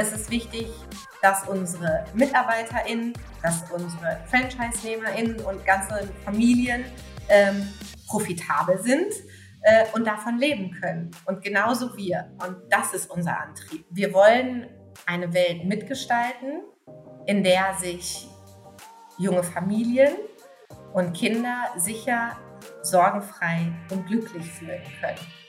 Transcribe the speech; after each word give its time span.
ist 0.00 0.12
es 0.12 0.30
wichtig, 0.30 0.66
dass 1.22 1.46
unsere 1.46 2.04
MitarbeiterInnen, 2.14 3.12
dass 3.42 3.70
unsere 3.70 4.20
Franchise-NehmerInnen 4.26 5.40
und 5.40 5.64
ganze 5.64 6.08
Familien 6.24 6.84
ähm, 7.28 7.68
profitabel 8.06 8.80
sind 8.82 9.12
äh, 9.62 9.84
und 9.92 10.06
davon 10.06 10.38
leben 10.38 10.70
können. 10.80 11.10
Und 11.26 11.42
genauso 11.42 11.96
wir. 11.96 12.30
Und 12.44 12.56
das 12.70 12.94
ist 12.94 13.10
unser 13.10 13.38
Antrieb. 13.38 13.84
Wir 13.90 14.12
wollen 14.12 14.68
eine 15.06 15.32
Welt 15.32 15.64
mitgestalten, 15.64 16.62
in 17.26 17.44
der 17.44 17.74
sich 17.78 18.28
junge 19.18 19.42
Familien 19.42 20.14
und 20.92 21.12
Kinder 21.12 21.66
sicher, 21.76 22.36
sorgenfrei 22.82 23.72
und 23.90 24.06
glücklich 24.06 24.50
fühlen 24.50 24.82
können. 25.00 25.39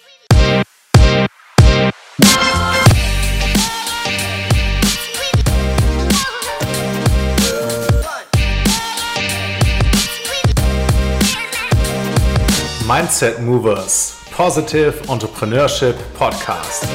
Mindset 12.93 13.39
Movers 13.39 14.17
Positive 14.31 14.93
Entrepreneurship 15.07 15.95
Podcast. 16.13 16.85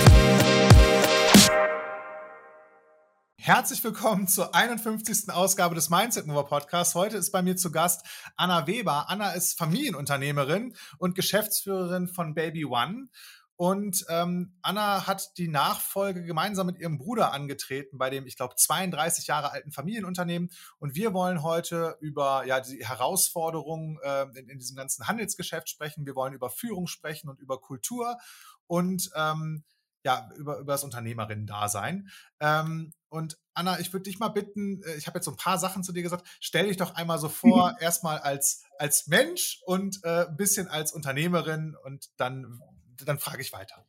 Herzlich 3.38 3.82
willkommen 3.82 4.28
zur 4.28 4.54
51. 4.54 5.30
Ausgabe 5.32 5.74
des 5.74 5.88
Mindset 5.88 6.26
Mover 6.26 6.44
Podcasts. 6.44 6.94
Heute 6.94 7.16
ist 7.16 7.30
bei 7.30 7.40
mir 7.40 7.56
zu 7.56 7.72
Gast 7.72 8.04
Anna 8.36 8.66
Weber. 8.66 9.08
Anna 9.08 9.32
ist 9.32 9.56
Familienunternehmerin 9.56 10.74
und 10.98 11.14
Geschäftsführerin 11.14 12.08
von 12.08 12.34
Baby 12.34 12.66
One. 12.66 13.08
Und 13.56 14.04
ähm, 14.10 14.54
Anna 14.60 15.06
hat 15.06 15.38
die 15.38 15.48
Nachfolge 15.48 16.24
gemeinsam 16.24 16.66
mit 16.66 16.78
ihrem 16.78 16.98
Bruder 16.98 17.32
angetreten 17.32 17.96
bei 17.96 18.10
dem, 18.10 18.26
ich 18.26 18.36
glaube, 18.36 18.54
32 18.54 19.26
Jahre 19.26 19.50
alten 19.50 19.72
Familienunternehmen. 19.72 20.50
Und 20.78 20.94
wir 20.94 21.14
wollen 21.14 21.42
heute 21.42 21.96
über 22.00 22.44
ja, 22.46 22.60
die 22.60 22.86
Herausforderungen 22.86 23.98
äh, 24.02 24.26
in, 24.38 24.50
in, 24.50 24.58
diesem 24.58 24.76
ganzen 24.76 25.08
Handelsgeschäft 25.08 25.70
sprechen. 25.70 26.04
Wir 26.04 26.14
wollen 26.14 26.34
über 26.34 26.50
Führung 26.50 26.86
sprechen 26.86 27.30
und 27.30 27.40
über 27.40 27.58
Kultur 27.58 28.18
und 28.66 29.10
ähm, 29.14 29.64
ja, 30.04 30.28
über, 30.36 30.58
über 30.58 30.74
das 30.74 30.84
Unternehmerinnen-Dasein. 30.84 32.08
Ähm, 32.38 32.92
und 33.08 33.38
Anna, 33.54 33.80
ich 33.80 33.92
würde 33.92 34.04
dich 34.04 34.18
mal 34.18 34.28
bitten, 34.28 34.82
äh, 34.82 34.94
ich 34.96 35.06
habe 35.06 35.18
jetzt 35.18 35.24
so 35.24 35.32
ein 35.32 35.36
paar 35.36 35.58
Sachen 35.58 35.82
zu 35.82 35.92
dir 35.92 36.02
gesagt, 36.02 36.28
stell 36.40 36.68
dich 36.68 36.76
doch 36.76 36.94
einmal 36.94 37.18
so 37.18 37.28
vor, 37.28 37.72
mhm. 37.72 37.76
erstmal 37.80 38.18
als, 38.18 38.62
als 38.78 39.06
Mensch 39.08 39.62
und 39.64 39.98
äh, 40.04 40.26
ein 40.26 40.36
bisschen 40.36 40.68
als 40.68 40.92
Unternehmerin 40.92 41.74
und 41.82 42.10
dann 42.18 42.60
dann 43.04 43.18
frage 43.18 43.42
ich 43.42 43.52
weiter. 43.52 43.86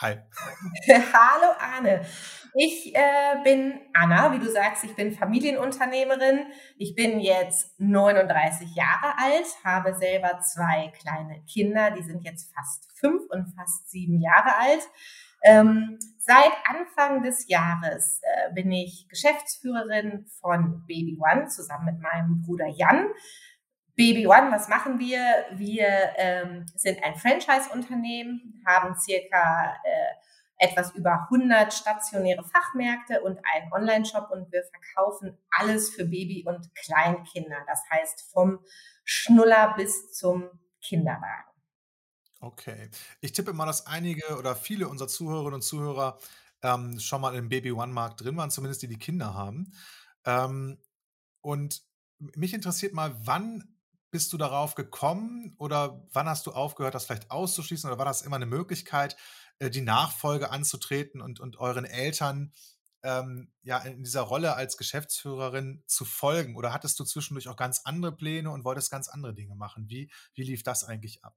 Hi. 0.00 0.16
Hallo 0.88 1.52
Arne. 1.58 2.06
Ich 2.54 2.94
äh, 2.94 3.42
bin 3.44 3.80
Anna, 3.92 4.32
wie 4.32 4.38
du 4.38 4.50
sagst, 4.50 4.82
ich 4.84 4.96
bin 4.96 5.12
Familienunternehmerin. 5.12 6.46
Ich 6.78 6.94
bin 6.94 7.20
jetzt 7.20 7.78
39 7.78 8.74
Jahre 8.74 9.18
alt, 9.18 9.46
habe 9.62 9.94
selber 9.94 10.40
zwei 10.40 10.90
kleine 11.00 11.42
Kinder, 11.44 11.90
die 11.90 12.02
sind 12.02 12.24
jetzt 12.24 12.52
fast 12.54 12.90
fünf 12.98 13.22
und 13.30 13.54
fast 13.54 13.90
sieben 13.90 14.20
Jahre 14.20 14.56
alt. 14.56 14.88
Ähm, 15.42 15.98
seit 16.18 16.52
Anfang 16.64 17.22
des 17.22 17.48
Jahres 17.48 18.20
äh, 18.22 18.52
bin 18.54 18.72
ich 18.72 19.06
Geschäftsführerin 19.08 20.26
von 20.40 20.84
Baby 20.86 21.18
One 21.20 21.48
zusammen 21.48 21.86
mit 21.86 22.00
meinem 22.00 22.42
Bruder 22.42 22.68
Jan. 22.68 23.06
Baby 23.96 24.26
One, 24.26 24.50
was 24.50 24.68
machen 24.68 24.98
wir? 24.98 25.46
Wir 25.52 25.86
ähm, 26.16 26.66
sind 26.74 27.02
ein 27.02 27.16
Franchise-Unternehmen, 27.16 28.62
haben 28.66 28.94
circa 28.98 29.76
äh, 29.84 30.20
etwas 30.60 30.94
über 30.94 31.26
100 31.30 31.72
stationäre 31.72 32.44
Fachmärkte 32.44 33.22
und 33.22 33.38
einen 33.52 33.72
Online-Shop 33.72 34.30
und 34.30 34.52
wir 34.52 34.62
verkaufen 34.62 35.36
alles 35.50 35.90
für 35.90 36.04
Baby- 36.04 36.44
und 36.46 36.74
Kleinkinder. 36.74 37.56
Das 37.66 37.80
heißt 37.90 38.30
vom 38.32 38.60
Schnuller 39.04 39.74
bis 39.76 40.12
zum 40.12 40.48
Kinderwagen. 40.82 41.50
Okay. 42.40 42.90
Ich 43.20 43.32
tippe 43.32 43.52
mal, 43.52 43.66
dass 43.66 43.86
einige 43.86 44.38
oder 44.38 44.54
viele 44.54 44.88
unserer 44.88 45.08
Zuhörerinnen 45.08 45.54
und 45.54 45.62
Zuhörer 45.62 46.18
ähm, 46.62 46.98
schon 47.00 47.20
mal 47.20 47.34
im 47.34 47.48
Baby 47.48 47.72
One-Markt 47.72 48.22
drin 48.22 48.36
waren, 48.36 48.50
zumindest 48.50 48.82
die, 48.82 48.88
die 48.88 48.98
Kinder 48.98 49.34
haben. 49.34 49.72
Ähm, 50.24 50.78
und 51.40 51.82
mich 52.18 52.52
interessiert 52.52 52.92
mal, 52.92 53.14
wann 53.24 53.76
bist 54.10 54.32
du 54.32 54.36
darauf 54.36 54.74
gekommen 54.74 55.54
oder 55.58 56.06
wann 56.12 56.28
hast 56.28 56.46
du 56.46 56.52
aufgehört, 56.52 56.94
das 56.94 57.06
vielleicht 57.06 57.30
auszuschließen 57.30 57.88
oder 57.88 57.98
war 57.98 58.06
das 58.06 58.22
immer 58.22 58.36
eine 58.36 58.46
Möglichkeit, 58.46 59.16
äh, 59.58 59.70
die 59.70 59.82
Nachfolge 59.82 60.50
anzutreten 60.50 61.20
und, 61.20 61.40
und 61.40 61.58
euren 61.58 61.84
Eltern 61.84 62.52
ähm, 63.02 63.52
ja 63.62 63.78
in 63.78 64.02
dieser 64.02 64.22
Rolle 64.22 64.54
als 64.54 64.76
Geschäftsführerin 64.76 65.82
zu 65.86 66.04
folgen? 66.04 66.56
Oder 66.56 66.72
hattest 66.72 66.98
du 67.00 67.04
zwischendurch 67.04 67.48
auch 67.48 67.56
ganz 67.56 67.82
andere 67.84 68.14
Pläne 68.14 68.50
und 68.50 68.64
wolltest 68.64 68.90
ganz 68.90 69.08
andere 69.08 69.34
Dinge 69.34 69.54
machen? 69.54 69.88
Wie, 69.88 70.10
wie 70.34 70.42
lief 70.42 70.62
das 70.62 70.84
eigentlich 70.84 71.24
ab? 71.24 71.34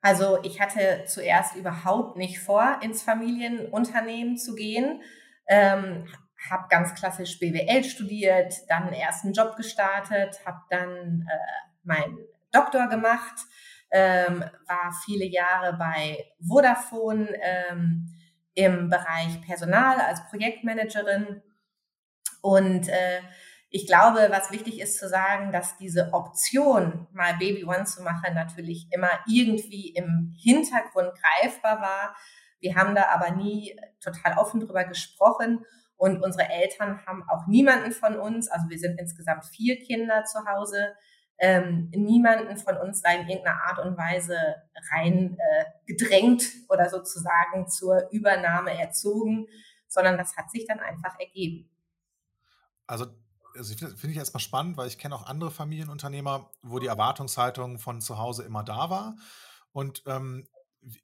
Also 0.00 0.42
ich 0.42 0.60
hatte 0.60 1.04
zuerst 1.06 1.54
überhaupt 1.54 2.16
nicht 2.16 2.40
vor, 2.40 2.80
ins 2.82 3.02
Familienunternehmen 3.02 4.36
zu 4.36 4.56
gehen. 4.56 5.00
Ähm, 5.46 6.08
habe 6.50 6.68
ganz 6.68 6.94
klassisch 6.94 7.38
BWL 7.38 7.84
studiert, 7.84 8.54
dann 8.68 8.84
einen 8.84 8.94
ersten 8.94 9.32
Job 9.32 9.56
gestartet, 9.56 10.40
habe 10.44 10.60
dann 10.70 11.26
äh, 11.30 11.68
meinen 11.84 12.18
Doktor 12.50 12.88
gemacht, 12.88 13.34
ähm, 13.90 14.44
war 14.66 14.92
viele 15.04 15.26
Jahre 15.26 15.74
bei 15.74 16.24
Vodafone 16.40 17.28
ähm, 17.40 18.08
im 18.54 18.88
Bereich 18.88 19.40
Personal 19.46 20.00
als 20.00 20.26
Projektmanagerin. 20.28 21.42
Und 22.40 22.88
äh, 22.88 23.20
ich 23.70 23.86
glaube, 23.86 24.28
was 24.30 24.50
wichtig 24.50 24.80
ist 24.80 24.98
zu 24.98 25.08
sagen, 25.08 25.50
dass 25.50 25.78
diese 25.78 26.12
Option, 26.12 27.06
mal 27.12 27.34
Baby 27.38 27.64
One 27.64 27.84
zu 27.84 28.02
machen, 28.02 28.34
natürlich 28.34 28.86
immer 28.90 29.10
irgendwie 29.26 29.88
im 29.90 30.34
Hintergrund 30.38 31.12
greifbar 31.14 31.80
war. 31.80 32.16
Wir 32.60 32.76
haben 32.76 32.94
da 32.94 33.08
aber 33.08 33.30
nie 33.30 33.74
total 34.00 34.36
offen 34.36 34.60
drüber 34.60 34.84
gesprochen. 34.84 35.64
Und 36.02 36.20
unsere 36.20 36.48
Eltern 36.48 37.06
haben 37.06 37.22
auch 37.28 37.46
niemanden 37.46 37.92
von 37.92 38.18
uns, 38.18 38.48
also 38.48 38.68
wir 38.68 38.78
sind 38.80 38.98
insgesamt 38.98 39.44
vier 39.44 39.78
Kinder 39.78 40.24
zu 40.24 40.44
Hause, 40.46 40.96
ähm, 41.38 41.90
niemanden 41.94 42.56
von 42.56 42.76
uns 42.76 43.02
da 43.02 43.12
in 43.12 43.28
irgendeiner 43.28 43.62
Art 43.62 43.78
und 43.78 43.96
Weise 43.96 44.36
rein 44.90 45.38
äh, 45.38 45.64
gedrängt 45.86 46.42
oder 46.68 46.90
sozusagen 46.90 47.68
zur 47.68 48.10
Übernahme 48.10 48.76
erzogen, 48.76 49.46
sondern 49.86 50.18
das 50.18 50.36
hat 50.36 50.50
sich 50.50 50.66
dann 50.66 50.80
einfach 50.80 51.16
ergeben. 51.20 51.70
Also 52.88 53.06
also 53.54 53.72
finde 53.76 53.96
find 53.96 54.10
ich 54.10 54.18
erstmal 54.18 54.40
spannend, 54.40 54.76
weil 54.78 54.88
ich 54.88 54.98
kenne 54.98 55.14
auch 55.14 55.26
andere 55.26 55.52
Familienunternehmer, 55.52 56.50
wo 56.62 56.80
die 56.80 56.88
Erwartungshaltung 56.88 57.78
von 57.78 58.00
zu 58.00 58.18
Hause 58.18 58.42
immer 58.42 58.64
da 58.64 58.90
war. 58.90 59.14
Und 59.70 60.02
ähm, 60.06 60.48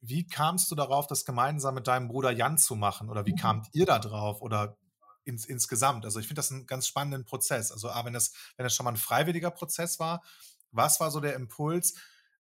wie 0.00 0.26
kamst 0.26 0.72
du 0.72 0.75
darauf, 0.75 1.06
das 1.06 1.25
gemeinsam 1.25 1.76
mit 1.76 1.87
deinem 1.87 2.08
Bruder 2.08 2.32
Jan 2.32 2.58
zu 2.58 2.75
machen? 2.75 3.10
Oder 3.10 3.26
wie 3.26 3.34
mhm. 3.34 3.37
kamt 3.37 3.69
ihr 3.75 3.87
da 3.87 4.00
drauf? 4.00 4.42
Oder 4.42 4.76
ins, 5.28 5.44
insgesamt. 5.44 6.05
Also 6.05 6.19
ich 6.19 6.27
finde 6.27 6.41
das 6.41 6.50
einen 6.50 6.66
ganz 6.66 6.87
spannenden 6.87 7.25
Prozess. 7.25 7.71
Also 7.71 7.89
wenn 8.03 8.15
das, 8.15 8.33
wenn 8.56 8.65
das 8.65 8.75
schon 8.75 8.84
mal 8.84 8.93
ein 8.93 8.97
freiwilliger 8.97 9.50
Prozess 9.50 10.00
war, 10.00 10.22
was 10.72 10.99
war 11.00 11.11
so 11.11 11.21
der 11.21 11.34
Impuls, 11.34 11.94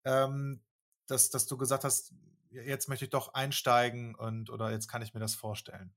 ähm, 0.05 0.63
dass, 1.07 1.31
dass 1.31 1.47
du 1.47 1.57
gesagt 1.57 1.85
hast, 1.85 2.13
jetzt 2.51 2.89
möchte 2.89 3.07
ich 3.07 3.11
doch 3.11 3.35
einsteigen 3.35 4.15
und 4.15 4.51
oder 4.51 4.71
jetzt 4.71 4.89
kann 4.89 5.03
ich 5.03 5.15
mir 5.15 5.21
das 5.21 5.35
vorstellen? 5.35 5.93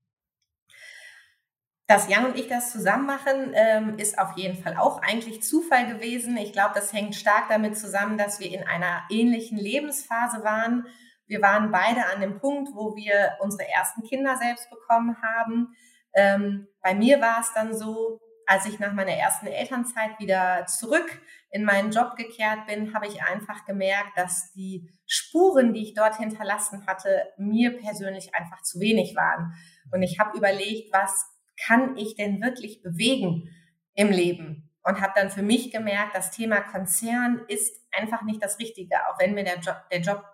Dass 1.86 2.08
Jan 2.08 2.26
und 2.26 2.36
ich 2.36 2.48
das 2.48 2.72
zusammen 2.72 3.06
machen, 3.06 3.52
ähm, 3.54 3.98
ist 3.98 4.18
auf 4.18 4.36
jeden 4.36 4.62
Fall 4.62 4.76
auch 4.76 5.00
eigentlich 5.00 5.42
Zufall 5.42 5.86
gewesen. 5.86 6.36
Ich 6.36 6.52
glaube, 6.52 6.74
das 6.74 6.92
hängt 6.92 7.14
stark 7.14 7.48
damit 7.48 7.78
zusammen, 7.78 8.18
dass 8.18 8.40
wir 8.40 8.50
in 8.52 8.66
einer 8.66 9.04
ähnlichen 9.10 9.56
Lebensphase 9.56 10.44
waren. 10.44 10.86
Wir 11.26 11.40
waren 11.40 11.70
beide 11.70 12.04
an 12.12 12.20
dem 12.20 12.40
Punkt, 12.40 12.74
wo 12.74 12.94
wir 12.94 13.36
unsere 13.40 13.66
ersten 13.68 14.02
Kinder 14.02 14.36
selbst 14.36 14.68
bekommen 14.68 15.16
haben. 15.22 15.74
Ähm, 16.14 16.66
bei 16.82 16.94
mir 16.94 17.20
war 17.20 17.40
es 17.40 17.52
dann 17.54 17.76
so, 17.76 18.20
als 18.46 18.64
ich 18.64 18.78
nach 18.78 18.94
meiner 18.94 19.12
ersten 19.12 19.46
Elternzeit 19.46 20.18
wieder 20.18 20.64
zurück 20.66 21.20
in 21.50 21.64
meinen 21.64 21.90
Job 21.90 22.16
gekehrt 22.16 22.66
bin, 22.66 22.94
habe 22.94 23.06
ich 23.06 23.22
einfach 23.22 23.66
gemerkt, 23.66 24.16
dass 24.16 24.52
die 24.54 24.90
Spuren, 25.06 25.74
die 25.74 25.82
ich 25.82 25.94
dort 25.94 26.16
hinterlassen 26.16 26.86
hatte, 26.86 27.26
mir 27.36 27.78
persönlich 27.78 28.34
einfach 28.34 28.62
zu 28.62 28.80
wenig 28.80 29.14
waren. 29.14 29.52
Und 29.92 30.02
ich 30.02 30.18
habe 30.18 30.36
überlegt, 30.36 30.92
was 30.94 31.26
kann 31.66 31.96
ich 31.96 32.16
denn 32.16 32.40
wirklich 32.40 32.82
bewegen 32.82 33.50
im 33.94 34.08
Leben? 34.08 34.70
Und 34.82 35.02
habe 35.02 35.12
dann 35.14 35.30
für 35.30 35.42
mich 35.42 35.70
gemerkt, 35.70 36.16
das 36.16 36.30
Thema 36.30 36.62
Konzern 36.62 37.42
ist 37.48 37.76
einfach 37.92 38.22
nicht 38.22 38.42
das 38.42 38.58
Richtige, 38.58 38.96
auch 39.08 39.18
wenn 39.18 39.34
mir 39.34 39.44
der 39.44 39.58
Job, 39.58 39.76
der 39.90 40.00
Job 40.00 40.24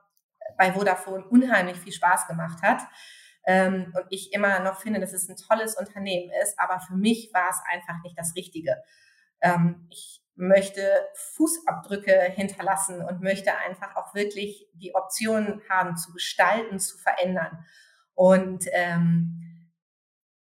bei 0.56 0.72
Vodafone 0.72 1.24
unheimlich 1.24 1.78
viel 1.78 1.92
Spaß 1.92 2.28
gemacht 2.28 2.62
hat 2.62 2.82
ähm, 3.46 3.92
und 3.96 4.06
ich 4.10 4.32
immer 4.32 4.60
noch 4.60 4.80
finde, 4.80 5.00
dass 5.00 5.12
es 5.12 5.28
ein 5.28 5.36
tolles 5.36 5.76
Unternehmen 5.76 6.30
ist, 6.42 6.58
aber 6.58 6.80
für 6.80 6.94
mich 6.94 7.30
war 7.32 7.50
es 7.50 7.60
einfach 7.70 8.02
nicht 8.02 8.18
das 8.18 8.34
Richtige. 8.34 8.82
Ähm, 9.40 9.86
ich 9.90 10.22
möchte 10.36 11.06
Fußabdrücke 11.14 12.12
hinterlassen 12.34 13.00
und 13.02 13.20
möchte 13.22 13.56
einfach 13.56 13.94
auch 13.96 14.14
wirklich 14.14 14.68
die 14.74 14.94
Option 14.94 15.62
haben, 15.68 15.96
zu 15.96 16.12
gestalten, 16.12 16.80
zu 16.80 16.98
verändern. 16.98 17.64
Und 18.14 18.66
ähm, 18.72 19.70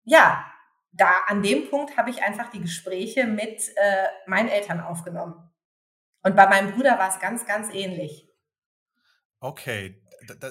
ja, 0.04 0.46
da 0.92 1.10
an 1.26 1.42
dem 1.42 1.68
Punkt 1.68 1.96
habe 1.96 2.10
ich 2.10 2.22
einfach 2.22 2.50
die 2.50 2.60
Gespräche 2.60 3.26
mit 3.26 3.68
äh, 3.76 4.06
meinen 4.26 4.48
Eltern 4.48 4.80
aufgenommen. 4.80 5.50
Und 6.22 6.36
bei 6.36 6.46
meinem 6.46 6.72
Bruder 6.72 6.98
war 6.98 7.08
es 7.08 7.18
ganz, 7.18 7.46
ganz 7.46 7.72
ähnlich. 7.72 8.28
Okay, 9.40 10.01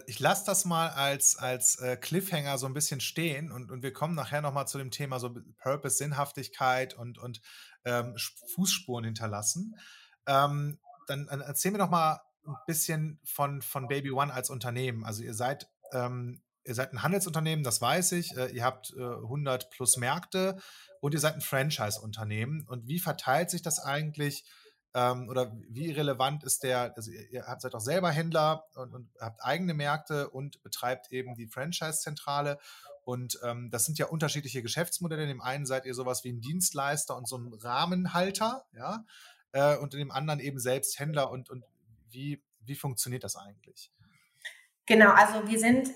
ich 0.08 0.20
lasse 0.20 0.46
das 0.46 0.66
mal 0.66 0.90
als, 0.90 1.38
als 1.38 1.80
äh, 1.80 1.98
Cliffhanger 1.98 2.58
so 2.58 2.66
ein 2.66 2.74
bisschen 2.74 3.00
stehen 3.00 3.52
und, 3.52 3.72
und 3.72 3.84
wir 3.84 3.94
kommen 3.94 4.16
nachher 4.16 4.42
nochmal 4.42 4.68
zu 4.68 4.78
dem 4.78 4.92
Thema 4.92 5.20
so 5.20 5.34
Purpose, 5.62 5.98
Sinnhaftigkeit 5.98 6.94
und, 6.94 7.18
und 7.18 7.42
ähm, 7.86 8.16
Fußspuren 8.56 9.06
hinterlassen. 9.06 9.76
Ähm, 10.28 10.80
dann, 11.08 11.28
dann 11.28 11.42
erzähl 11.42 11.72
mir 11.72 11.80
doch 11.80 11.90
mal 11.90 12.22
ein 12.46 12.56
bisschen 12.68 13.20
von, 13.24 13.62
von 13.62 13.88
Baby 13.88 14.12
One 14.12 14.34
als 14.34 14.50
Unternehmen. 14.50 15.04
Also 15.06 15.24
ihr 15.24 15.34
seid, 15.34 15.70
ähm, 15.94 16.42
ihr 16.64 16.76
seid 16.76 16.94
ein 16.94 17.04
Handelsunternehmen, 17.04 17.64
das 17.64 17.82
weiß 17.82 18.14
ich. 18.14 18.36
Äh, 18.38 18.48
ihr 18.52 18.64
habt 18.64 18.94
äh, 18.98 19.02
100 19.02 19.70
plus 19.70 19.98
Märkte 19.98 20.60
und 21.00 21.14
ihr 21.14 21.20
seid 21.20 21.36
ein 21.36 21.42
Franchise-Unternehmen. 21.42 22.66
Und 22.68 22.88
wie 22.88 23.00
verteilt 23.00 23.50
sich 23.50 23.62
das 23.62 23.80
eigentlich? 23.80 24.46
Ähm, 24.94 25.30
oder 25.30 25.52
wie 25.70 25.92
relevant 25.92 26.44
ist 26.44 26.64
der, 26.64 26.94
also 26.96 27.12
ihr, 27.12 27.32
ihr 27.32 27.46
seid 27.60 27.74
auch 27.74 27.82
selber 27.82 28.12
Händler 28.12 28.66
und, 28.76 28.94
und, 28.94 29.10
habt 29.20 29.44
eigene 29.44 29.74
Märkte 29.74 30.30
und 30.30 30.62
betreibt 30.64 31.12
eben 31.12 31.36
die 31.36 31.48
Franchise-Zentrale. 31.48 32.60
Und 33.04 33.40
ähm, 33.44 33.70
das 33.72 33.86
sind 33.86 33.98
ja 33.98 34.08
unterschiedliche 34.08 34.62
Geschäftsmodelle. 34.62 35.24
In 35.24 35.30
dem 35.30 35.42
einen 35.42 35.66
seid 35.66 35.86
ihr 35.86 35.94
sowas 35.94 36.24
wie 36.24 36.32
ein 36.32 36.42
Dienstleister 36.42 37.16
und 37.16 37.28
so 37.28 37.38
ein 37.38 37.54
Rahmenhalter, 37.54 38.66
ja, 38.74 39.06
äh, 39.54 39.78
und 39.78 39.94
in 39.94 40.00
dem 40.00 40.12
anderen 40.12 40.40
eben 40.40 40.60
selbst 40.60 41.00
Händler 41.00 41.32
und, 41.32 41.50
und 41.50 41.64
wie, 42.10 42.44
wie 42.66 42.76
funktioniert 42.76 43.24
das 43.24 43.36
eigentlich? 43.36 43.92
Genau, 44.86 45.12
also 45.12 45.48
wir 45.48 45.60
sind 45.60 45.90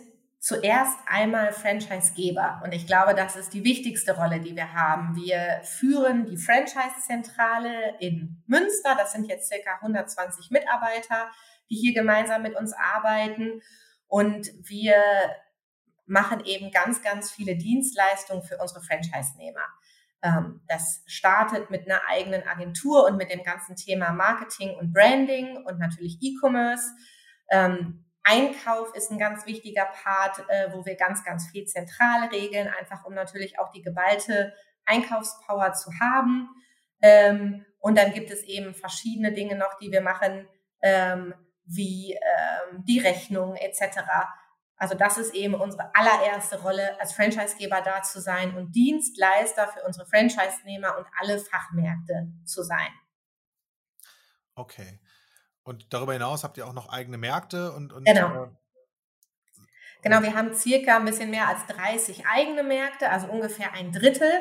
zuerst 0.46 1.00
einmal 1.08 1.52
Franchisegeber 1.54 2.62
und 2.64 2.72
ich 2.72 2.86
glaube, 2.86 3.16
das 3.16 3.36
ist 3.36 3.52
die 3.56 3.64
wichtigste 3.64 4.16
Rolle, 4.16 4.40
die 4.40 4.56
wir 4.56 4.74
haben. 4.74 5.16
Wir 5.16 5.62
führen 5.64 6.28
die 6.28 6.38
Franchise-Zentrale 6.38 7.96
in 8.00 8.44
Münster. 8.46 8.94
Das 8.96 9.14
sind 9.14 9.28
jetzt 9.28 9.48
circa 9.48 9.78
120 9.82 10.52
Mitarbeiter, 10.52 11.32
die 11.72 11.76
hier 11.76 11.96
gemeinsam 11.96 12.44
mit 12.44 12.56
uns 12.56 12.74
arbeiten 12.74 13.64
und 14.08 14.52
wir 14.62 14.96
machen 16.06 16.46
eben 16.46 16.70
ganz, 16.70 17.02
ganz 17.02 17.32
viele 17.32 17.56
Dienstleistungen 17.56 18.44
für 18.44 18.60
unsere 18.60 18.84
Franchise-Nehmer. 18.84 19.66
Ähm, 20.22 20.62
das 20.68 21.02
startet 21.08 21.72
mit 21.72 21.90
einer 21.90 22.02
eigenen 22.08 22.44
Agentur 22.48 23.08
und 23.08 23.18
mit 23.18 23.32
dem 23.32 23.42
ganzen 23.42 23.76
Thema 23.76 24.12
Marketing 24.12 24.76
und 24.76 24.94
Branding 24.94 25.66
und 25.66 25.80
natürlich 25.80 26.20
E-Commerce. 26.22 26.92
Ähm, 27.50 28.05
Einkauf 28.26 28.94
ist 28.96 29.12
ein 29.12 29.20
ganz 29.20 29.46
wichtiger 29.46 29.86
Part, 29.86 30.40
äh, 30.50 30.74
wo 30.74 30.86
wir 30.86 30.96
ganz, 30.96 31.24
ganz 31.24 31.48
viel 31.50 31.66
zentral 31.66 32.28
regeln, 32.30 32.68
einfach 32.68 33.06
um 33.06 33.14
natürlich 33.14 33.60
auch 33.60 33.72
die 33.72 33.82
geballte 33.82 34.54
Einkaufspower 34.86 35.74
zu 35.74 35.92
haben. 36.00 36.50
Ähm, 37.02 37.66
und 37.80 37.98
dann 37.98 38.14
gibt 38.14 38.32
es 38.32 38.44
eben 38.44 38.74
verschiedene 38.74 39.32
Dinge 39.32 39.56
noch, 39.56 39.78
die 39.80 39.92
wir 39.92 40.02
machen, 40.02 40.48
wie 41.66 42.16
die 42.84 43.00
Rechnung 43.00 43.56
etc. 43.56 44.02
Also 44.78 44.96
das 44.96 45.18
ist 45.18 45.34
eben 45.34 45.56
unsere 45.56 45.90
allererste 45.96 46.62
Rolle, 46.62 47.00
als 47.00 47.14
Franchisegeber 47.14 47.82
da 47.82 48.02
zu 48.02 48.20
sein 48.20 48.56
und 48.56 48.76
Dienstleister 48.76 49.68
für 49.70 49.84
unsere 49.84 50.06
Franchise-Nehmer 50.06 50.98
und 50.98 51.08
alle 51.20 51.40
Fachmärkte 51.40 52.28
zu 52.44 52.62
sein. 52.62 52.90
Okay. 54.56 55.00
Und 55.66 55.92
darüber 55.94 56.14
hinaus 56.14 56.44
habt 56.44 56.58
ihr 56.58 56.68
auch 56.68 56.74
noch 56.74 56.90
eigene 56.90 57.18
Märkte 57.18 57.74
und, 57.74 57.92
und 57.92 58.06
genau. 58.06 58.44
Äh, 58.44 58.48
genau, 60.04 60.22
wir 60.22 60.36
haben 60.36 60.54
circa 60.54 60.98
ein 60.98 61.06
bisschen 61.06 61.32
mehr 61.32 61.48
als 61.48 61.66
30 61.66 62.26
eigene 62.28 62.64
Märkte, 62.64 63.10
also 63.10 63.28
ungefähr 63.28 63.74
ein 63.74 63.92
Drittel. 63.92 64.32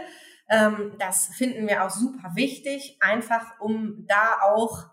Ähm, 0.50 0.92
das 0.98 1.28
finden 1.28 1.66
wir 1.66 1.82
auch 1.82 1.90
super 1.90 2.32
wichtig, 2.34 2.98
einfach 3.00 3.58
um 3.58 4.06
da 4.06 4.40
auch 4.42 4.84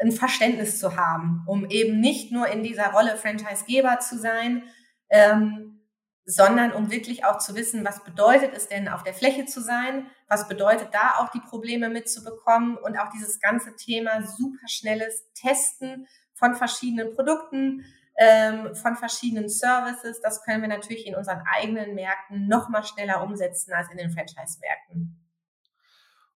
ein 0.00 0.10
Verständnis 0.10 0.78
zu 0.78 0.96
haben, 0.96 1.44
um 1.46 1.68
eben 1.68 2.00
nicht 2.00 2.32
nur 2.32 2.48
in 2.48 2.62
dieser 2.62 2.90
Rolle 2.92 3.18
Franchisegeber 3.18 3.98
zu 4.00 4.18
sein, 4.18 4.62
ähm, 5.10 5.81
sondern 6.24 6.72
um 6.72 6.90
wirklich 6.90 7.24
auch 7.24 7.38
zu 7.38 7.54
wissen, 7.54 7.84
was 7.84 8.04
bedeutet 8.04 8.52
es 8.54 8.68
denn, 8.68 8.88
auf 8.88 9.02
der 9.02 9.14
Fläche 9.14 9.44
zu 9.44 9.60
sein, 9.60 10.06
was 10.28 10.48
bedeutet 10.48 10.88
da 10.92 11.16
auch 11.18 11.30
die 11.30 11.40
Probleme 11.40 11.88
mitzubekommen 11.88 12.76
und 12.76 12.96
auch 12.96 13.10
dieses 13.10 13.40
ganze 13.40 13.74
Thema 13.76 14.24
superschnelles 14.24 15.24
Testen 15.34 16.06
von 16.34 16.54
verschiedenen 16.54 17.14
Produkten, 17.14 17.84
ähm, 18.16 18.74
von 18.74 18.96
verschiedenen 18.96 19.48
Services, 19.48 20.20
das 20.20 20.42
können 20.44 20.62
wir 20.62 20.68
natürlich 20.68 21.06
in 21.06 21.14
unseren 21.14 21.42
eigenen 21.46 21.94
Märkten 21.94 22.46
noch 22.46 22.68
mal 22.68 22.84
schneller 22.84 23.22
umsetzen 23.22 23.72
als 23.72 23.90
in 23.90 23.96
den 23.96 24.10
Franchise-Märkten. 24.10 25.18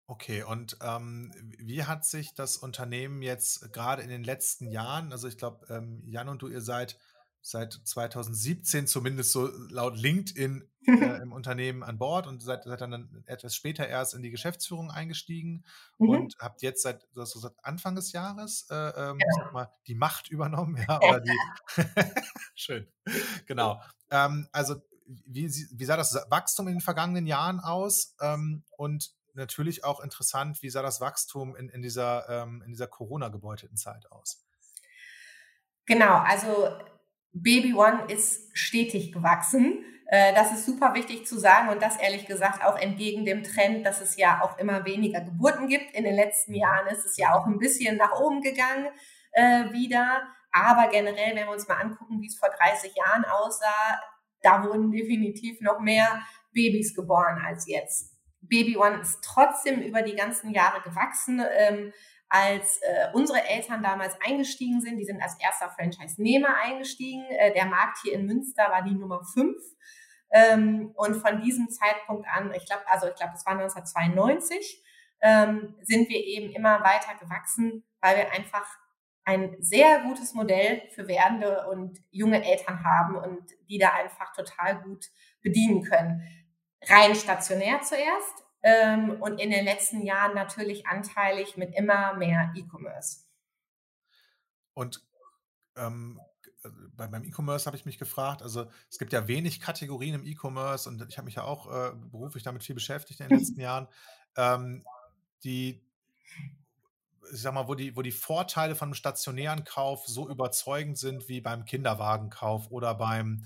Okay, 0.08 0.44
und 0.44 0.78
ähm, 0.82 1.32
wie 1.58 1.84
hat 1.84 2.06
sich 2.06 2.36
das 2.36 2.58
Unternehmen 2.58 3.24
jetzt 3.24 3.74
gerade 3.74 4.04
in 4.04 4.10
den 4.10 4.24
letzten 4.24 4.68
Jahren, 4.68 5.12
also 5.12 5.28
ich 5.28 5.38
glaube, 5.38 5.66
ähm, 5.74 6.04
Jan 6.06 6.30
und 6.30 6.42
du, 6.44 6.48
ihr 6.48 6.62
seid 6.62 6.98
seit 7.47 7.74
2017 7.74 8.88
zumindest 8.88 9.31
so 9.31 9.47
laut 9.69 9.95
LinkedIn 9.95 10.68
äh, 10.88 10.92
im 11.21 11.31
Unternehmen 11.31 11.83
an 11.83 12.00
Bord 12.00 12.25
und 12.25 12.42
seid, 12.42 12.63
seid, 12.63 12.81
dann 12.81 13.24
etwas 13.27 13.56
später 13.56 13.88
erst 13.88 14.15
in 14.15 14.24
die 14.24 14.31
Geschäftsführung 14.31 14.89
eingestiegen 14.89 15.63
mhm. 16.00 16.09
und 16.09 16.36
habt 16.39 16.63
jetzt 16.63 16.81
seit, 16.81 17.07
also 17.15 17.38
seit 17.39 17.53
Anfang 17.62 17.94
des 17.94 18.13
Jahres 18.13 18.65
äh, 18.71 18.75
ähm, 18.75 19.19
ja. 19.19 19.51
mal, 19.51 19.71
die 19.86 19.94
Macht 19.94 20.27
übernommen, 20.30 20.75
ja, 20.89 20.97
oder 20.97 21.19
die 21.19 21.38
schön, 22.56 22.88
genau. 23.45 23.80
Ähm, 24.09 24.48
also 24.51 24.77
wie, 25.06 25.48
wie, 25.71 25.86
sah 25.86 25.98
das 25.98 26.15
Wachstum 26.30 26.68
in 26.68 26.75
den 26.75 26.81
vergangenen 26.81 27.27
Jahren 27.27 27.59
aus? 27.59 28.15
Ähm, 28.21 28.63
und 28.75 29.13
natürlich 29.36 29.83
auch 29.83 30.00
interessant, 30.00 30.63
wie 30.63 30.71
sah 30.71 30.81
das 30.81 31.00
Wachstum 31.00 31.56
in, 31.56 31.69
in 31.69 31.83
dieser, 31.83 32.27
ähm, 32.27 32.63
dieser 32.65 32.88
Corona-gebeuteten 32.88 33.77
Zeit 33.77 34.12
aus? 34.12 34.44
Genau, 35.86 36.18
also 36.18 36.75
Baby 37.36 37.74
One 37.74 38.06
ist 38.08 38.50
stetig 38.58 39.12
gewachsen. 39.12 39.84
Äh, 40.08 40.34
das 40.34 40.54
ist 40.54 40.66
super 40.66 40.94
wichtig 40.94 41.28
zu 41.28 41.38
sagen 41.38 41.70
und 41.70 41.82
das 41.82 41.98
ehrlich 41.98 42.26
gesagt 42.26 42.64
auch 42.64 42.78
entgegen 42.78 43.26
dem 43.26 43.44
Trend, 43.44 43.86
dass 43.86 44.02
es 44.02 44.16
ja 44.16 44.42
auch 44.42 44.58
immer 44.58 44.86
weniger 44.86 45.20
Geburten 45.22 45.68
gibt. 45.68 45.94
In 45.94 46.06
den 46.06 46.16
letzten. 46.16 46.54
Jahren 46.54 46.88
ist 46.88 47.06
es 47.06 47.18
ja 47.18 47.34
auch 47.34 47.46
ein 47.46 47.60
bisschen 47.60 47.98
nach 47.98 48.20
oben 48.20 48.42
gegangen 48.42 48.88
äh, 49.34 49.72
wieder. 49.72 50.24
Aber 50.52 50.90
generell, 50.90 51.36
wenn 51.36 51.48
wir 51.48 51.52
uns 51.52 51.68
mal 51.68 51.82
angucken, 51.82 52.22
wie 52.22 52.28
es 52.28 52.38
vor 52.38 52.50
30 52.50 52.96
Jahren 52.96 53.26
aussah, 53.26 54.00
da 54.42 54.64
wurden 54.64 54.92
definitiv 54.92 55.60
noch 55.60 55.80
mehr 55.80 56.22
Babys 56.54 56.96
geboren 56.96 57.42
als 57.46 57.68
jetzt. 57.68 58.14
Baby 58.42 58.78
One 58.78 59.02
ist 59.02 59.22
trotzdem 59.24 59.82
über 59.82 60.04
die 60.04 60.15
ganzen 60.15 60.51
Jahre 60.51 60.82
gewachsen. 60.82 61.44
Ähm, 61.58 61.92
als 62.29 62.79
äh, 62.82 63.08
unsere 63.13 63.48
Eltern 63.48 63.84
damals 63.84 64.15
eingestiegen 64.22 64.82
sind, 64.82 64.98
die 64.98 65.05
sind 65.05 65.22
als 65.22 65.39
erster 65.39 65.70
Franchise-Nehmer 65.70 66.55
eingestiegen. 66.63 67.25
Äh, 67.29 67.53
der 67.53 67.65
Markt 67.65 68.00
hier 68.03 68.13
in 68.13 68.25
Münster 68.25 68.63
war 68.70 68.84
die 68.84 68.96
Nummer 68.96 69.24
fünf. 69.24 69.62
Ähm, 70.32 70.91
und 70.96 71.15
von 71.15 71.41
diesem 71.41 71.70
Zeitpunkt 71.70 72.27
an, 72.27 72.53
ich 72.53 72.65
glaube, 72.65 72.84
also 72.88 73.08
ich 73.08 73.15
glaube, 73.15 73.34
das 73.34 73.46
war 73.46 73.53
1992, 73.53 74.84
ähm, 75.22 75.75
sind 75.82 76.10
wir 76.10 76.24
eben 76.24 76.51
immer 76.51 76.82
weiter 76.82 77.15
gewachsen, 77.20 77.84
weil 78.01 78.17
wir 78.17 78.32
einfach 78.32 78.67
ein 79.24 79.55
sehr 79.60 80.01
gutes 80.01 80.34
Modell 80.34 80.82
für 80.94 81.08
werdende 81.08 81.67
und 81.67 82.00
junge 82.12 82.44
Eltern 82.44 82.84
haben 82.84 83.15
und 83.15 83.44
die 83.70 83.77
da 83.77 83.94
einfach 83.94 84.34
total 84.34 84.82
gut 84.82 85.05
bedienen 85.41 85.84
können 85.84 86.22
rein 86.89 87.15
stationär 87.15 87.82
zuerst 87.82 88.45
ähm, 88.65 89.22
und 89.22 89.39
in 89.39 89.51
den 89.51 89.63
letzten 89.63 90.01
Jahren 90.01 90.34
natürlich 90.34 90.88
anteilig 90.88 91.55
mit 91.55 91.75
immer 91.75 92.15
mehr 92.15 92.51
E-Commerce. 92.55 93.19
Und 94.74 95.05
ähm, 95.77 96.19
bei, 96.98 97.05
beim 97.05 97.24
E-Commerce 97.24 97.67
habe 97.67 97.77
ich 97.77 97.86
mich 97.86 98.00
gefragt, 98.00 98.41
also 98.41 98.65
es 98.89 98.98
gibt 98.98 99.13
ja 99.13 99.27
wenig 99.27 99.62
Kategorien 99.62 100.15
im 100.15 100.25
E-Commerce 100.25 100.89
und 100.89 101.07
ich 101.07 101.17
habe 101.19 101.25
mich 101.25 101.36
ja 101.36 101.43
auch 101.43 101.67
äh, 101.67 101.91
beruflich 101.95 102.41
damit 102.41 102.63
viel 102.63 102.74
beschäftigt 102.74 103.19
in 103.19 103.29
den 103.29 103.38
letzten 103.38 103.60
Jahren, 103.62 103.88
ähm, 104.36 104.84
die 105.43 105.86
ich 107.31 107.41
sag 107.41 107.53
mal, 107.53 107.67
wo 107.67 107.75
die, 107.75 107.95
wo 107.95 108.01
die 108.01 108.12
Vorteile 108.12 108.75
von 108.75 108.88
einem 108.88 108.93
stationären 108.95 109.63
Kauf 109.63 110.07
so 110.07 110.27
überzeugend 110.27 110.98
sind 110.98 111.27
wie 111.27 111.41
beim 111.41 111.65
Kinderwagenkauf 111.65 112.72
oder 112.72 112.95
beim 112.95 113.45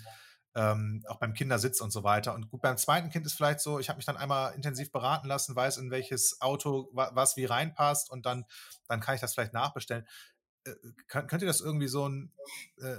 ähm, 0.59 1.05
auch 1.07 1.19
beim 1.19 1.33
Kindersitz 1.33 1.79
und 1.79 1.91
so 1.91 2.03
weiter. 2.03 2.33
Und 2.33 2.49
gut, 2.49 2.61
beim 2.61 2.75
zweiten 2.75 3.09
Kind 3.09 3.25
ist 3.25 3.33
vielleicht 3.33 3.61
so, 3.61 3.79
ich 3.79 3.87
habe 3.87 3.95
mich 3.95 4.05
dann 4.05 4.17
einmal 4.17 4.53
intensiv 4.55 4.91
beraten 4.91 5.27
lassen, 5.27 5.55
weiß, 5.55 5.77
in 5.77 5.89
welches 5.89 6.41
Auto 6.41 6.89
was 6.91 7.37
wie 7.37 7.45
reinpasst 7.45 8.11
und 8.11 8.25
dann, 8.25 8.45
dann 8.89 8.99
kann 8.99 9.15
ich 9.15 9.21
das 9.21 9.33
vielleicht 9.33 9.53
nachbestellen. 9.53 10.05
Äh, 10.65 10.73
könnt 11.07 11.41
ihr 11.41 11.47
das 11.47 11.61
irgendwie 11.61 11.87
so 11.87 12.09
ein, 12.09 12.33
äh, 12.75 12.97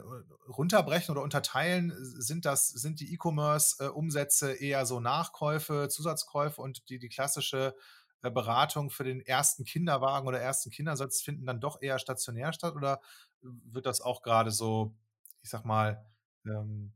runterbrechen 0.48 1.12
oder 1.12 1.22
unterteilen? 1.22 1.92
Sind 1.98 2.46
das, 2.46 2.68
sind 2.68 2.98
die 2.98 3.12
E-Commerce-Umsätze 3.12 4.52
eher 4.52 4.86
so 4.86 4.98
Nachkäufe, 4.98 5.88
Zusatzkäufe 5.90 6.62
und 6.62 6.88
die, 6.88 6.98
die 6.98 7.10
klassische 7.10 7.74
äh, 8.22 8.30
Beratung 8.30 8.88
für 8.88 9.04
den 9.04 9.20
ersten 9.20 9.64
Kinderwagen 9.64 10.26
oder 10.26 10.40
ersten 10.40 10.70
Kindersatz 10.70 11.20
finden 11.20 11.44
dann 11.44 11.60
doch 11.60 11.82
eher 11.82 11.98
stationär 11.98 12.54
statt 12.54 12.74
oder 12.74 13.02
wird 13.42 13.84
das 13.84 14.00
auch 14.00 14.22
gerade 14.22 14.50
so, 14.50 14.94
ich 15.42 15.50
sag 15.50 15.66
mal, 15.66 16.06
ähm, 16.46 16.94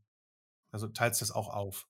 also 0.75 0.89
teilst 0.89 1.21
du 1.21 1.25
das 1.25 1.33
auch 1.33 1.47
auf? 1.47 1.87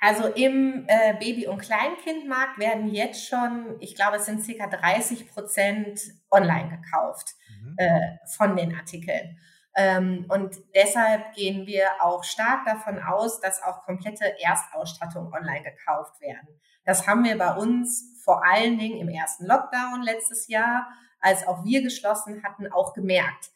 Also 0.00 0.26
im 0.26 0.84
äh, 0.88 1.14
Baby- 1.14 1.46
und 1.46 1.62
Kleinkindmarkt 1.62 2.58
werden 2.58 2.88
jetzt 2.88 3.26
schon, 3.26 3.76
ich 3.78 3.94
glaube, 3.94 4.16
es 4.16 4.26
sind 4.26 4.44
circa 4.44 4.66
30 4.66 5.30
Prozent 5.30 6.00
online 6.30 6.76
gekauft 6.76 7.34
mhm. 7.48 7.74
äh, 7.78 8.18
von 8.36 8.56
den 8.56 8.74
Artikeln. 8.74 9.38
Ähm, 9.76 10.26
und 10.28 10.56
deshalb 10.74 11.34
gehen 11.34 11.66
wir 11.66 11.86
auch 12.00 12.24
stark 12.24 12.66
davon 12.66 13.00
aus, 13.00 13.40
dass 13.40 13.62
auch 13.62 13.84
komplette 13.84 14.38
Erstausstattung 14.40 15.32
online 15.32 15.62
gekauft 15.62 16.20
werden. 16.20 16.48
Das 16.84 17.06
haben 17.06 17.24
wir 17.24 17.38
bei 17.38 17.54
uns 17.54 18.20
vor 18.24 18.44
allen 18.44 18.76
Dingen 18.76 18.98
im 18.98 19.08
ersten 19.08 19.46
Lockdown 19.46 20.02
letztes 20.02 20.48
Jahr, 20.48 20.88
als 21.20 21.46
auch 21.46 21.64
wir 21.64 21.82
geschlossen 21.82 22.42
hatten, 22.42 22.70
auch 22.70 22.92
gemerkt. 22.92 23.50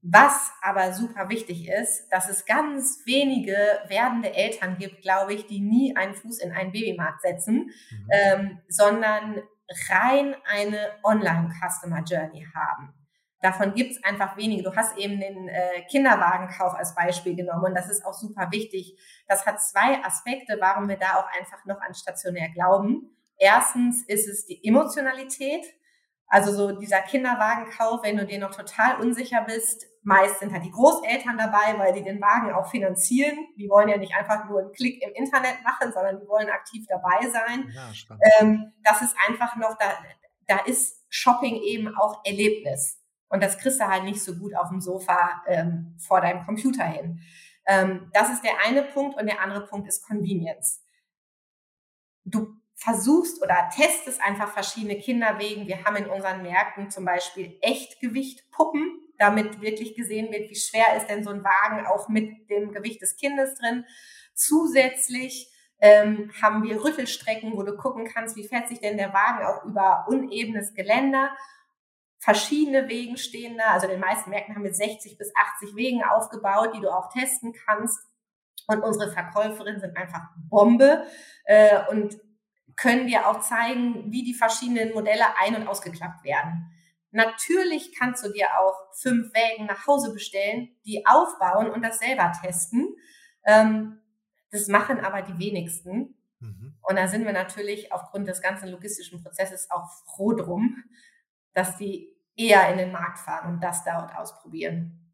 Was 0.00 0.52
aber 0.62 0.92
super 0.92 1.28
wichtig 1.28 1.68
ist, 1.68 2.08
dass 2.10 2.28
es 2.28 2.46
ganz 2.46 3.02
wenige 3.04 3.56
werdende 3.88 4.32
Eltern 4.32 4.78
gibt, 4.78 5.02
glaube 5.02 5.34
ich, 5.34 5.46
die 5.46 5.60
nie 5.60 5.96
einen 5.96 6.14
Fuß 6.14 6.38
in 6.38 6.52
einen 6.52 6.70
Babymarkt 6.70 7.20
setzen, 7.22 7.70
mhm. 7.90 8.08
ähm, 8.10 8.60
sondern 8.68 9.42
rein 9.90 10.36
eine 10.44 10.92
Online-Customer 11.02 12.02
Journey 12.04 12.46
haben. 12.54 12.94
Davon 13.40 13.74
gibt 13.74 13.92
es 13.92 14.02
einfach 14.02 14.36
wenige. 14.36 14.64
Du 14.64 14.74
hast 14.74 14.96
eben 14.96 15.20
den 15.20 15.48
äh, 15.48 15.82
Kinderwagenkauf 15.90 16.74
als 16.74 16.94
Beispiel 16.94 17.36
genommen 17.36 17.66
und 17.66 17.74
das 17.74 17.88
ist 17.88 18.04
auch 18.04 18.14
super 18.14 18.50
wichtig. 18.50 18.98
Das 19.28 19.46
hat 19.46 19.62
zwei 19.62 20.02
Aspekte, 20.04 20.56
warum 20.60 20.88
wir 20.88 20.96
da 20.96 21.16
auch 21.16 21.26
einfach 21.38 21.64
noch 21.64 21.80
an 21.80 21.94
stationär 21.94 22.48
glauben. 22.50 23.16
Erstens 23.36 24.02
ist 24.02 24.28
es 24.28 24.46
die 24.46 24.66
Emotionalität. 24.66 25.64
Also 26.26 26.52
so 26.52 26.78
dieser 26.78 27.00
Kinderwagenkauf, 27.00 28.02
wenn 28.02 28.16
du 28.16 28.26
dir 28.26 28.38
noch 28.38 28.54
total 28.54 29.00
unsicher 29.00 29.42
bist, 29.46 29.86
meist 30.02 30.40
sind 30.40 30.52
halt 30.52 30.64
die 30.64 30.70
Großeltern 30.70 31.36
dabei, 31.36 31.78
weil 31.78 31.92
die 31.92 32.02
den 32.02 32.20
Wagen 32.20 32.52
auch 32.52 32.70
finanzieren. 32.70 33.36
Die 33.56 33.68
wollen 33.68 33.88
ja 33.88 33.96
nicht 33.96 34.14
einfach 34.14 34.48
nur 34.48 34.60
einen 34.60 34.72
Klick 34.72 35.02
im 35.02 35.12
Internet 35.14 35.62
machen, 35.64 35.92
sondern 35.92 36.20
die 36.20 36.26
wollen 36.26 36.48
aktiv 36.48 36.86
dabei 36.88 37.28
sein. 37.28 37.70
Ja, 37.74 37.92
ähm, 38.40 38.72
das 38.82 39.02
ist 39.02 39.16
einfach 39.26 39.56
noch, 39.56 39.76
da, 39.78 39.86
da 40.46 40.58
ist 40.64 41.04
Shopping 41.08 41.56
eben 41.56 41.96
auch 41.96 42.22
Erlebnis. 42.24 43.00
Und 43.28 43.42
das 43.42 43.58
kriegst 43.58 43.80
du 43.80 43.86
halt 43.86 44.04
nicht 44.04 44.22
so 44.22 44.36
gut 44.36 44.54
auf 44.54 44.68
dem 44.70 44.80
Sofa 44.80 45.42
ähm, 45.46 45.96
vor 45.98 46.20
deinem 46.20 46.44
Computer 46.44 46.84
hin. 46.84 47.20
Ähm, 47.66 48.10
das 48.14 48.30
ist 48.30 48.42
der 48.42 48.64
eine 48.64 48.82
Punkt 48.82 49.18
und 49.18 49.26
der 49.26 49.42
andere 49.42 49.66
Punkt 49.66 49.86
ist 49.86 50.06
Convenience. 50.06 50.82
Du 52.24 52.58
versuchst 52.74 53.42
oder 53.42 53.68
testest 53.74 54.22
einfach 54.22 54.52
verschiedene 54.52 54.98
Kinderwegen. 54.98 55.66
Wir 55.66 55.84
haben 55.84 55.96
in 55.96 56.06
unseren 56.06 56.42
Märkten 56.42 56.90
zum 56.90 57.04
Beispiel 57.04 57.58
Echtgewichtpuppen, 57.60 59.00
damit 59.18 59.60
wirklich 59.60 59.94
gesehen 59.94 60.32
wird, 60.32 60.48
wie 60.50 60.56
schwer 60.56 60.96
ist 60.96 61.08
denn 61.08 61.24
so 61.24 61.30
ein 61.30 61.44
Wagen 61.44 61.86
auch 61.86 62.08
mit 62.08 62.48
dem 62.50 62.72
Gewicht 62.72 63.02
des 63.02 63.16
Kindes 63.16 63.54
drin. 63.58 63.84
Zusätzlich 64.34 65.52
ähm, 65.80 66.30
haben 66.40 66.62
wir 66.62 66.82
Rüttelstrecken, 66.82 67.52
wo 67.56 67.62
du 67.62 67.76
gucken 67.76 68.06
kannst, 68.06 68.36
wie 68.36 68.48
fährt 68.48 68.68
sich 68.68 68.80
denn 68.80 68.96
der 68.96 69.12
Wagen 69.12 69.44
auch 69.44 69.64
über 69.64 70.06
unebenes 70.08 70.74
Geländer 70.74 71.30
verschiedene 72.18 72.88
Wegen 72.88 73.16
stehen 73.16 73.56
da. 73.56 73.72
Also 73.72 73.86
in 73.86 73.92
den 73.92 74.00
meisten 74.00 74.30
Märkten 74.30 74.54
haben 74.54 74.64
wir 74.64 74.74
60 74.74 75.16
bis 75.18 75.32
80 75.34 75.76
Wegen 75.76 76.02
aufgebaut, 76.02 76.74
die 76.74 76.80
du 76.80 76.90
auch 76.90 77.12
testen 77.12 77.52
kannst. 77.52 77.98
Und 78.66 78.82
unsere 78.82 79.10
Verkäuferinnen 79.10 79.80
sind 79.80 79.96
einfach 79.96 80.28
Bombe 80.48 81.06
äh, 81.44 81.78
und 81.90 82.18
können 82.76 83.06
dir 83.06 83.26
auch 83.26 83.40
zeigen, 83.40 84.12
wie 84.12 84.24
die 84.24 84.34
verschiedenen 84.34 84.92
Modelle 84.92 85.24
ein- 85.38 85.56
und 85.56 85.66
ausgeklappt 85.66 86.24
werden. 86.24 86.70
Natürlich 87.10 87.94
kannst 87.98 88.24
du 88.24 88.30
dir 88.30 88.48
auch 88.58 88.94
fünf 88.94 89.32
Wägen 89.34 89.66
nach 89.66 89.86
Hause 89.86 90.12
bestellen, 90.12 90.76
die 90.84 91.06
aufbauen 91.06 91.70
und 91.70 91.82
das 91.82 91.98
selber 91.98 92.32
testen. 92.42 92.94
Ähm, 93.44 94.00
das 94.50 94.68
machen 94.68 95.00
aber 95.00 95.22
die 95.22 95.38
wenigsten. 95.38 96.16
Mhm. 96.40 96.76
Und 96.82 96.96
da 96.96 97.08
sind 97.08 97.24
wir 97.24 97.32
natürlich 97.32 97.92
aufgrund 97.92 98.28
des 98.28 98.42
ganzen 98.42 98.68
logistischen 98.68 99.22
Prozesses 99.22 99.70
auch 99.70 99.90
froh 100.04 100.34
drum, 100.34 100.84
dass 101.54 101.76
die 101.76 102.14
eher 102.36 102.70
in 102.70 102.78
den 102.78 102.92
Markt 102.92 103.18
fahren 103.18 103.54
und 103.54 103.60
das 103.60 103.84
dort 103.84 104.14
ausprobieren. 104.14 105.08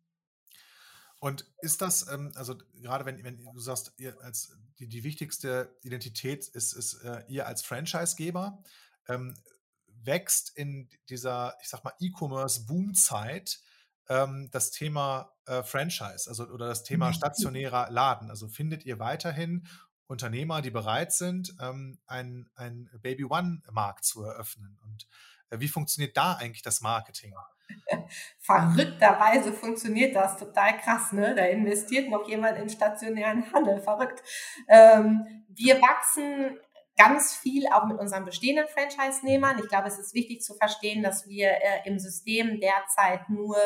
Und 1.21 1.47
ist 1.63 1.81
das, 1.81 2.07
ähm, 2.13 2.33
also 2.35 2.55
gerade 2.83 3.07
wenn, 3.07 3.25
wenn 3.25 3.39
du 3.39 3.59
sagst, 3.59 3.95
ihr 3.97 4.21
als 4.23 4.55
die, 4.79 4.89
die 4.89 5.05
wichtigste 5.05 5.75
Identität 5.83 6.47
ist, 6.49 6.75
ist 6.75 7.03
äh, 7.03 7.23
ihr 7.29 7.47
als 7.47 7.63
Franchisegeber, 7.63 8.63
ähm, 9.09 9.35
wächst 10.07 10.57
in 10.57 10.89
dieser, 11.09 11.57
ich 11.63 11.69
sag 11.69 11.85
mal, 11.85 11.95
E-Commerce-Boom-Zeit 11.99 13.61
ähm, 14.09 14.49
das 14.51 14.71
Thema 14.71 15.33
äh, 15.47 15.63
Franchise, 15.63 16.29
also 16.29 16.45
oder 16.45 16.69
das 16.69 16.85
Thema 16.85 17.09
mhm. 17.09 17.15
stationärer 17.15 17.91
Laden. 17.91 18.31
Also 18.31 18.49
findet 18.49 18.85
ihr 18.85 18.99
weiterhin 18.99 19.67
Unternehmer, 20.07 20.63
die 20.63 20.71
bereit 20.71 21.13
sind, 21.13 21.55
ähm, 21.61 21.99
ein, 22.07 22.49
ein 22.57 22.91
Baby 23.01 23.25
One-Markt 23.25 24.05
zu 24.05 24.23
eröffnen? 24.23 24.79
Und 24.83 25.09
äh, 25.51 25.61
wie 25.61 25.69
funktioniert 25.69 26.17
da 26.17 26.35
eigentlich 26.35 26.63
das 26.63 26.81
Marketing? 26.81 27.35
Verrückterweise 28.39 29.53
funktioniert 29.53 30.15
das 30.15 30.37
total 30.37 30.79
krass, 30.79 31.13
ne? 31.13 31.35
Da 31.35 31.45
investiert 31.47 32.11
noch 32.11 32.29
jemand 32.29 32.59
in 32.59 32.69
stationären 32.69 33.51
Handel. 33.53 33.81
Verrückt. 33.81 34.23
Ähm, 34.69 35.45
wir 35.49 35.81
wachsen 35.81 36.59
ganz 36.97 37.35
viel 37.35 37.67
auch 37.69 37.87
mit 37.87 37.99
unseren 37.99 38.25
bestehenden 38.25 38.67
Franchise-Nehmern. 38.69 39.59
Ich 39.59 39.69
glaube, 39.69 39.89
es 39.89 39.99
ist 39.99 40.15
wichtig 40.15 40.43
zu 40.43 40.55
verstehen, 40.55 41.03
dass 41.03 41.29
wir 41.29 41.49
äh, 41.49 41.87
im 41.87 41.99
System 41.99 42.61
derzeit 42.61 43.29
nur 43.29 43.57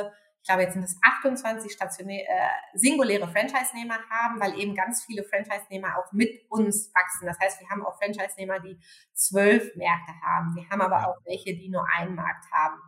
ich 0.40 0.50
glaube, 0.50 0.62
jetzt 0.62 0.74
sind 0.74 0.84
es 0.84 0.98
28 1.02 1.70
stationäre, 1.70 2.26
äh, 2.26 2.48
singuläre 2.72 3.28
Franchise-Nehmer 3.28 3.98
haben, 4.08 4.40
weil 4.40 4.58
eben 4.58 4.74
ganz 4.74 5.04
viele 5.04 5.22
Franchise-Nehmer 5.24 5.98
auch 5.98 6.10
mit 6.12 6.30
uns 6.48 6.90
wachsen. 6.94 7.26
Das 7.26 7.38
heißt, 7.38 7.60
wir 7.60 7.68
haben 7.68 7.84
auch 7.84 7.98
Franchise-Nehmer, 7.98 8.60
die 8.60 8.78
zwölf 9.12 9.76
Märkte 9.76 10.12
haben. 10.22 10.54
Wir 10.54 10.66
haben 10.70 10.80
aber 10.80 11.06
auch 11.06 11.18
welche, 11.26 11.54
die 11.54 11.68
nur 11.68 11.86
einen 11.94 12.14
Markt 12.14 12.46
haben. 12.50 12.80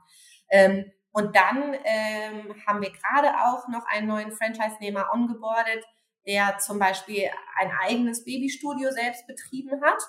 Ähm, 0.49 0.91
und 1.13 1.37
dann 1.37 1.75
ähm, 1.85 2.55
haben 2.67 2.81
wir 2.81 2.93
gerade 2.93 3.29
auch 3.45 3.69
noch 3.69 3.85
einen 3.87 4.07
neuen 4.07 4.33
Franchise-Nehmer 4.33 5.11
ongeboardet, 5.13 5.85
der 6.27 6.57
zum 6.59 6.79
Beispiel 6.79 7.29
ein 7.59 7.73
eigenes 7.83 8.25
Babystudio 8.25 8.91
selbst 8.91 9.27
betrieben 9.27 9.83
hat 9.83 10.01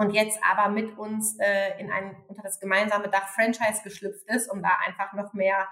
und 0.00 0.12
jetzt 0.12 0.38
aber 0.42 0.70
mit 0.70 0.96
uns 0.96 1.36
äh, 1.38 1.78
in 1.78 1.90
ein 1.92 2.16
unter 2.26 2.42
das 2.42 2.58
gemeinsame 2.58 3.10
Dach 3.10 3.28
Franchise 3.28 3.82
geschlüpft 3.84 4.26
ist, 4.28 4.50
um 4.50 4.62
da 4.62 4.70
einfach 4.86 5.12
noch 5.12 5.34
mehr 5.34 5.68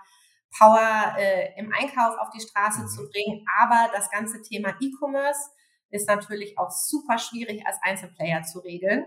Power 0.58 1.16
äh, 1.16 1.58
im 1.58 1.72
Einkauf 1.72 2.18
auf 2.18 2.28
die 2.28 2.42
Straße 2.42 2.82
mhm. 2.82 2.88
zu 2.88 3.08
bringen. 3.08 3.46
Aber 3.58 3.90
das 3.94 4.10
ganze 4.10 4.42
Thema 4.42 4.76
E-Commerce 4.80 5.40
ist 5.88 6.06
natürlich 6.08 6.58
auch 6.58 6.70
super 6.70 7.16
schwierig 7.16 7.66
als 7.66 7.78
Einzelplayer 7.80 8.42
zu 8.42 8.58
regeln. 8.58 9.06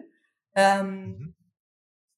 Ähm, 0.55 1.05
mhm. 1.05 1.35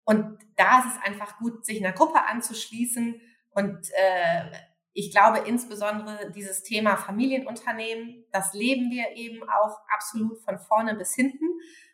Und 0.06 0.40
da 0.56 0.80
ist 0.80 0.96
es 0.96 1.04
einfach 1.04 1.40
gut, 1.40 1.66
sich 1.66 1.84
einer 1.84 1.94
Gruppe 1.94 2.26
anzuschließen. 2.26 3.20
Und 3.52 3.90
äh, 3.98 4.50
ich 4.94 5.12
glaube 5.12 5.40
insbesondere 5.40 6.32
dieses 6.32 6.64
Thema 6.64 6.96
Familienunternehmen, 6.96 8.24
das 8.32 8.54
leben 8.54 8.92
wir 8.92 9.12
eben 9.18 9.44
auch 9.44 9.78
absolut 9.94 10.42
von 10.46 10.58
vorne 10.58 10.96
bis 10.96 11.14
hinten. 11.16 11.44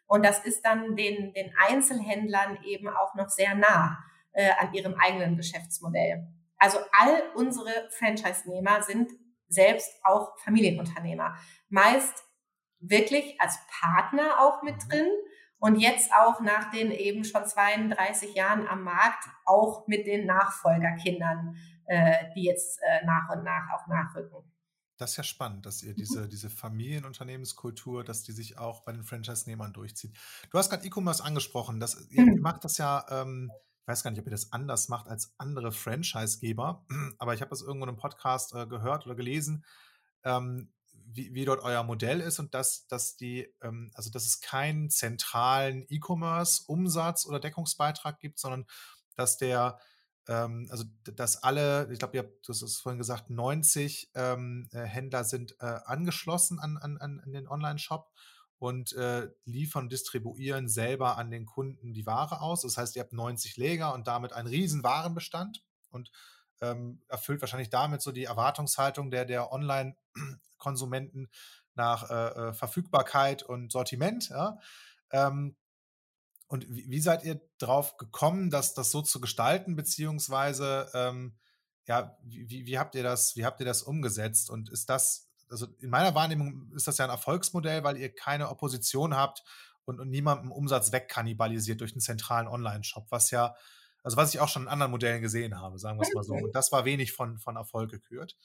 Und 0.09 0.25
das 0.25 0.43
ist 0.43 0.65
dann 0.65 0.95
den, 0.95 1.33
den 1.33 1.53
Einzelhändlern 1.55 2.57
eben 2.63 2.89
auch 2.89 3.13
noch 3.13 3.29
sehr 3.29 3.53
nah 3.53 4.03
äh, 4.33 4.49
an 4.59 4.73
ihrem 4.73 4.95
eigenen 4.95 5.37
Geschäftsmodell. 5.37 6.27
Also 6.57 6.79
all 6.91 7.21
unsere 7.35 7.69
Franchise-Nehmer 7.91 8.81
sind 8.81 9.11
selbst 9.49 9.91
auch 10.03 10.35
Familienunternehmer. 10.39 11.35
Meist 11.69 12.23
wirklich 12.79 13.39
als 13.39 13.59
Partner 13.81 14.41
auch 14.41 14.63
mit 14.63 14.83
mhm. 14.85 14.89
drin 14.89 15.07
und 15.59 15.75
jetzt 15.75 16.11
auch 16.11 16.41
nach 16.41 16.71
den 16.71 16.91
eben 16.91 17.23
schon 17.23 17.45
32 17.45 18.33
Jahren 18.33 18.67
am 18.67 18.83
Markt 18.83 19.25
auch 19.45 19.85
mit 19.87 20.07
den 20.07 20.25
Nachfolgerkindern, 20.25 21.55
äh, 21.85 22.33
die 22.35 22.45
jetzt 22.45 22.79
äh, 22.81 23.05
nach 23.05 23.29
und 23.29 23.43
nach 23.43 23.69
auch 23.75 23.85
nachrücken. 23.87 24.51
Das 24.99 25.11
ist 25.11 25.17
ja 25.17 25.23
spannend, 25.23 25.65
dass 25.65 25.81
ihr 25.81 25.95
diese, 25.95 26.23
mhm. 26.25 26.29
diese 26.29 26.49
Familienunternehmenskultur, 26.49 28.03
dass 28.03 28.23
die 28.23 28.33
sich 28.33 28.57
auch 28.57 28.81
bei 28.81 28.91
den 28.91 29.03
Franchise-Nehmern 29.03 29.73
durchzieht. 29.73 30.15
Du 30.51 30.57
hast 30.57 30.69
gerade 30.69 30.85
E-Commerce 30.85 31.23
angesprochen. 31.23 31.79
Das, 31.79 32.09
ihr, 32.09 32.23
mhm. 32.23 32.41
macht 32.41 32.65
das 32.65 32.77
ja 32.77 33.05
ähm, 33.09 33.49
weiß 33.89 34.03
gar 34.03 34.11
nicht, 34.11 34.19
ob 34.19 34.27
ihr 34.27 34.31
das 34.31 34.53
anders 34.53 34.87
macht 34.87 35.07
als 35.07 35.33
andere 35.37 35.71
Franchise-Geber, 35.71 36.85
aber 37.17 37.33
ich 37.33 37.41
habe 37.41 37.49
das 37.49 37.61
irgendwo 37.61 37.85
in 37.85 37.89
einem 37.89 37.97
Podcast 37.97 38.53
äh, 38.53 38.67
gehört 38.67 39.05
oder 39.05 39.15
gelesen, 39.15 39.65
ähm, 40.23 40.71
wie, 41.11 41.33
wie, 41.33 41.43
dort 41.43 41.63
euer 41.63 41.83
Modell 41.83 42.21
ist 42.21 42.37
und 42.37 42.53
dass, 42.53 42.85
dass 42.85 43.15
die, 43.15 43.51
ähm, 43.61 43.89
also 43.95 44.11
dass 44.11 44.27
es 44.27 44.41
keinen 44.41 44.91
zentralen 44.91 45.85
E-Commerce-Umsatz 45.89 47.25
oder 47.25 47.39
Deckungsbeitrag 47.39 48.19
gibt, 48.19 48.37
sondern 48.37 48.67
dass 49.15 49.37
der, 49.37 49.79
ähm, 50.29 50.67
also 50.69 50.83
dass 51.03 51.41
alle, 51.41 51.91
ich 51.91 51.97
glaube, 51.97 52.15
ihr 52.15 52.23
habt, 52.23 52.47
du 52.47 52.53
hast 52.53 52.81
vorhin 52.81 52.99
gesagt, 52.99 53.31
90 53.31 54.11
ähm, 54.13 54.69
äh, 54.71 54.83
Händler 54.83 55.23
sind 55.23 55.55
äh, 55.59 55.79
angeschlossen 55.85 56.59
an, 56.59 56.77
an, 56.77 56.97
an 56.99 57.31
den 57.31 57.47
Online-Shop 57.47 58.11
und 58.59 58.93
äh, 58.93 59.29
liefern, 59.45 59.89
distribuieren 59.89 60.67
selber 60.67 61.17
an 61.17 61.31
den 61.31 61.47
Kunden 61.47 61.93
die 61.93 62.05
Ware 62.05 62.41
aus. 62.41 62.61
Das 62.61 62.77
heißt, 62.77 62.95
ihr 62.95 63.01
habt 63.01 63.13
90 63.13 63.57
Läger 63.57 63.93
und 63.93 64.07
damit 64.07 64.33
einen 64.33 64.47
riesen 64.47 64.83
Warenbestand 64.83 65.63
und 65.89 66.11
ähm, 66.61 67.01
erfüllt 67.07 67.41
wahrscheinlich 67.41 67.71
damit 67.71 68.03
so 68.03 68.11
die 68.11 68.25
Erwartungshaltung 68.25 69.09
der, 69.09 69.25
der 69.25 69.51
Online-Konsumenten 69.51 71.29
nach 71.73 72.09
äh, 72.11 72.49
äh 72.49 72.53
Verfügbarkeit 72.53 73.41
und 73.41 73.71
Sortiment. 73.71 74.29
Ja? 74.29 74.59
Ähm, 75.11 75.55
und 76.49 76.65
wie, 76.67 76.89
wie, 76.89 76.99
seid 76.99 77.23
ihr 77.23 77.39
drauf 77.59 77.97
gekommen, 77.97 78.49
das, 78.49 78.73
das 78.73 78.91
so 78.91 79.03
zu 79.03 79.21
gestalten, 79.21 79.75
beziehungsweise 79.75 80.89
ähm, 80.95 81.37
ja, 81.85 82.17
wie, 82.23 82.65
wie, 82.65 82.79
habt 82.79 82.95
ihr 82.95 83.03
das, 83.03 83.35
wie 83.35 83.45
habt 83.45 83.59
ihr 83.59 83.67
das 83.67 83.83
umgesetzt? 83.83 84.49
Und 84.49 84.69
ist 84.69 84.89
das, 84.89 85.29
also 85.49 85.67
in 85.79 85.91
meiner 85.91 86.15
Wahrnehmung 86.15 86.71
ist 86.75 86.87
das 86.87 86.97
ja 86.97 87.05
ein 87.05 87.11
Erfolgsmodell, 87.11 87.83
weil 87.83 87.97
ihr 87.97 88.13
keine 88.13 88.49
Opposition 88.49 89.15
habt 89.15 89.43
und, 89.85 89.99
und 89.99 90.09
niemandem 90.09 90.51
Umsatz 90.51 90.91
wegkannibalisiert 90.91 91.81
durch 91.81 91.93
einen 91.93 92.01
zentralen 92.01 92.47
Online-Shop, 92.47 93.05
was 93.09 93.29
ja, 93.29 93.55
also 94.03 94.17
was 94.17 94.33
ich 94.33 94.39
auch 94.39 94.49
schon 94.49 94.63
in 94.63 94.69
anderen 94.69 94.91
Modellen 94.91 95.21
gesehen 95.21 95.59
habe, 95.59 95.77
sagen 95.77 95.99
wir 95.99 96.07
es 96.07 96.13
mal 96.15 96.23
so. 96.23 96.33
Und 96.33 96.55
das 96.55 96.71
war 96.71 96.83
wenig 96.83 97.13
von, 97.13 97.37
von 97.37 97.57
Erfolg 97.57 97.91
gekürt. 97.91 98.37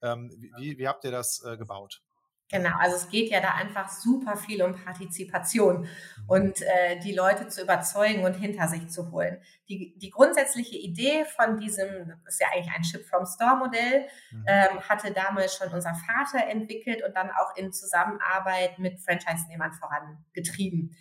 Ähm, 0.00 0.30
wie, 0.58 0.78
wie 0.78 0.86
habt 0.86 1.02
ihr 1.02 1.10
das 1.10 1.42
äh, 1.44 1.56
gebaut? 1.56 2.02
Genau, 2.50 2.70
also 2.78 2.96
es 2.96 3.10
geht 3.10 3.30
ja 3.30 3.40
da 3.40 3.54
einfach 3.54 3.90
super 3.90 4.36
viel 4.36 4.62
um 4.62 4.74
Partizipation 4.74 5.86
und 6.26 6.62
äh, 6.62 6.98
die 7.00 7.12
Leute 7.12 7.48
zu 7.48 7.62
überzeugen 7.62 8.24
und 8.24 8.34
hinter 8.34 8.68
sich 8.68 8.88
zu 8.88 9.12
holen. 9.12 9.38
Die, 9.68 9.94
die 9.98 10.08
grundsätzliche 10.08 10.78
Idee 10.78 11.26
von 11.26 11.58
diesem, 11.58 12.08
das 12.24 12.34
ist 12.34 12.40
ja 12.40 12.46
eigentlich 12.54 12.74
ein 12.74 12.84
Ship-from-Store-Modell, 12.84 14.06
mhm. 14.30 14.44
ähm, 14.46 14.80
hatte 14.88 15.12
damals 15.12 15.56
schon 15.56 15.68
unser 15.68 15.94
Vater 15.94 16.48
entwickelt 16.48 17.02
und 17.06 17.14
dann 17.14 17.30
auch 17.30 17.54
in 17.56 17.70
Zusammenarbeit 17.70 18.78
mit 18.78 18.98
Franchise-Nehmern 18.98 19.72
vorangetrieben 19.74 20.96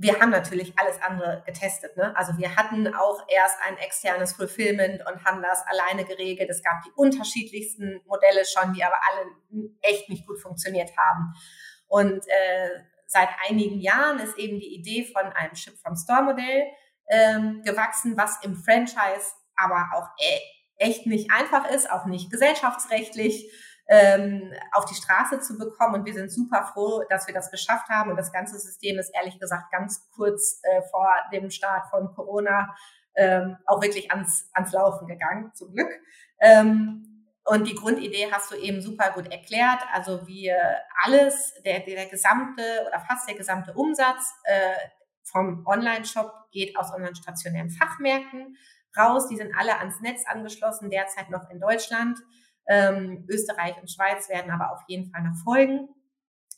wir 0.00 0.18
haben 0.18 0.30
natürlich 0.30 0.72
alles 0.78 1.00
andere 1.02 1.42
getestet. 1.44 1.94
Ne? 1.98 2.16
Also 2.16 2.38
wir 2.38 2.56
hatten 2.56 2.94
auch 2.94 3.22
erst 3.28 3.58
ein 3.68 3.76
externes 3.76 4.32
Fulfillment 4.32 5.02
und 5.06 5.24
haben 5.26 5.42
das 5.42 5.62
alleine 5.66 6.06
geregelt. 6.06 6.48
Es 6.48 6.62
gab 6.62 6.82
die 6.84 6.90
unterschiedlichsten 6.96 8.00
Modelle 8.06 8.46
schon, 8.46 8.72
die 8.72 8.82
aber 8.82 8.96
alle 9.10 9.70
echt 9.82 10.08
nicht 10.08 10.26
gut 10.26 10.40
funktioniert 10.40 10.90
haben. 10.96 11.34
Und 11.86 12.26
äh, 12.28 12.70
seit 13.06 13.28
einigen 13.46 13.78
Jahren 13.78 14.20
ist 14.20 14.38
eben 14.38 14.58
die 14.58 14.74
Idee 14.74 15.04
von 15.04 15.30
einem 15.34 15.54
Ship-from-Store-Modell 15.54 16.62
ähm, 17.10 17.62
gewachsen, 17.62 18.16
was 18.16 18.42
im 18.42 18.56
Franchise 18.56 19.34
aber 19.54 19.90
auch 19.94 20.08
e 20.18 20.38
echt 20.78 21.04
nicht 21.04 21.30
einfach 21.30 21.70
ist, 21.70 21.90
auch 21.90 22.06
nicht 22.06 22.30
gesellschaftsrechtlich 22.30 23.52
ähm, 23.90 24.52
auf 24.72 24.84
die 24.84 24.94
Straße 24.94 25.40
zu 25.40 25.58
bekommen. 25.58 25.96
Und 25.96 26.06
wir 26.06 26.14
sind 26.14 26.30
super 26.30 26.70
froh, 26.72 27.02
dass 27.10 27.26
wir 27.26 27.34
das 27.34 27.50
geschafft 27.50 27.88
haben. 27.88 28.10
Und 28.10 28.16
das 28.16 28.32
ganze 28.32 28.58
System 28.58 28.98
ist 29.00 29.12
ehrlich 29.14 29.38
gesagt 29.40 29.72
ganz 29.72 30.08
kurz 30.14 30.60
äh, 30.62 30.82
vor 30.90 31.08
dem 31.32 31.50
Start 31.50 31.90
von 31.90 32.14
Corona 32.14 32.74
ähm, 33.16 33.56
auch 33.66 33.82
wirklich 33.82 34.10
ans, 34.12 34.48
ans 34.52 34.72
Laufen 34.72 35.08
gegangen, 35.08 35.50
zum 35.54 35.74
Glück. 35.74 35.90
Ähm, 36.38 37.26
und 37.44 37.66
die 37.66 37.74
Grundidee 37.74 38.30
hast 38.30 38.52
du 38.52 38.54
eben 38.54 38.80
super 38.80 39.10
gut 39.10 39.26
erklärt. 39.32 39.80
Also 39.92 40.24
wir 40.28 40.56
alles, 41.02 41.52
der, 41.64 41.80
der 41.80 42.06
gesamte 42.06 42.62
oder 42.86 43.00
fast 43.00 43.28
der 43.28 43.34
gesamte 43.34 43.72
Umsatz 43.74 44.32
äh, 44.44 44.74
vom 45.24 45.66
Online-Shop 45.66 46.32
geht 46.52 46.76
aus 46.76 46.94
unseren 46.94 47.16
stationären 47.16 47.70
Fachmärkten 47.70 48.56
raus. 48.96 49.26
Die 49.26 49.36
sind 49.36 49.52
alle 49.58 49.78
ans 49.78 50.00
Netz 50.00 50.22
angeschlossen, 50.28 50.90
derzeit 50.90 51.28
noch 51.30 51.50
in 51.50 51.58
Deutschland. 51.58 52.20
Ähm, 52.66 53.26
Österreich 53.28 53.76
und 53.80 53.90
Schweiz 53.90 54.28
werden 54.28 54.50
aber 54.50 54.72
auf 54.72 54.80
jeden 54.86 55.10
Fall 55.10 55.22
noch 55.22 55.36
folgen. 55.42 55.88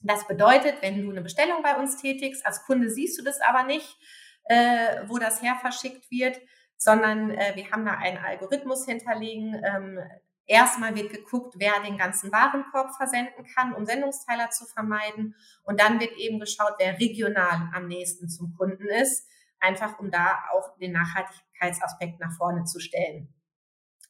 Das 0.02 0.26
bedeutet, 0.26 0.82
wenn 0.82 1.00
du 1.00 1.11
eine 1.11 1.23
Bestellung 1.23 1.62
bei 1.62 1.76
uns 1.76 1.97
tätigst, 1.97 2.44
als 2.44 2.64
Kunde 2.64 2.90
siehst 2.90 3.18
du 3.18 3.25
das 3.25 3.40
aber 3.40 3.64
nicht, 3.64 3.97
äh, 4.44 5.02
wo 5.06 5.18
das 5.18 5.42
her 5.42 5.56
verschickt 5.61 6.11
wird, 6.11 6.40
sondern 6.76 7.30
äh, 7.30 7.52
wir 7.54 7.71
haben 7.71 7.85
da 7.85 7.92
einen 7.92 8.18
Algorithmus 8.18 8.85
hinterlegen. 8.85 9.62
Ähm, 9.64 10.00
erstmal 10.47 10.97
wird 10.97 11.12
geguckt, 11.12 11.54
wer 11.59 11.80
den 11.87 11.97
ganzen 11.97 12.32
Warenkorb 12.32 12.94
versenden 12.97 13.47
kann, 13.54 13.73
um 13.75 13.87
Sendungsteiler 13.87 14.50
zu 14.50 14.66
vermeiden. 14.66 15.37
Und 15.62 15.80
dann 15.80 16.00
wird 16.00 16.16
eben 16.16 16.40
geschaut, 16.40 16.75
wer 16.78 16.99
regional 16.99 17.71
am 17.73 17.87
nächsten 17.87 18.28
zum 18.28 18.54
Kunden 18.56 18.88
ist, 18.88 19.28
einfach 19.61 20.00
um 20.00 20.11
da 20.11 20.40
auch 20.52 20.76
den 20.78 20.92
Nachhaltigkeitsaspekt 20.92 22.18
nach 22.18 22.33
vorne 22.37 22.64
zu 22.64 22.81
stellen. 22.81 23.33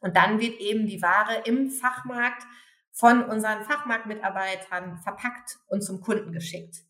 Und 0.02 0.16
dann 0.16 0.40
wird 0.40 0.60
eben 0.60 0.86
die 0.86 1.00
Ware 1.00 1.42
im 1.46 1.70
Fachmarkt 1.70 2.42
von 2.90 3.24
unseren 3.24 3.64
Fachmarktmitarbeitern 3.64 4.98
verpackt 4.98 5.58
und 5.68 5.82
zum 5.82 6.00
Kunden 6.00 6.32
geschickt. 6.32 6.82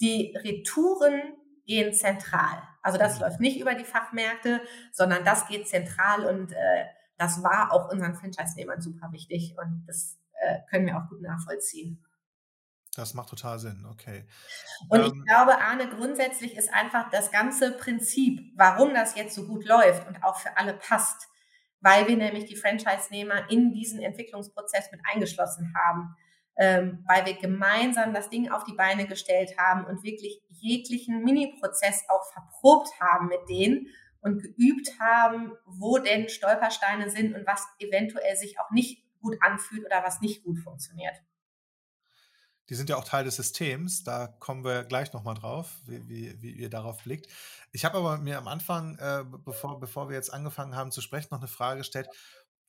Die 0.00 0.36
Retouren 0.36 1.34
gehen 1.66 1.92
zentral. 1.92 2.62
Also 2.82 2.98
das 2.98 3.16
mhm. 3.16 3.22
läuft 3.22 3.40
nicht 3.40 3.60
über 3.60 3.74
die 3.74 3.84
Fachmärkte, 3.84 4.60
sondern 4.92 5.24
das 5.24 5.46
geht 5.48 5.68
zentral 5.68 6.24
und 6.24 6.52
äh, 6.52 6.84
das 7.18 7.42
war 7.42 7.72
auch 7.72 7.90
unseren 7.90 8.14
Franchise-Nehmern 8.14 8.80
super 8.80 9.12
wichtig 9.12 9.54
und 9.58 9.84
das 9.86 10.18
äh, 10.40 10.60
können 10.70 10.86
wir 10.86 10.96
auch 10.96 11.08
gut 11.08 11.20
nachvollziehen. 11.20 12.04
Das 12.96 13.14
macht 13.14 13.28
total 13.28 13.58
Sinn, 13.58 13.86
okay. 13.88 14.26
Und 14.88 15.00
ähm, 15.00 15.06
ich 15.06 15.24
glaube, 15.24 15.58
Arne, 15.58 15.88
grundsätzlich 15.88 16.56
ist 16.56 16.72
einfach 16.72 17.10
das 17.10 17.30
ganze 17.30 17.72
Prinzip, 17.72 18.52
warum 18.56 18.94
das 18.94 19.14
jetzt 19.16 19.34
so 19.34 19.46
gut 19.46 19.64
läuft 19.64 20.08
und 20.08 20.22
auch 20.24 20.36
für 20.36 20.56
alle 20.56 20.74
passt, 20.74 21.28
weil 21.80 22.08
wir 22.08 22.16
nämlich 22.16 22.44
die 22.46 22.56
Franchise-Nehmer 22.56 23.50
in 23.50 23.72
diesen 23.72 24.00
Entwicklungsprozess 24.00 24.90
mit 24.92 25.00
eingeschlossen 25.12 25.72
haben, 25.76 26.14
ähm, 26.56 27.04
weil 27.08 27.24
wir 27.26 27.34
gemeinsam 27.34 28.12
das 28.12 28.28
Ding 28.28 28.50
auf 28.50 28.64
die 28.64 28.74
Beine 28.74 29.06
gestellt 29.06 29.56
haben 29.58 29.86
und 29.86 30.02
wirklich 30.02 30.42
jeglichen 30.48 31.22
Mini-Prozess 31.22 32.04
auch 32.08 32.24
verprobt 32.32 32.90
haben 33.00 33.28
mit 33.28 33.48
denen 33.48 33.86
und 34.20 34.42
geübt 34.42 34.90
haben, 35.00 35.52
wo 35.64 35.98
denn 35.98 36.28
Stolpersteine 36.28 37.08
sind 37.08 37.34
und 37.34 37.46
was 37.46 37.66
eventuell 37.78 38.36
sich 38.36 38.58
auch 38.60 38.70
nicht 38.70 39.02
gut 39.20 39.36
anfühlt 39.40 39.84
oder 39.84 40.02
was 40.04 40.20
nicht 40.20 40.44
gut 40.44 40.58
funktioniert. 40.58 41.14
Die 42.70 42.74
sind 42.74 42.88
ja 42.88 42.96
auch 42.96 43.04
Teil 43.04 43.24
des 43.24 43.36
Systems. 43.36 44.04
Da 44.04 44.28
kommen 44.28 44.64
wir 44.64 44.84
gleich 44.84 45.12
nochmal 45.12 45.34
drauf, 45.34 45.80
wie, 45.86 46.08
wie, 46.08 46.40
wie, 46.40 46.52
ihr 46.52 46.70
darauf 46.70 47.02
blickt. 47.02 47.26
Ich 47.72 47.84
habe 47.84 47.98
aber 47.98 48.18
mir 48.18 48.38
am 48.38 48.48
Anfang, 48.48 48.96
äh, 48.98 49.24
bevor, 49.44 49.78
bevor 49.80 50.08
wir 50.08 50.16
jetzt 50.16 50.32
angefangen 50.32 50.74
haben 50.74 50.92
zu 50.92 51.00
sprechen, 51.00 51.28
noch 51.30 51.38
eine 51.38 51.48
Frage 51.48 51.78
gestellt, 51.78 52.08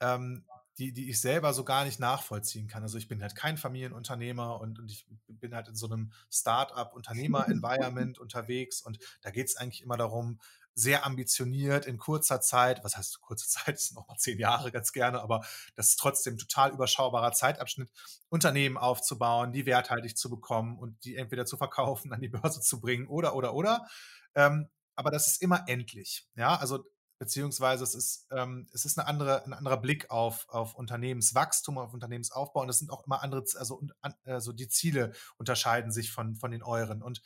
ähm, 0.02 0.44
die, 0.78 0.92
die 0.94 1.10
ich 1.10 1.22
selber 1.22 1.54
so 1.54 1.64
gar 1.64 1.86
nicht 1.86 2.00
nachvollziehen 2.00 2.68
kann. 2.68 2.82
Also 2.82 2.98
ich 2.98 3.08
bin 3.08 3.22
halt 3.22 3.36
kein 3.36 3.58
Familienunternehmer 3.58 4.60
und, 4.60 4.80
und 4.80 4.92
ich 4.92 5.06
bin 5.28 5.54
halt 5.54 5.68
in 5.68 5.76
so 5.76 5.86
einem 5.86 6.12
Start-up-Unternehmer-Environment 6.32 8.18
unterwegs 8.20 8.82
und 8.82 8.98
da 9.22 9.30
geht 9.30 9.48
es 9.48 9.58
eigentlich 9.58 9.84
immer 9.84 9.98
darum, 9.98 10.40
sehr 10.74 11.06
ambitioniert 11.06 11.86
in 11.86 11.98
kurzer 11.98 12.42
Zeit, 12.42 12.84
was 12.84 12.98
heißt 12.98 13.22
kurze 13.22 13.48
Zeit, 13.50 13.76
das 13.76 13.86
sind 13.86 13.96
noch 13.96 14.08
mal 14.08 14.18
zehn 14.18 14.40
Jahre 14.40 14.72
ganz 14.72 14.92
gerne, 14.92 15.22
aber 15.22 15.46
das 15.76 15.90
ist 15.90 15.98
trotzdem 15.98 16.38
total 16.38 16.72
überschaubarer 16.72 17.34
Zeitabschnitt, 17.34 17.90
Unternehmen 18.30 18.78
aufzubauen, 18.78 19.52
die 19.52 19.66
werthaltig 19.66 20.18
zu 20.18 20.30
bekommen 20.30 20.78
und 20.78 21.04
die 21.04 21.16
entweder 21.16 21.46
zu 21.46 21.58
verkaufen, 21.58 22.14
an 22.14 22.22
die 22.22 22.30
Börse 22.30 22.62
zu 22.62 22.80
bringen 22.80 23.08
oder, 23.08 23.36
oder, 23.36 23.54
oder. 23.54 23.88
Ähm, 24.36 24.70
aber 24.96 25.12
das 25.12 25.28
ist 25.28 25.42
immer 25.42 25.66
endlich. 25.68 26.28
Ja, 26.36 26.56
also 26.56 26.86
beziehungsweise 27.22 27.84
es 27.84 27.94
ist, 27.94 28.28
ähm, 28.32 28.68
es 28.74 28.84
ist 28.84 28.98
eine 28.98 29.08
andere, 29.08 29.46
ein 29.46 29.54
anderer 29.54 29.78
Blick 29.78 30.10
auf, 30.10 30.50
auf 30.50 30.74
Unternehmenswachstum, 30.74 31.78
auf 31.78 31.94
Unternehmensaufbau 31.94 32.62
und 32.62 32.70
es 32.70 32.80
sind 32.80 32.90
auch 32.90 33.06
immer 33.06 33.22
andere, 33.22 33.44
also, 33.58 33.80
also 34.26 34.54
die 34.54 34.68
Ziele 34.68 35.14
unterscheiden 35.38 35.92
sich 35.92 36.12
von, 36.12 36.34
von 36.34 36.50
den 36.50 36.64
euren. 36.64 37.04
Und 37.04 37.22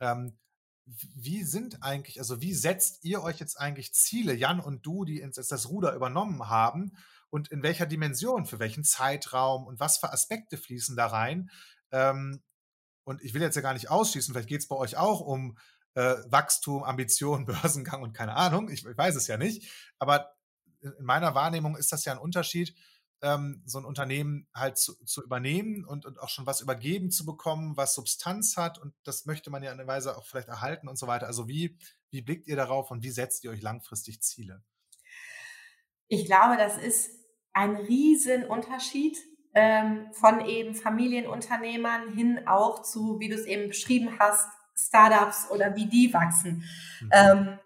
ähm, 0.00 0.36
wie 1.14 1.44
sind 1.44 1.82
eigentlich, 1.82 2.18
also 2.18 2.40
wie 2.40 2.54
setzt 2.54 3.04
ihr 3.04 3.22
euch 3.22 3.38
jetzt 3.38 3.58
eigentlich 3.58 3.92
Ziele, 3.92 4.34
Jan 4.34 4.60
und 4.60 4.84
du, 4.84 5.04
die 5.04 5.18
jetzt 5.18 5.50
das 5.50 5.68
Ruder 5.68 5.94
übernommen 5.94 6.48
haben 6.48 6.96
und 7.30 7.48
in 7.48 7.62
welcher 7.62 7.86
Dimension, 7.86 8.46
für 8.46 8.58
welchen 8.58 8.84
Zeitraum 8.84 9.66
und 9.66 9.78
was 9.78 9.98
für 9.98 10.12
Aspekte 10.12 10.56
fließen 10.56 10.96
da 10.96 11.06
rein? 11.06 11.50
Ähm, 11.92 12.42
und 13.04 13.22
ich 13.22 13.34
will 13.34 13.42
jetzt 13.42 13.56
ja 13.56 13.62
gar 13.62 13.74
nicht 13.74 13.90
ausschließen, 13.90 14.34
vielleicht 14.34 14.48
geht 14.48 14.62
es 14.62 14.68
bei 14.68 14.76
euch 14.76 14.96
auch 14.96 15.20
um 15.20 15.56
äh, 15.94 16.16
Wachstum, 16.26 16.82
Ambition, 16.82 17.44
Börsengang 17.46 18.02
und 18.02 18.12
keine 18.12 18.34
Ahnung, 18.34 18.68
ich, 18.68 18.84
ich 18.84 18.98
weiß 18.98 19.14
es 19.16 19.26
ja 19.26 19.36
nicht, 19.36 19.70
aber 19.98 20.32
in 20.80 20.92
meiner 21.00 21.34
Wahrnehmung 21.34 21.76
ist 21.76 21.92
das 21.92 22.04
ja 22.04 22.12
ein 22.12 22.18
Unterschied, 22.18 22.74
ähm, 23.22 23.62
so 23.66 23.78
ein 23.78 23.84
Unternehmen 23.84 24.48
halt 24.54 24.78
zu, 24.78 24.94
zu 25.04 25.22
übernehmen 25.22 25.84
und, 25.84 26.06
und, 26.06 26.18
auch 26.20 26.28
schon 26.28 26.46
was 26.46 26.60
übergeben 26.60 27.10
zu 27.10 27.24
bekommen, 27.24 27.76
was 27.76 27.94
Substanz 27.94 28.56
hat. 28.56 28.78
Und 28.78 28.94
das 29.04 29.26
möchte 29.26 29.50
man 29.50 29.62
ja 29.62 29.72
in 29.72 29.78
einer 29.78 29.88
Weise 29.88 30.16
auch 30.16 30.26
vielleicht 30.26 30.48
erhalten 30.48 30.88
und 30.88 30.98
so 30.98 31.06
weiter. 31.06 31.26
Also 31.26 31.48
wie, 31.48 31.76
wie 32.10 32.22
blickt 32.22 32.46
ihr 32.46 32.56
darauf 32.56 32.90
und 32.90 33.02
wie 33.02 33.10
setzt 33.10 33.44
ihr 33.44 33.50
euch 33.50 33.62
langfristig 33.62 34.22
Ziele? 34.22 34.62
Ich 36.08 36.24
glaube, 36.24 36.56
das 36.56 36.76
ist 36.78 37.10
ein 37.52 37.76
Riesenunterschied 37.76 39.18
ähm, 39.54 40.08
von 40.12 40.44
eben 40.46 40.74
Familienunternehmern 40.74 42.12
hin 42.14 42.46
auch 42.46 42.82
zu, 42.82 43.18
wie 43.20 43.28
du 43.28 43.34
es 43.34 43.46
eben 43.46 43.68
beschrieben 43.68 44.18
hast, 44.18 44.48
Startups 44.76 45.50
oder 45.50 45.76
wie 45.76 45.86
die 45.86 46.12
wachsen. 46.12 46.64
Mhm. 47.00 47.10
Ähm, 47.12 47.58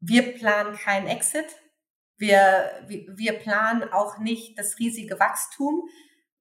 wir 0.00 0.34
planen 0.34 0.76
kein 0.76 1.06
Exit. 1.06 1.46
Wir, 2.16 2.70
wir 2.88 3.38
planen 3.38 3.84
auch 3.92 4.18
nicht 4.18 4.58
das 4.58 4.78
riesige 4.78 5.18
Wachstum, 5.18 5.88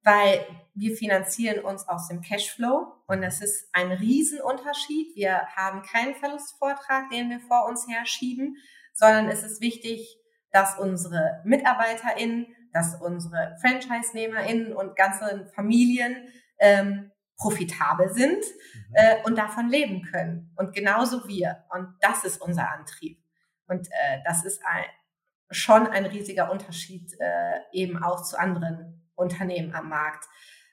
weil 0.03 0.45
wir 0.75 0.95
finanzieren 0.95 1.63
uns 1.63 1.87
aus 1.87 2.07
dem 2.09 2.21
Cashflow 2.21 2.93
und 3.07 3.21
das 3.21 3.41
ist 3.41 3.69
ein 3.73 3.91
Riesenunterschied. 3.91 5.15
Wir 5.15 5.47
haben 5.55 5.81
keinen 5.81 6.15
Verlustvortrag, 6.15 7.09
den 7.09 7.29
wir 7.29 7.39
vor 7.39 7.67
uns 7.67 7.87
herschieben, 7.87 8.57
sondern 8.93 9.29
es 9.29 9.43
ist 9.43 9.61
wichtig, 9.61 10.17
dass 10.51 10.77
unsere 10.77 11.41
MitarbeiterInnen, 11.45 12.47
dass 12.73 12.99
unsere 13.01 13.57
Franchise-NehmerInnen 13.61 14.73
und 14.73 14.95
ganze 14.95 15.51
Familien 15.55 16.27
ähm, 16.59 17.11
profitabel 17.37 18.13
sind 18.13 18.37
mhm. 18.43 18.93
äh, 18.93 19.15
und 19.23 19.37
davon 19.37 19.69
leben 19.69 20.03
können. 20.03 20.53
Und 20.55 20.73
genauso 20.73 21.27
wir. 21.27 21.65
Und 21.73 21.95
das 22.01 22.23
ist 22.23 22.41
unser 22.41 22.71
Antrieb. 22.71 23.19
Und 23.67 23.87
äh, 23.87 24.19
das 24.25 24.45
ist 24.45 24.61
ein, 24.65 24.85
schon 25.53 25.87
ein 25.87 26.05
riesiger 26.05 26.51
Unterschied 26.51 27.13
äh, 27.19 27.59
eben 27.71 28.03
auch 28.03 28.23
zu 28.23 28.39
anderen 28.39 29.09
Unternehmen 29.15 29.73
am 29.73 29.89
Markt. 29.89 30.25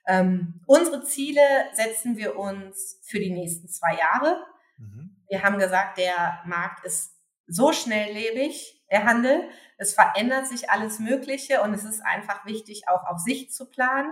Ähm, 0.07 0.61
unsere 0.65 1.03
Ziele 1.03 1.41
setzen 1.73 2.17
wir 2.17 2.37
uns 2.37 2.99
für 3.03 3.19
die 3.19 3.31
nächsten 3.31 3.69
zwei 3.69 3.97
Jahre. 3.97 4.43
Mhm. 4.77 5.23
Wir 5.29 5.43
haben 5.43 5.59
gesagt, 5.59 5.97
der 5.97 6.41
Markt 6.45 6.83
ist 6.85 7.15
so 7.47 7.71
schnelllebig, 7.71 8.83
der 8.91 9.05
Handel. 9.05 9.49
Es 9.77 9.93
verändert 9.93 10.47
sich 10.47 10.69
alles 10.69 10.99
Mögliche 10.99 11.61
und 11.61 11.73
es 11.73 11.83
ist 11.83 12.01
einfach 12.01 12.45
wichtig, 12.45 12.83
auch 12.87 13.05
auf 13.05 13.19
Sicht 13.19 13.53
zu 13.53 13.69
planen. 13.69 14.11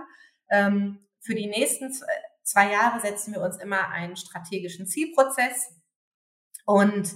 Ähm, 0.50 1.06
für 1.20 1.34
die 1.34 1.48
nächsten 1.48 1.92
zwei 2.42 2.72
Jahre 2.72 3.00
setzen 3.00 3.34
wir 3.34 3.42
uns 3.42 3.58
immer 3.58 3.88
einen 3.90 4.16
strategischen 4.16 4.86
Zielprozess 4.86 5.74
und 6.64 7.12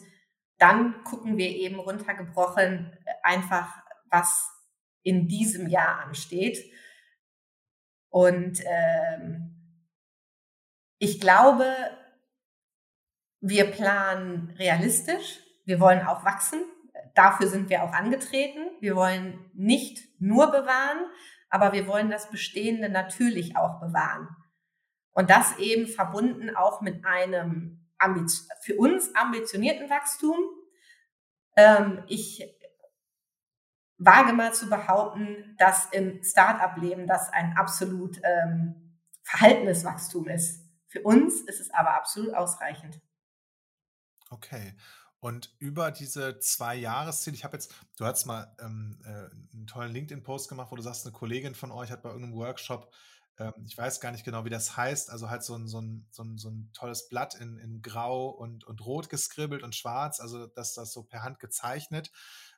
dann 0.59 1.03
gucken 1.05 1.37
wir 1.37 1.49
eben 1.49 1.79
runtergebrochen 1.79 2.97
einfach, 3.23 3.83
was 4.11 4.51
in 5.03 5.29
diesem 5.29 5.69
Jahr 5.69 6.01
ansteht. 6.01 6.59
Und 8.09 8.61
ähm, 8.65 9.55
ich 10.99 11.21
glaube, 11.21 11.67
wir 13.41 13.71
planen 13.71 14.55
realistisch. 14.59 15.41
Wir 15.65 15.81
wollen 15.81 16.07
auch 16.07 16.25
wachsen. 16.25 16.63
Dafür 17.15 17.49
sind 17.49 17.69
wir 17.69 17.83
auch 17.83 17.93
angetreten. 17.93 18.71
Wir 18.81 18.97
wollen 18.97 19.51
nicht 19.53 20.01
nur 20.21 20.51
bewahren, 20.51 21.07
aber 21.51 21.73
wir 21.73 21.87
wollen 21.87 22.11
das 22.11 22.31
Bestehende 22.31 22.89
natürlich 22.89 23.57
auch 23.57 23.81
bewahren. 23.81 24.29
Und 25.13 25.31
das 25.31 25.59
eben 25.59 25.87
verbunden 25.87 26.55
auch 26.57 26.81
mit 26.81 27.05
einem 27.05 27.84
für 28.61 28.77
uns 28.77 29.15
ambitionierten 29.15 29.91
Wachstum. 29.91 30.37
Ähm, 31.57 32.03
ich 32.09 32.43
wage 33.99 34.33
mal 34.33 34.53
zu 34.53 34.69
behaupten, 34.69 35.57
dass 35.59 35.87
im 35.93 36.23
Start-up-Leben 36.23 37.07
das 37.07 37.31
ein 37.31 37.57
absolut 37.57 38.21
ähm, 38.23 39.01
verhaltenes 39.23 39.85
Wachstum 39.85 40.29
ist. 40.29 40.65
Für 40.89 41.03
uns 41.03 41.41
ist 41.41 41.61
es 41.61 41.71
aber 41.71 41.95
absolut 41.95 42.35
ausreichend. 42.35 43.01
Okay. 44.31 44.75
Und 45.21 45.55
über 45.59 45.91
diese 45.91 46.39
zwei 46.41 46.75
Jahresziele, 46.75 47.35
ich 47.35 47.45
habe 47.45 47.57
jetzt, 47.57 47.75
du 47.97 48.05
hast 48.05 48.27
mal 48.27 48.55
ähm, 48.61 49.01
äh, 49.05 49.55
einen 49.55 49.67
tollen 49.67 49.93
LinkedIn-Post 49.93 50.51
gemacht, 50.51 50.71
wo 50.71 50.77
du 50.77 50.83
sagst, 50.83 51.07
eine 51.07 51.13
Kollegin 51.13 51.55
von 51.55 51.71
euch 51.71 51.91
hat 51.91 52.03
bei 52.03 52.11
irgendeinem 52.11 52.37
Workshop 52.37 52.93
ähm, 53.39 53.53
ich 53.67 53.77
weiß 53.77 54.01
gar 54.01 54.13
nicht 54.13 54.25
genau, 54.25 54.45
wie 54.45 54.51
das 54.51 54.77
heißt, 54.77 55.11
also 55.11 55.31
halt 55.31 55.43
so 55.43 55.55
ein, 55.55 55.67
so 55.67 55.81
ein, 55.81 56.07
so 56.11 56.23
ein, 56.23 56.39
so 56.39 56.51
ein 56.51 56.71
tolles 56.73 57.09
Blatt 57.09 57.35
in, 57.35 57.59
in 57.59 57.83
Grau 57.83 58.29
und, 58.29 58.65
und 58.65 58.85
Rot 58.85 59.09
geskribbelt 59.09 59.63
und 59.63 59.75
Schwarz, 59.75 60.21
also 60.21 60.47
dass 60.47 60.75
das 60.75 60.93
so 60.93 61.03
per 61.03 61.23
Hand 61.23 61.41
gezeichnet. 61.41 62.11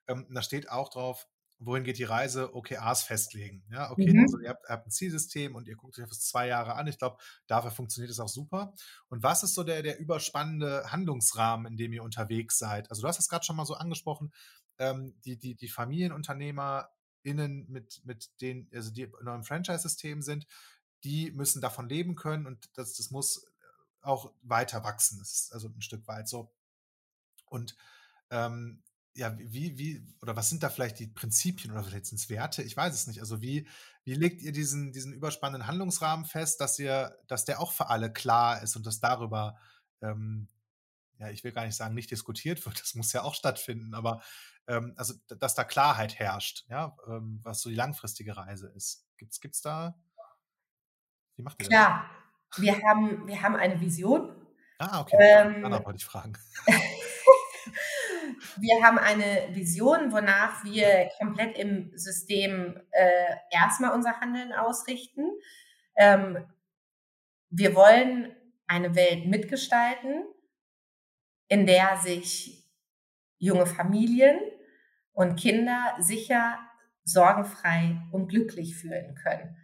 Ähm, 0.06 0.26
da 0.30 0.42
steht 0.42 0.70
auch 0.70 0.90
drauf, 0.90 1.26
wohin 1.58 1.84
geht 1.84 1.98
die 1.98 2.04
Reise, 2.04 2.54
OKRs 2.54 3.04
festlegen. 3.04 3.64
Ja, 3.70 3.90
okay, 3.90 4.12
mhm. 4.12 4.20
also 4.20 4.38
ihr 4.38 4.50
habt, 4.50 4.64
ihr 4.68 4.72
habt, 4.72 4.86
ein 4.86 4.90
Zielsystem 4.90 5.54
und 5.54 5.68
ihr 5.68 5.76
guckt 5.76 5.98
euch 5.98 6.08
das 6.08 6.20
zwei 6.20 6.48
Jahre 6.48 6.74
an. 6.74 6.86
Ich 6.86 6.98
glaube, 6.98 7.16
dafür 7.46 7.70
funktioniert 7.70 8.10
es 8.10 8.20
auch 8.20 8.28
super. 8.28 8.74
Und 9.08 9.22
was 9.22 9.42
ist 9.42 9.54
so 9.54 9.64
der, 9.64 9.82
der 9.82 9.98
überspannende 9.98 10.90
Handlungsrahmen, 10.92 11.66
in 11.66 11.76
dem 11.78 11.92
ihr 11.92 12.02
unterwegs 12.02 12.58
seid? 12.58 12.90
Also 12.90 13.02
du 13.02 13.08
hast 13.08 13.18
das 13.18 13.28
gerade 13.28 13.44
schon 13.44 13.56
mal 13.56 13.64
so 13.64 13.74
angesprochen, 13.74 14.32
ähm, 14.78 15.14
die, 15.24 15.38
die, 15.38 15.54
die 15.54 15.68
Familienunternehmer 15.68 16.90
innen 17.26 17.66
mit, 17.68 18.00
mit 18.04 18.40
denen, 18.40 18.70
also 18.72 18.90
die 18.90 19.02
in 19.02 19.28
eurem 19.28 19.44
Franchise-System 19.44 20.22
sind, 20.22 20.46
die 21.04 21.32
müssen 21.32 21.60
davon 21.60 21.88
leben 21.88 22.14
können 22.14 22.46
und 22.46 22.70
das, 22.74 22.94
das 22.94 23.10
muss 23.10 23.44
äh, 23.44 23.50
auch 24.02 24.32
weiter 24.42 24.84
wachsen. 24.84 25.18
Das 25.18 25.32
ist 25.32 25.52
also 25.52 25.68
ein 25.68 25.82
Stück 25.82 26.06
weit 26.06 26.28
so. 26.28 26.54
Und 27.46 27.76
ähm, 28.30 28.82
ja, 29.14 29.36
wie, 29.38 29.78
wie, 29.78 30.06
oder 30.20 30.36
was 30.36 30.50
sind 30.50 30.62
da 30.62 30.68
vielleicht 30.68 30.98
die 30.98 31.06
Prinzipien 31.06 31.72
oder 31.72 31.82
vielleicht 31.82 32.06
sind 32.06 32.20
es 32.20 32.28
Werte? 32.28 32.62
Ich 32.62 32.76
weiß 32.76 32.94
es 32.94 33.06
nicht. 33.06 33.20
Also 33.20 33.40
wie, 33.40 33.66
wie 34.04 34.14
legt 34.14 34.42
ihr 34.42 34.52
diesen, 34.52 34.92
diesen 34.92 35.12
überspannenden 35.12 35.66
Handlungsrahmen 35.66 36.26
fest, 36.26 36.60
dass 36.60 36.78
ihr, 36.78 37.18
dass 37.26 37.44
der 37.44 37.60
auch 37.60 37.72
für 37.72 37.88
alle 37.88 38.12
klar 38.12 38.62
ist 38.62 38.76
und 38.76 38.86
dass 38.86 39.00
darüber, 39.00 39.58
ähm, 40.02 40.48
ja, 41.18 41.30
ich 41.30 41.44
will 41.44 41.52
gar 41.52 41.64
nicht 41.64 41.76
sagen, 41.76 41.94
nicht 41.94 42.10
diskutiert 42.10 42.64
wird, 42.66 42.80
das 42.80 42.94
muss 42.94 43.12
ja 43.12 43.22
auch 43.22 43.34
stattfinden, 43.34 43.94
aber 43.94 44.22
ähm, 44.68 44.94
also 44.96 45.14
dass 45.28 45.54
da 45.54 45.64
Klarheit 45.64 46.18
herrscht, 46.18 46.64
ja, 46.68 46.96
ähm, 47.06 47.40
was 47.42 47.60
so 47.60 47.68
die 47.68 47.76
langfristige 47.76 48.36
Reise 48.36 48.68
ist. 48.74 49.06
Gibt's, 49.16 49.40
gibt's 49.40 49.62
da? 49.62 49.98
Wie 51.36 51.42
macht 51.42 51.62
ihr 51.62 51.68
Klar, 51.68 52.10
das? 52.50 52.62
wir 52.62 52.82
haben, 52.82 53.26
wir 53.26 53.42
haben 53.42 53.56
eine 53.56 53.80
Vision. 53.80 54.34
Ah, 54.78 55.00
okay. 55.00 55.16
Ähm, 55.18 55.64
Anna 55.64 55.84
wollte 55.84 55.98
ich 55.98 56.04
fragen. 56.04 56.34
wir 58.56 58.82
haben 58.82 58.98
eine 58.98 59.48
Vision, 59.54 60.12
wonach 60.12 60.64
wir 60.64 61.10
komplett 61.18 61.56
im 61.58 61.96
System 61.96 62.80
äh, 62.90 63.36
erstmal 63.50 63.92
unser 63.92 64.20
Handeln 64.20 64.52
ausrichten. 64.52 65.30
Ähm, 65.96 66.44
wir 67.50 67.74
wollen 67.74 68.34
eine 68.66 68.94
Welt 68.94 69.26
mitgestalten, 69.26 70.24
in 71.48 71.66
der 71.66 71.98
sich 71.98 72.66
junge 73.38 73.66
Familien 73.66 74.40
und 75.16 75.36
Kinder 75.36 75.96
sicher, 75.98 76.58
sorgenfrei 77.02 77.96
und 78.12 78.28
glücklich 78.28 78.76
fühlen 78.76 79.14
können. 79.14 79.56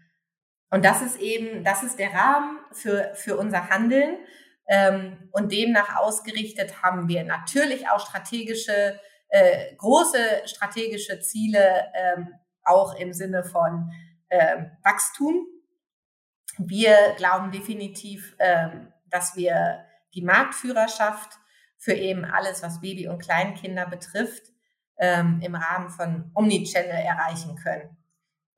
Und 0.71 0.85
das 0.85 1.03
ist 1.03 1.21
eben, 1.21 1.63
das 1.63 1.83
ist 1.83 1.99
der 1.99 2.15
Rahmen 2.15 2.59
für, 2.73 3.13
für 3.15 3.37
unser 3.37 3.69
Handeln. 3.69 4.17
Ähm, 4.67 5.29
und 5.33 5.53
demnach 5.53 5.97
ausgerichtet 5.97 6.83
haben 6.83 7.07
wir 7.09 7.25
natürlich 7.25 7.91
auch 7.91 8.01
strategische, 8.01 8.99
äh, 9.29 9.75
große 9.77 10.43
strategische 10.47 11.21
Ziele, 11.21 11.85
ähm, 11.95 12.33
auch 12.65 12.95
im 12.95 13.13
Sinne 13.13 13.45
von 13.45 13.93
ähm, 14.31 14.71
Wachstum. 14.83 15.47
Wir 16.59 16.97
glauben 17.17 17.51
definitiv, 17.51 18.37
dass 19.09 19.37
wir 19.37 19.87
die 20.13 20.21
Marktführerschaft 20.21 21.39
für 21.79 21.95
eben 21.95 22.27
alles, 22.27 22.63
was 22.63 22.83
Baby- 22.83 23.09
und 23.09 23.23
Kleinkinder 23.23 23.87
betrifft, 23.87 24.52
ähm, 24.99 25.41
im 25.43 25.55
Rahmen 25.55 25.91
von 25.91 26.31
Omnichannel 26.35 26.91
erreichen 26.91 27.57
können. 27.57 27.97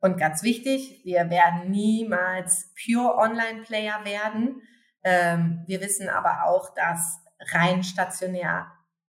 Und 0.00 0.18
ganz 0.18 0.42
wichtig, 0.42 1.00
wir 1.04 1.30
werden 1.30 1.70
niemals 1.70 2.72
Pure 2.74 3.16
Online-Player 3.16 4.04
werden. 4.04 4.60
Ähm, 5.02 5.64
wir 5.66 5.80
wissen 5.80 6.08
aber 6.08 6.44
auch, 6.46 6.74
dass 6.74 7.20
rein 7.52 7.82
stationär 7.82 8.70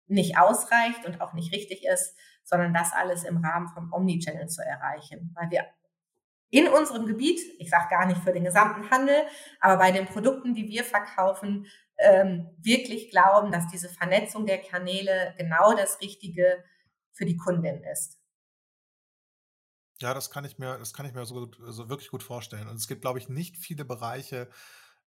nicht 0.06 0.38
ausreicht 0.38 1.06
und 1.06 1.20
auch 1.20 1.32
nicht 1.32 1.54
richtig 1.54 1.84
ist, 1.84 2.16
sondern 2.42 2.74
das 2.74 2.92
alles 2.92 3.24
im 3.24 3.36
Rahmen 3.38 3.68
vom 3.68 3.92
Omnichannel 3.92 4.48
zu 4.48 4.62
erreichen, 4.62 5.32
weil 5.34 5.50
wir 5.50 5.66
in 6.50 6.66
unserem 6.66 7.06
Gebiet, 7.06 7.40
ich 7.58 7.70
sage 7.70 7.90
gar 7.90 8.06
nicht 8.06 8.20
für 8.22 8.32
den 8.32 8.44
gesamten 8.44 8.90
Handel, 8.90 9.22
aber 9.60 9.76
bei 9.76 9.92
den 9.92 10.06
Produkten, 10.06 10.52
die 10.52 10.68
wir 10.68 10.82
verkaufen, 10.82 11.66
ähm, 11.98 12.48
wirklich 12.60 13.10
glauben, 13.10 13.52
dass 13.52 13.68
diese 13.68 13.88
Vernetzung 13.88 14.46
der 14.46 14.58
Kanäle 14.58 15.34
genau 15.38 15.74
das 15.74 16.00
Richtige 16.00 16.64
für 17.12 17.24
die 17.24 17.36
Kundin 17.36 17.82
ist. 17.84 18.18
Ja, 20.00 20.14
das 20.14 20.30
kann 20.30 20.44
ich 20.44 20.58
mir, 20.58 20.78
das 20.78 20.94
kann 20.94 21.06
ich 21.06 21.12
mir 21.12 21.26
so, 21.26 21.50
so 21.58 21.88
wirklich 21.88 22.10
gut 22.10 22.22
vorstellen. 22.22 22.68
Und 22.68 22.76
es 22.76 22.88
gibt, 22.88 23.02
glaube 23.02 23.18
ich, 23.18 23.28
nicht 23.28 23.58
viele 23.58 23.84
Bereiche, 23.84 24.48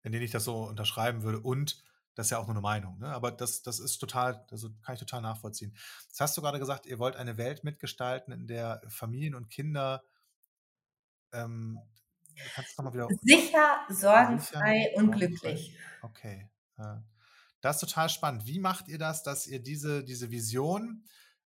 in 0.03 0.11
denen 0.11 0.23
ich 0.23 0.31
das 0.31 0.43
so 0.43 0.63
unterschreiben 0.65 1.23
würde. 1.23 1.39
Und 1.39 1.83
das 2.15 2.27
ist 2.27 2.31
ja 2.31 2.37
auch 2.37 2.45
nur 2.45 2.55
eine 2.55 2.61
Meinung, 2.61 2.99
ne? 2.99 3.07
aber 3.07 3.31
das, 3.31 3.63
das 3.63 3.79
ist 3.79 3.97
total, 3.97 4.45
also 4.51 4.69
kann 4.83 4.93
ich 4.93 4.99
total 4.99 5.21
nachvollziehen. 5.21 5.75
Jetzt 6.07 6.21
hast 6.21 6.37
du 6.37 6.41
gerade 6.41 6.59
gesagt, 6.59 6.85
ihr 6.85 6.99
wollt 6.99 7.15
eine 7.15 7.37
Welt 7.37 7.63
mitgestalten, 7.63 8.31
in 8.31 8.45
der 8.45 8.81
Familien 8.87 9.33
und 9.33 9.49
Kinder 9.49 10.03
ähm, 11.31 11.79
kannst 12.53 12.77
du 12.77 12.83
mal 12.83 12.93
wieder 12.93 13.07
sicher, 13.21 13.79
sorgenfrei 13.89 14.89
sicher, 14.89 14.97
und 14.97 15.11
glücklich. 15.11 15.75
Okay. 16.03 16.49
Das 17.61 17.81
ist 17.81 17.89
total 17.89 18.09
spannend. 18.09 18.45
Wie 18.45 18.59
macht 18.59 18.87
ihr 18.87 18.99
das, 18.99 19.23
dass 19.23 19.47
ihr 19.47 19.61
diese, 19.61 20.03
diese 20.03 20.29
Vision 20.29 21.05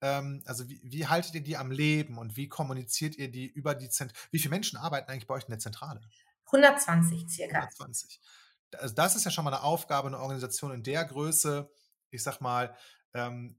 ähm, 0.02 0.44
also 0.46 0.70
wie, 0.70 0.80
wie, 0.84 1.08
haltet 1.08 1.36
ihr 1.36 1.44
die 1.44 1.58
am 1.58 1.72
Leben 1.72 2.18
und 2.18 2.38
wie 2.38 2.48
kommuniziert 2.48 3.16
ihr 3.16 3.32
die 3.32 3.48
über 3.48 3.76
die 3.76 3.90
Zentrale? 3.90 4.20
Wie 4.32 4.40
viele 4.40 4.52
Menschen 4.52 4.78
arbeiten 4.78 5.10
eigentlich 5.10 5.28
bei 5.28 5.34
euch 5.36 5.44
in 5.44 5.52
der 5.52 5.60
Zentrale? 5.60 6.02
120 6.46 7.30
circa. 7.30 7.60
120. 7.60 8.20
Also 8.78 8.96
das 8.96 9.16
ist 9.16 9.26
ja 9.26 9.32
schon 9.32 9.44
mal 9.46 9.54
eine 9.54 9.64
Aufgabe, 9.64 10.08
eine 10.08 10.20
Organisation 10.20 10.72
in 10.72 10.84
der 10.84 11.06
Größe, 11.06 11.70
ich 12.12 12.22
sag 12.22 12.42
mal, 12.42 12.76
ähm, 13.14 13.58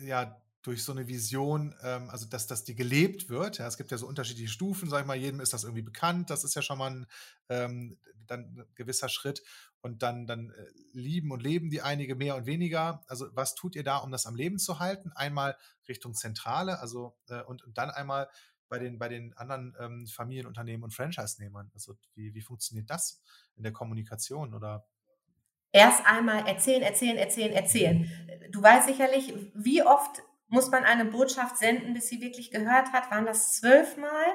ja, 0.00 0.40
durch 0.64 0.82
so 0.82 0.92
eine 0.92 1.06
Vision, 1.06 1.74
ähm, 1.82 2.10
also 2.10 2.26
dass, 2.26 2.46
dass 2.46 2.64
die 2.64 2.74
gelebt 2.74 3.28
wird. 3.28 3.58
Ja, 3.58 3.66
es 3.66 3.76
gibt 3.76 3.90
ja 3.90 3.98
so 3.98 4.08
unterschiedliche 4.08 4.48
Stufen, 4.50 4.88
sag 4.88 5.02
ich 5.02 5.06
mal, 5.06 5.16
jedem 5.16 5.40
ist 5.40 5.52
das 5.52 5.62
irgendwie 5.64 5.82
bekannt, 5.82 6.30
das 6.30 6.42
ist 6.42 6.54
ja 6.54 6.62
schon 6.62 6.78
mal 6.78 6.90
ein, 6.90 7.06
ähm, 7.50 7.98
dann 8.26 8.40
ein 8.40 8.64
gewisser 8.74 9.10
Schritt 9.10 9.42
und 9.82 10.02
dann, 10.02 10.26
dann 10.26 10.50
äh, 10.50 10.66
lieben 10.92 11.30
und 11.30 11.42
leben 11.42 11.68
die 11.68 11.82
einige 11.82 12.14
mehr 12.14 12.34
und 12.36 12.46
weniger. 12.46 13.04
Also 13.06 13.28
was 13.34 13.54
tut 13.54 13.76
ihr 13.76 13.84
da, 13.84 13.98
um 13.98 14.10
das 14.10 14.24
am 14.26 14.34
Leben 14.34 14.58
zu 14.58 14.78
halten? 14.80 15.12
Einmal 15.12 15.56
Richtung 15.86 16.14
Zentrale, 16.14 16.80
also 16.80 17.14
äh, 17.28 17.42
und, 17.42 17.62
und 17.62 17.76
dann 17.76 17.90
einmal 17.90 18.28
bei 18.70 18.78
den, 18.78 18.98
bei 18.98 19.08
den 19.08 19.34
anderen 19.34 19.76
ähm, 19.78 20.06
Familienunternehmen 20.06 20.84
und 20.84 20.94
Franchise-Nehmern? 20.94 21.70
Also 21.74 21.94
wie, 22.14 22.32
wie 22.32 22.40
funktioniert 22.40 22.88
das 22.88 23.20
in 23.56 23.62
der 23.62 23.72
Kommunikation 23.72 24.54
oder? 24.54 24.86
Erst 25.72 26.06
einmal 26.06 26.46
erzählen, 26.46 26.82
erzählen, 26.82 27.18
erzählen, 27.18 27.52
erzählen. 27.52 28.10
Du 28.50 28.62
weißt 28.62 28.86
sicherlich, 28.86 29.34
wie 29.54 29.82
oft 29.82 30.22
muss 30.48 30.70
man 30.70 30.84
eine 30.84 31.04
Botschaft 31.04 31.58
senden, 31.58 31.94
bis 31.94 32.08
sie 32.08 32.20
wirklich 32.20 32.50
gehört 32.50 32.92
hat? 32.92 33.10
Waren 33.10 33.26
das 33.26 33.52
zwölfmal? 33.52 34.34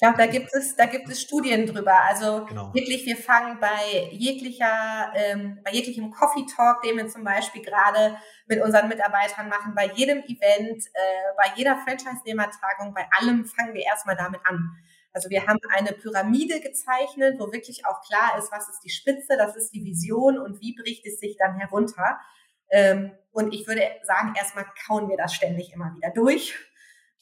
Ich 0.00 0.02
glaube, 0.02 0.16
da 0.16 0.26
gibt 0.26 0.54
es, 0.54 0.76
da 0.76 0.86
gibt 0.86 1.10
es 1.10 1.20
Studien 1.20 1.66
drüber. 1.66 2.00
Also 2.08 2.46
genau. 2.46 2.72
wirklich, 2.72 3.04
wir 3.04 3.18
fangen 3.18 3.60
bei 3.60 4.08
jeglicher, 4.10 5.12
ähm, 5.14 5.60
bei 5.62 5.72
jeglichem 5.72 6.10
Coffee 6.10 6.46
Talk, 6.46 6.80
den 6.80 6.96
wir 6.96 7.06
zum 7.08 7.22
Beispiel 7.22 7.60
gerade 7.60 8.16
mit 8.46 8.62
unseren 8.62 8.88
Mitarbeitern 8.88 9.50
machen, 9.50 9.74
bei 9.74 9.88
jedem 9.88 10.20
Event, 10.20 10.86
äh, 10.94 11.34
bei 11.36 11.52
jeder 11.54 11.76
Franchise-Nehmertagung, 11.84 12.94
bei 12.94 13.06
allem 13.10 13.44
fangen 13.44 13.74
wir 13.74 13.82
erstmal 13.82 14.16
damit 14.16 14.40
an. 14.44 14.70
Also 15.12 15.28
wir 15.28 15.46
haben 15.46 15.58
eine 15.76 15.92
Pyramide 15.92 16.60
gezeichnet, 16.60 17.38
wo 17.38 17.52
wirklich 17.52 17.84
auch 17.84 18.00
klar 18.00 18.38
ist, 18.38 18.50
was 18.52 18.70
ist 18.70 18.80
die 18.80 18.90
Spitze, 18.90 19.36
das 19.36 19.54
ist 19.54 19.74
die 19.74 19.84
Vision 19.84 20.38
und 20.38 20.62
wie 20.62 20.74
bricht 20.74 21.04
es 21.06 21.18
sich 21.20 21.36
dann 21.36 21.56
herunter. 21.56 22.18
Ähm, 22.70 23.12
und 23.32 23.54
ich 23.54 23.66
würde 23.66 23.82
sagen, 24.02 24.34
erstmal 24.36 24.66
kauen 24.86 25.08
wir 25.08 25.16
das 25.16 25.34
ständig 25.34 25.72
immer 25.72 25.94
wieder 25.94 26.10
durch 26.10 26.54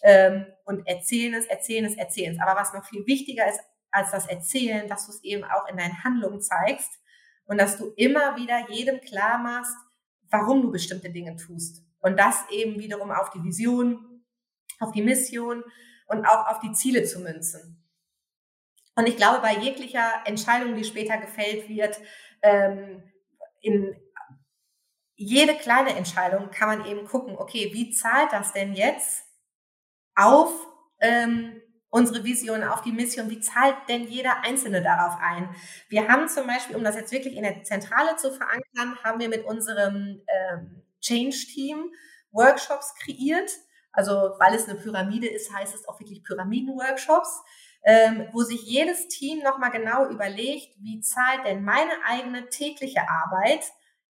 ähm, 0.03 0.47
und 0.65 0.87
erzählen 0.87 1.35
es, 1.35 1.47
erzählen 1.47 1.85
es, 1.85 1.97
erzählen 1.97 2.35
es. 2.35 2.41
Aber 2.41 2.59
was 2.59 2.73
noch 2.73 2.87
viel 2.87 3.07
wichtiger 3.07 3.49
ist 3.49 3.61
als 3.91 4.11
das 4.11 4.27
Erzählen, 4.27 4.89
dass 4.89 5.07
du 5.07 5.13
es 5.13 5.23
eben 5.25 5.45
auch 5.45 5.69
in 5.69 5.77
deinen 5.77 6.03
Handlungen 6.05 6.41
zeigst 6.41 6.91
und 7.47 7.59
dass 7.59 7.79
du 7.79 7.93
immer 7.97 8.37
wieder 8.37 8.71
jedem 8.71 9.01
klar 9.01 9.39
machst, 9.39 9.77
warum 10.31 10.63
du 10.63 10.71
bestimmte 10.71 11.11
Dinge 11.11 11.37
tust. 11.37 11.83
Und 12.01 12.19
das 12.19 12.45
eben 12.51 12.79
wiederum 12.79 13.11
auf 13.11 13.31
die 13.31 13.43
Vision, 13.43 14.25
auf 14.79 14.93
die 14.93 15.03
Mission 15.03 15.65
und 16.07 16.25
auch 16.27 16.47
auf 16.47 16.61
die 16.61 16.73
Ziele 16.73 17.05
zu 17.05 17.21
münzen. 17.21 17.83
Und 18.95 19.07
ich 19.07 19.17
glaube, 19.17 19.41
bei 19.41 19.55
jeglicher 19.55 20.23
Entscheidung, 20.25 20.75
die 20.75 20.85
später 20.85 21.19
gefällt 21.19 21.69
wird, 21.69 22.01
ähm, 22.43 23.03
in 23.61 23.97
jede 25.19 25.57
kleine 25.57 25.97
Entscheidung 25.97 26.51
kann 26.51 26.69
man 26.69 26.87
eben 26.87 27.05
gucken, 27.05 27.37
okay, 27.37 27.71
wie 27.73 27.91
zahlt 27.91 28.33
das 28.33 28.53
denn 28.53 28.73
jetzt 28.73 29.25
auf 30.15 30.51
ähm, 31.01 31.61
unsere 31.91 32.23
Vision, 32.23 32.63
auf 32.63 32.83
die 32.83 32.93
Mission, 32.93 33.29
wie 33.29 33.41
zahlt 33.41 33.77
denn 33.89 34.05
jeder 34.05 34.45
Einzelne 34.45 34.81
darauf 34.81 35.19
ein? 35.21 35.55
Wir 35.89 36.07
haben 36.07 36.29
zum 36.29 36.47
Beispiel, 36.47 36.77
um 36.77 36.85
das 36.85 36.95
jetzt 36.95 37.11
wirklich 37.11 37.35
in 37.35 37.43
der 37.43 37.65
Zentrale 37.65 38.17
zu 38.17 38.31
verankern, 38.33 38.97
haben 39.03 39.19
wir 39.19 39.29
mit 39.29 39.45
unserem 39.45 40.23
ähm, 40.29 40.85
Change-Team 41.01 41.93
Workshops 42.31 42.95
kreiert. 43.03 43.51
Also 43.91 44.13
weil 44.39 44.55
es 44.55 44.69
eine 44.69 44.79
Pyramide 44.79 45.27
ist, 45.27 45.53
heißt 45.53 45.75
es 45.75 45.89
auch 45.89 45.99
wirklich 45.99 46.23
Pyramiden-Workshops, 46.23 47.43
ähm, 47.83 48.29
wo 48.33 48.43
sich 48.43 48.63
jedes 48.63 49.09
Team 49.09 49.43
nochmal 49.43 49.73
genau 49.73 50.09
überlegt, 50.09 50.77
wie 50.79 51.01
zahlt 51.01 51.45
denn 51.45 51.65
meine 51.65 52.05
eigene 52.05 52.49
tägliche 52.51 53.01
Arbeit 53.09 53.65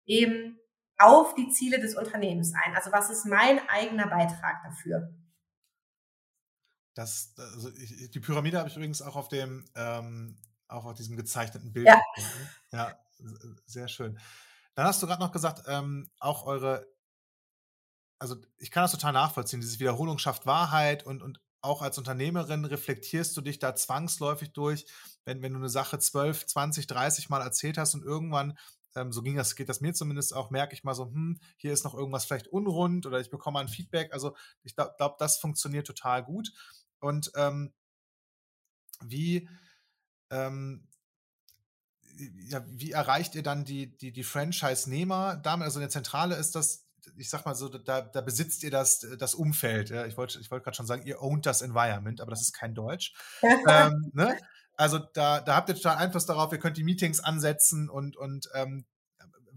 eben 0.05 0.59
auf 0.97 1.36
die 1.36 1.49
Ziele 1.49 1.79
des 1.79 1.95
Unternehmens 1.95 2.53
ein? 2.53 2.75
Also 2.75 2.91
was 2.91 3.10
ist 3.10 3.25
mein 3.25 3.60
eigener 3.69 4.07
Beitrag 4.07 4.63
dafür? 4.63 5.13
Das, 6.95 7.33
also 7.38 7.69
ich, 7.73 8.10
die 8.10 8.19
Pyramide 8.19 8.57
habe 8.57 8.69
ich 8.69 8.75
übrigens 8.75 9.01
auch 9.01 9.15
auf 9.15 9.27
dem, 9.27 9.65
ähm, 9.75 10.38
auch 10.67 10.86
auf 10.86 10.95
diesem 10.95 11.15
gezeichneten 11.15 11.71
Bild. 11.71 11.88
Ja, 11.88 12.01
ja 12.71 12.99
sehr 13.65 13.88
schön. 13.88 14.19
Dann 14.73 14.86
hast 14.86 15.01
du 15.01 15.07
gerade 15.07 15.21
noch 15.21 15.31
gesagt, 15.31 15.63
ähm, 15.67 16.10
auch 16.19 16.45
eure, 16.45 16.88
also 18.19 18.36
ich 18.57 18.71
kann 18.71 18.83
das 18.83 18.91
total 18.91 19.13
nachvollziehen, 19.13 19.62
dieses 19.62 19.79
Wiederholung 19.79 20.17
schafft 20.17 20.45
Wahrheit 20.45 21.05
und, 21.05 21.21
und 21.21 21.39
auch 21.62 21.81
als 21.81 21.97
Unternehmerin 21.97 22.65
reflektierst 22.65 23.36
du 23.36 23.41
dich 23.41 23.60
da 23.60 23.75
zwangsläufig 23.75 24.53
durch, 24.53 24.86
wenn, 25.25 25.41
wenn 25.41 25.53
du 25.53 25.60
eine 25.60 25.69
Sache 25.69 25.99
12, 25.99 26.45
20, 26.45 26.88
30 26.88 27.29
Mal 27.29 27.41
erzählt 27.41 27.77
hast 27.77 27.93
und 27.93 28.03
irgendwann 28.03 28.57
ähm, 28.97 29.12
so 29.12 29.21
ging 29.21 29.36
das, 29.36 29.55
geht 29.55 29.69
das 29.69 29.81
mir 29.81 29.93
zumindest 29.93 30.36
auch, 30.36 30.49
merke 30.49 30.73
ich 30.73 30.83
mal 30.83 30.95
so, 30.95 31.05
hm, 31.05 31.39
hier 31.55 31.71
ist 31.71 31.83
noch 31.83 31.93
irgendwas 31.93 32.25
vielleicht 32.25 32.47
unrund 32.47 33.05
oder 33.05 33.19
ich 33.19 33.29
bekomme 33.29 33.60
ein 33.60 33.67
Feedback. 33.67 34.12
Also 34.12 34.36
ich 34.63 34.75
glaube, 34.75 34.95
glaub, 34.97 35.17
das 35.17 35.38
funktioniert 35.38 35.88
total 35.88 36.23
gut. 36.23 36.51
Und 36.99 37.31
ähm, 37.36 37.73
wie, 39.01 39.47
ähm, 40.31 40.88
ja, 42.49 42.63
wie 42.67 42.91
erreicht 42.91 43.36
ihr 43.36 43.43
dann 43.43 43.63
die, 43.63 43.95
die, 43.97 44.12
die 44.12 44.23
Franchise-Nehmer 44.23 45.38
damit? 45.38 45.65
Also 45.65 45.79
eine 45.79 45.89
Zentrale 45.89 46.36
ist 46.36 46.55
das, 46.55 46.88
ich 47.15 47.29
sag 47.29 47.45
mal 47.45 47.55
so, 47.55 47.69
da, 47.69 48.01
da 48.01 48.21
besitzt 48.21 48.63
ihr 48.63 48.71
das, 48.71 49.05
das 49.19 49.36
Umfeld. 49.36 49.91
Ich 49.91 50.17
wollte 50.17 50.39
ich 50.39 50.49
wollt 50.49 50.63
gerade 50.63 50.75
schon 50.75 50.88
sagen, 50.88 51.05
ihr 51.05 51.21
ownt 51.21 51.45
das 51.45 51.62
Environment, 51.62 52.19
aber 52.19 52.31
das 52.31 52.41
ist 52.41 52.53
kein 52.53 52.73
Deutsch. 52.73 53.13
ähm, 53.43 54.12
ne? 54.13 54.38
Also 54.77 54.99
da, 54.99 55.41
da 55.41 55.55
habt 55.55 55.69
ihr 55.69 55.75
total 55.75 55.97
Einfluss 55.97 56.27
darauf, 56.27 56.51
ihr 56.51 56.59
könnt 56.59 56.77
die 56.77 56.83
Meetings 56.83 57.19
ansetzen 57.19 57.89
und, 57.89 58.15
und 58.15 58.49
ähm, 58.53 58.85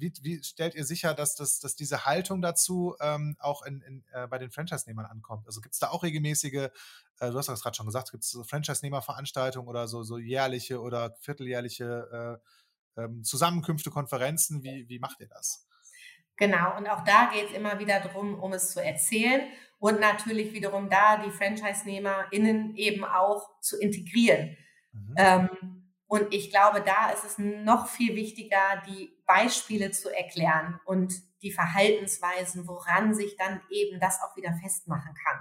wie, 0.00 0.12
wie 0.22 0.42
stellt 0.42 0.74
ihr 0.74 0.84
sicher, 0.84 1.14
dass, 1.14 1.34
das, 1.34 1.60
dass 1.60 1.76
diese 1.76 2.06
Haltung 2.06 2.40
dazu 2.40 2.96
ähm, 3.00 3.36
auch 3.38 3.62
in, 3.62 3.82
in, 3.82 4.04
äh, 4.12 4.26
bei 4.26 4.38
den 4.38 4.50
Franchise-Nehmern 4.50 5.06
ankommt? 5.06 5.46
Also 5.46 5.60
gibt 5.60 5.74
es 5.74 5.78
da 5.78 5.90
auch 5.90 6.02
regelmäßige, 6.02 6.54
äh, 6.54 6.70
du 7.20 7.36
hast 7.36 7.48
das 7.48 7.62
gerade 7.62 7.76
schon 7.76 7.86
gesagt, 7.86 8.10
gibt 8.10 8.24
es 8.24 8.30
so 8.30 8.42
Franchise-Nehmer-Veranstaltungen 8.42 9.68
oder 9.68 9.88
so, 9.88 10.02
so 10.02 10.18
jährliche 10.18 10.80
oder 10.80 11.14
vierteljährliche 11.20 12.40
äh, 12.96 13.02
ähm, 13.02 13.22
Zusammenkünfte, 13.24 13.90
Konferenzen? 13.90 14.62
Wie, 14.62 14.88
wie 14.88 14.98
macht 14.98 15.20
ihr 15.20 15.28
das? 15.28 15.66
Genau, 16.36 16.78
und 16.78 16.88
auch 16.88 17.04
da 17.04 17.30
geht 17.30 17.50
es 17.50 17.52
immer 17.52 17.78
wieder 17.78 18.00
darum, 18.00 18.40
um 18.40 18.54
es 18.54 18.72
zu 18.72 18.82
erzählen 18.82 19.42
und 19.78 20.00
natürlich 20.00 20.54
wiederum 20.54 20.88
da 20.88 21.22
die 21.22 21.30
Franchise-NehmerInnen 21.30 22.76
eben 22.76 23.04
auch 23.04 23.60
zu 23.60 23.78
integrieren. 23.78 24.56
Mhm. 24.92 25.14
Ähm, 25.16 25.48
und 26.06 26.34
ich 26.34 26.50
glaube, 26.50 26.82
da 26.82 27.10
ist 27.10 27.24
es 27.24 27.38
noch 27.38 27.88
viel 27.88 28.16
wichtiger, 28.16 28.82
die 28.88 29.16
Beispiele 29.26 29.92
zu 29.92 30.10
erklären 30.10 30.80
und 30.84 31.14
die 31.42 31.52
Verhaltensweisen, 31.52 32.66
woran 32.66 33.14
sich 33.14 33.36
dann 33.36 33.60
eben 33.70 34.00
das 34.00 34.18
auch 34.20 34.36
wieder 34.36 34.52
festmachen 34.60 35.14
kann. 35.14 35.38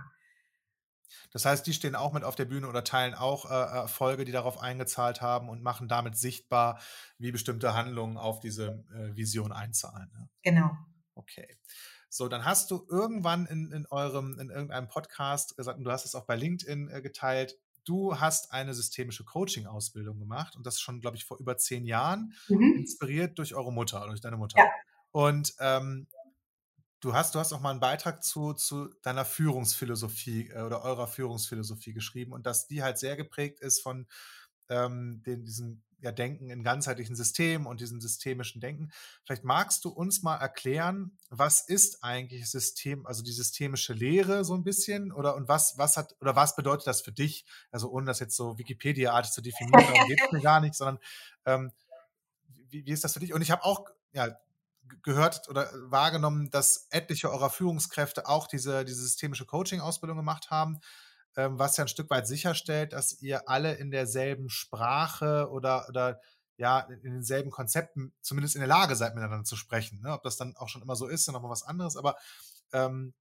Das 1.32 1.46
heißt, 1.46 1.66
die 1.66 1.74
stehen 1.74 1.96
auch 1.96 2.14
mit 2.14 2.24
auf 2.24 2.36
der 2.36 2.46
Bühne 2.46 2.68
oder 2.68 2.84
teilen 2.84 3.14
auch 3.14 3.50
äh, 3.50 3.54
Erfolge, 3.54 4.26
die 4.26 4.32
darauf 4.32 4.60
eingezahlt 4.60 5.22
haben 5.22 5.50
und 5.50 5.62
machen 5.62 5.88
damit 5.88 6.18
sichtbar, 6.18 6.80
wie 7.18 7.32
bestimmte 7.32 7.74
Handlungen 7.74 8.18
auf 8.18 8.40
diese 8.40 8.84
äh, 8.94 9.16
Vision 9.16 9.52
einzahlen. 9.52 10.12
Ne? 10.14 10.30
Genau. 10.44 10.72
Okay. 11.16 11.58
So, 12.10 12.28
dann 12.28 12.46
hast 12.46 12.72
du 12.72 12.86
irgendwann 12.90 13.46
in, 13.46 13.72
in 13.72 13.86
eurem, 13.88 14.40
in 14.40 14.50
irgendeinem 14.50 14.88
Podcast 14.88 15.56
gesagt, 15.56 15.78
und 15.78 15.84
du 15.84 15.92
hast 15.92 16.06
es 16.06 16.16
auch 16.16 16.26
bei 16.26 16.36
LinkedIn 16.36 16.90
äh, 16.90 17.02
geteilt, 17.02 17.56
du 17.86 18.20
hast 18.20 18.52
eine 18.52 18.74
systemische 18.74 19.24
Coaching-Ausbildung 19.24 20.20
gemacht 20.20 20.56
und 20.56 20.66
das 20.66 20.80
schon, 20.80 21.00
glaube 21.00 21.18
ich, 21.18 21.26
vor 21.26 21.40
über 21.40 21.58
zehn 21.58 21.86
Jahren, 21.86 22.34
mhm. 22.48 22.76
inspiriert 22.78 23.38
durch 23.38 23.56
eure 23.56 23.74
Mutter, 23.74 24.06
durch 24.08 24.22
deine 24.22 24.38
Mutter. 24.38 24.58
Ja. 24.58 24.70
Und 25.12 25.54
ähm, 25.60 26.08
du 27.00 27.14
hast, 27.14 27.36
du 27.36 27.40
hast 27.40 27.54
auch 27.54 27.62
mal 27.62 27.72
einen 27.72 27.80
Beitrag 27.80 28.24
zu, 28.24 28.54
zu 28.54 28.90
deiner 29.02 29.26
Führungsphilosophie 29.26 30.50
äh, 30.50 30.62
oder 30.62 30.84
eurer 30.84 31.08
Führungsphilosophie 31.08 31.94
geschrieben 31.94 32.34
und 32.34 32.46
dass 32.46 32.68
die 32.68 32.84
halt 32.84 32.98
sehr 32.98 33.16
geprägt 33.16 33.60
ist 33.60 33.82
von 33.82 34.08
ähm, 34.70 35.24
den, 35.26 35.46
diesen 35.46 35.84
ja, 36.02 36.12
Denken 36.12 36.50
in 36.50 36.64
ganzheitlichen 36.64 37.16
Systemen 37.16 37.68
und 37.68 37.82
diesem 37.82 38.00
systemischen 38.02 38.62
Denken. 38.62 38.92
Vielleicht 39.26 39.44
magst 39.44 39.84
du 39.86 39.90
uns 39.90 40.22
mal 40.22 40.38
erklären, 40.38 41.18
was 41.30 41.62
ist 41.68 42.04
eigentlich 42.04 42.50
System, 42.50 43.06
also 43.06 43.24
die 43.24 43.32
systemische 43.32 43.94
Lehre 43.94 44.46
so 44.46 44.56
ein 44.56 44.64
bisschen 44.64 45.12
oder 45.12 45.36
und 45.36 45.48
was, 45.48 45.78
was 45.78 45.98
hat 45.98 46.16
oder 46.22 46.36
was 46.36 46.56
bedeutet 46.56 46.88
das 46.88 47.02
für 47.02 47.12
dich? 47.12 47.46
Also 47.72 47.90
ohne 47.90 48.06
das 48.06 48.20
jetzt 48.20 48.36
so 48.36 48.58
Wikipedia-artig 48.58 49.32
zu 49.32 49.42
definieren, 49.42 49.86
darum 49.86 50.08
geht 50.08 50.32
mir 50.32 50.42
gar 50.42 50.60
nicht, 50.60 50.76
sondern 50.76 51.00
ähm, 51.46 51.72
wie, 52.70 52.86
wie 52.86 52.92
ist 52.92 53.04
das 53.04 53.14
für 53.14 53.20
dich? 53.20 53.34
Und 53.34 53.42
ich 53.42 53.52
habe 53.52 53.64
auch 53.64 53.90
ja, 54.14 54.40
gehört 55.04 55.48
oder 55.50 55.70
wahrgenommen, 55.90 56.50
dass 56.50 56.88
etliche 56.90 57.30
eurer 57.30 57.50
Führungskräfte 57.50 58.28
auch 58.28 58.48
diese, 58.48 58.86
diese 58.86 59.02
systemische 59.02 59.46
Coaching-Ausbildung 59.46 60.18
gemacht 60.18 60.50
haben 60.50 60.80
was 61.52 61.78
ja 61.78 61.86
ein 61.86 61.90
Stück 61.90 62.10
weit 62.10 62.28
sicherstellt, 62.28 62.94
dass 62.94 63.22
ihr 63.22 63.48
alle 63.50 63.76
in 63.76 63.92
derselben 63.92 64.50
Sprache 64.50 65.50
oder, 65.52 65.88
oder 65.90 66.20
ja, 66.58 66.82
in 66.82 67.14
denselben 67.14 67.52
Konzepten 67.52 68.14
zumindest 68.22 68.56
in 68.56 68.62
der 68.62 68.68
Lage 68.68 68.96
seid, 68.96 69.16
miteinander 69.16 69.46
zu 69.46 69.56
sprechen. 69.56 70.02
Ne? 70.02 70.12
Ob 70.12 70.24
das 70.24 70.38
dann 70.38 70.56
auch 70.58 70.68
schon 70.68 70.82
immer 70.82 70.96
so 70.96 71.08
ist, 71.08 71.22
ist 71.22 71.32
nochmal 71.32 71.52
was 71.52 71.64
anderes. 71.64 71.96
Aber 71.96 72.18
ähm, 72.74 73.14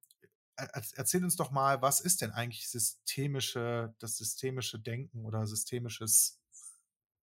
erzähl 0.96 1.22
uns 1.22 1.36
doch 1.36 1.50
mal, 1.50 1.80
was 1.82 2.00
ist 2.00 2.20
denn 2.20 2.32
eigentlich 2.32 2.68
systemische, 2.68 3.94
das 4.00 4.16
systemische 4.16 4.80
Denken 4.80 5.24
oder 5.24 5.46
systemisches 5.46 6.40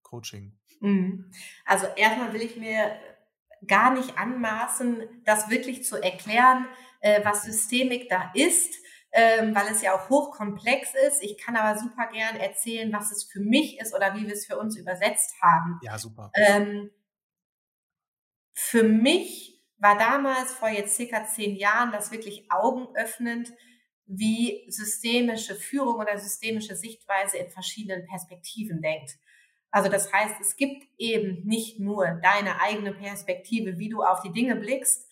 Coaching? 0.03 0.57
Mhm. 0.79 1.31
Also 1.65 1.87
erstmal 1.97 2.33
will 2.33 2.41
ich 2.41 2.55
mir 2.55 2.97
gar 3.67 3.93
nicht 3.93 4.17
anmaßen, 4.17 5.03
das 5.25 5.49
wirklich 5.49 5.83
zu 5.83 6.01
erklären, 6.01 6.67
äh, 7.01 7.23
was 7.25 7.43
Systemik 7.43 8.09
da 8.09 8.31
ist 8.33 8.73
ähm, 9.17 9.55
weil 9.55 9.71
es 9.71 9.81
ja 9.81 9.95
auch 9.95 10.09
hochkomplex 10.09 10.89
ist. 11.07 11.23
Ich 11.23 11.37
kann 11.37 11.55
aber 11.55 11.79
super 11.79 12.07
gern 12.11 12.35
erzählen, 12.35 12.91
was 12.91 13.13
es 13.13 13.23
für 13.23 13.39
mich 13.39 13.79
ist 13.79 13.95
oder 13.95 14.13
wie 14.13 14.27
wir 14.27 14.33
es 14.33 14.45
für 14.45 14.59
uns 14.59 14.77
übersetzt 14.77 15.33
haben. 15.41 15.79
Ja, 15.81 15.97
super. 15.97 16.31
Ähm, 16.35 16.91
für 18.53 18.83
mich 18.83 19.63
war 19.77 19.97
damals 19.97 20.51
vor 20.51 20.67
jetzt 20.67 20.97
circa 20.97 21.25
zehn 21.25 21.55
Jahren 21.55 21.93
das 21.93 22.11
wirklich 22.11 22.51
augenöffnend, 22.51 23.53
wie 24.05 24.65
systemische 24.69 25.55
Führung 25.55 25.95
oder 25.95 26.17
systemische 26.17 26.75
Sichtweise 26.75 27.37
in 27.37 27.49
verschiedenen 27.49 28.05
Perspektiven 28.05 28.81
denkt. 28.81 29.11
Also 29.71 29.89
das 29.89 30.11
heißt, 30.11 30.35
es 30.41 30.57
gibt 30.57 30.85
eben 30.97 31.45
nicht 31.45 31.79
nur 31.79 32.19
deine 32.21 32.61
eigene 32.61 32.93
Perspektive, 32.93 33.77
wie 33.77 33.89
du 33.89 34.03
auf 34.03 34.21
die 34.21 34.31
Dinge 34.33 34.57
blickst, 34.57 35.09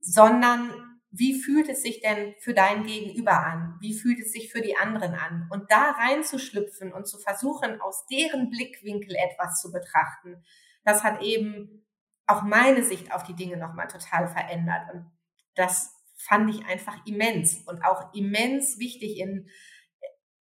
sondern 0.00 0.91
wie 1.14 1.38
fühlt 1.38 1.68
es 1.68 1.82
sich 1.82 2.00
denn 2.00 2.34
für 2.38 2.54
dein 2.54 2.84
Gegenüber 2.84 3.44
an? 3.44 3.76
Wie 3.80 3.92
fühlt 3.92 4.18
es 4.18 4.32
sich 4.32 4.50
für 4.50 4.62
die 4.62 4.76
anderen 4.76 5.14
an? 5.14 5.46
Und 5.50 5.70
da 5.70 5.90
reinzuschlüpfen 5.90 6.90
und 6.90 7.06
zu 7.06 7.18
versuchen, 7.18 7.82
aus 7.82 8.06
deren 8.06 8.48
Blickwinkel 8.48 9.14
etwas 9.16 9.60
zu 9.60 9.70
betrachten, 9.70 10.42
das 10.84 11.04
hat 11.04 11.22
eben 11.22 11.86
auch 12.26 12.42
meine 12.42 12.82
Sicht 12.82 13.12
auf 13.12 13.24
die 13.24 13.36
Dinge 13.36 13.58
nochmal 13.58 13.88
total 13.88 14.26
verändert. 14.26 14.88
Und 14.94 15.10
das 15.54 15.94
fand 16.16 16.48
ich 16.48 16.64
einfach 16.64 16.96
immens 17.06 17.58
und 17.66 17.84
auch 17.84 18.14
immens 18.14 18.78
wichtig 18.78 19.18
in, 19.18 19.50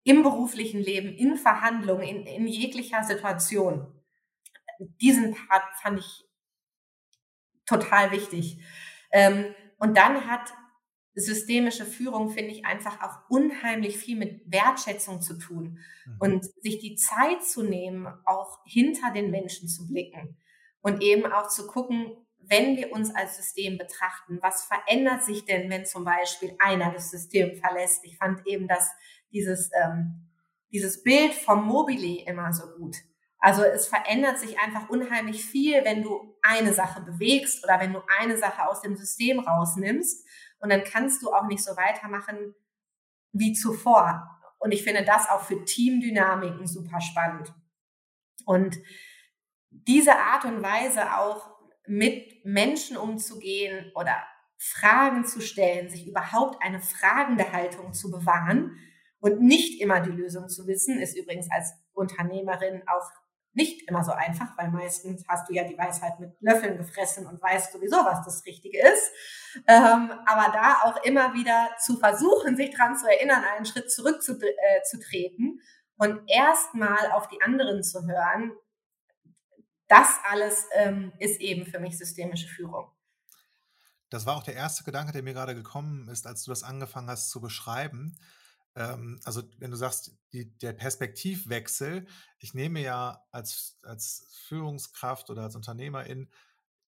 im 0.04 0.22
beruflichen 0.22 0.80
Leben, 0.80 1.14
in 1.14 1.36
Verhandlungen, 1.36 2.02
in, 2.02 2.26
in 2.26 2.46
jeglicher 2.46 3.02
Situation. 3.02 3.86
Diesen 5.00 5.34
Part 5.34 5.64
fand 5.80 6.00
ich 6.00 6.24
total 7.64 8.10
wichtig. 8.12 8.62
Ähm, 9.10 9.54
und 9.80 9.96
dann 9.96 10.28
hat 10.28 10.52
systemische 11.14 11.84
Führung, 11.84 12.30
finde 12.30 12.52
ich, 12.52 12.64
einfach 12.64 13.02
auch 13.02 13.28
unheimlich 13.28 13.96
viel 13.96 14.16
mit 14.16 14.42
Wertschätzung 14.50 15.20
zu 15.20 15.38
tun 15.38 15.80
mhm. 16.06 16.16
und 16.20 16.44
sich 16.62 16.78
die 16.78 16.94
Zeit 16.94 17.42
zu 17.44 17.62
nehmen, 17.62 18.06
auch 18.24 18.58
hinter 18.64 19.10
den 19.12 19.30
Menschen 19.30 19.68
zu 19.68 19.88
blicken 19.88 20.36
und 20.82 21.02
eben 21.02 21.26
auch 21.26 21.48
zu 21.48 21.66
gucken, 21.66 22.16
wenn 22.38 22.76
wir 22.76 22.92
uns 22.92 23.14
als 23.14 23.36
System 23.36 23.76
betrachten, 23.76 24.38
was 24.40 24.64
verändert 24.64 25.24
sich 25.24 25.44
denn, 25.44 25.68
wenn 25.68 25.84
zum 25.84 26.04
Beispiel 26.04 26.54
einer 26.58 26.92
das 26.92 27.10
System 27.10 27.56
verlässt? 27.56 28.04
Ich 28.04 28.16
fand 28.16 28.46
eben, 28.46 28.66
dass 28.66 28.90
dieses, 29.32 29.70
ähm, 29.82 30.30
dieses 30.72 31.02
Bild 31.02 31.34
vom 31.34 31.64
Mobile 31.66 32.24
immer 32.26 32.52
so 32.52 32.66
gut. 32.76 32.96
Also 33.40 33.62
es 33.62 33.88
verändert 33.88 34.38
sich 34.38 34.58
einfach 34.58 34.90
unheimlich 34.90 35.44
viel, 35.44 35.82
wenn 35.84 36.02
du 36.02 36.36
eine 36.42 36.74
Sache 36.74 37.00
bewegst 37.00 37.64
oder 37.64 37.80
wenn 37.80 37.94
du 37.94 38.02
eine 38.18 38.36
Sache 38.36 38.68
aus 38.68 38.82
dem 38.82 38.96
System 38.96 39.40
rausnimmst. 39.40 40.26
Und 40.60 40.70
dann 40.70 40.84
kannst 40.84 41.22
du 41.22 41.32
auch 41.32 41.46
nicht 41.46 41.64
so 41.64 41.74
weitermachen 41.76 42.54
wie 43.32 43.54
zuvor. 43.54 44.28
Und 44.58 44.72
ich 44.72 44.84
finde 44.84 45.04
das 45.04 45.28
auch 45.30 45.42
für 45.42 45.64
Teamdynamiken 45.64 46.66
super 46.66 47.00
spannend. 47.00 47.54
Und 48.44 48.76
diese 49.70 50.16
Art 50.16 50.44
und 50.44 50.62
Weise 50.62 51.16
auch 51.16 51.50
mit 51.86 52.44
Menschen 52.44 52.98
umzugehen 52.98 53.90
oder 53.94 54.16
Fragen 54.58 55.24
zu 55.24 55.40
stellen, 55.40 55.88
sich 55.88 56.06
überhaupt 56.06 56.62
eine 56.62 56.80
fragende 56.80 57.50
Haltung 57.52 57.94
zu 57.94 58.10
bewahren 58.10 58.76
und 59.20 59.40
nicht 59.40 59.80
immer 59.80 60.00
die 60.00 60.10
Lösung 60.10 60.48
zu 60.48 60.66
wissen, 60.66 60.98
ist 60.98 61.16
übrigens 61.16 61.50
als 61.50 61.72
Unternehmerin 61.94 62.82
auch 62.86 63.10
nicht 63.52 63.88
immer 63.88 64.04
so 64.04 64.12
einfach, 64.12 64.56
weil 64.56 64.70
meistens 64.70 65.24
hast 65.28 65.48
du 65.48 65.54
ja 65.54 65.64
die 65.64 65.76
Weisheit 65.76 66.20
mit 66.20 66.40
Löffeln 66.40 66.76
gefressen 66.76 67.26
und 67.26 67.42
weißt 67.42 67.72
sowieso, 67.72 67.96
was 67.96 68.24
das 68.24 68.44
Richtige 68.46 68.80
ist. 68.80 69.10
Ähm, 69.66 70.12
aber 70.26 70.52
da 70.52 70.82
auch 70.84 71.02
immer 71.04 71.34
wieder 71.34 71.70
zu 71.78 71.96
versuchen, 71.96 72.56
sich 72.56 72.74
dran 72.74 72.96
zu 72.96 73.06
erinnern, 73.08 73.42
einen 73.42 73.66
Schritt 73.66 73.90
zurückzutreten 73.90 75.58
äh, 75.58 76.04
und 76.04 76.22
erstmal 76.28 77.10
auf 77.12 77.28
die 77.28 77.42
anderen 77.42 77.82
zu 77.82 78.06
hören, 78.06 78.52
das 79.88 80.08
alles 80.30 80.66
ähm, 80.74 81.12
ist 81.18 81.40
eben 81.40 81.66
für 81.66 81.80
mich 81.80 81.98
systemische 81.98 82.46
Führung. 82.46 82.92
Das 84.08 84.26
war 84.26 84.36
auch 84.36 84.42
der 84.44 84.54
erste 84.54 84.84
Gedanke, 84.84 85.12
der 85.12 85.22
mir 85.22 85.34
gerade 85.34 85.54
gekommen 85.54 86.08
ist, 86.08 86.26
als 86.26 86.44
du 86.44 86.52
das 86.52 86.62
angefangen 86.62 87.08
hast 87.08 87.30
zu 87.30 87.40
beschreiben. 87.40 88.16
Ähm, 88.74 89.20
also 89.24 89.42
wenn 89.58 89.70
du 89.70 89.76
sagst, 89.76 90.16
die, 90.32 90.56
der 90.58 90.72
Perspektivwechsel, 90.72 92.06
ich 92.38 92.54
nehme 92.54 92.80
ja 92.80 93.24
als, 93.30 93.78
als 93.82 94.28
Führungskraft 94.46 95.30
oder 95.30 95.42
als 95.42 95.56
Unternehmerin 95.56 96.30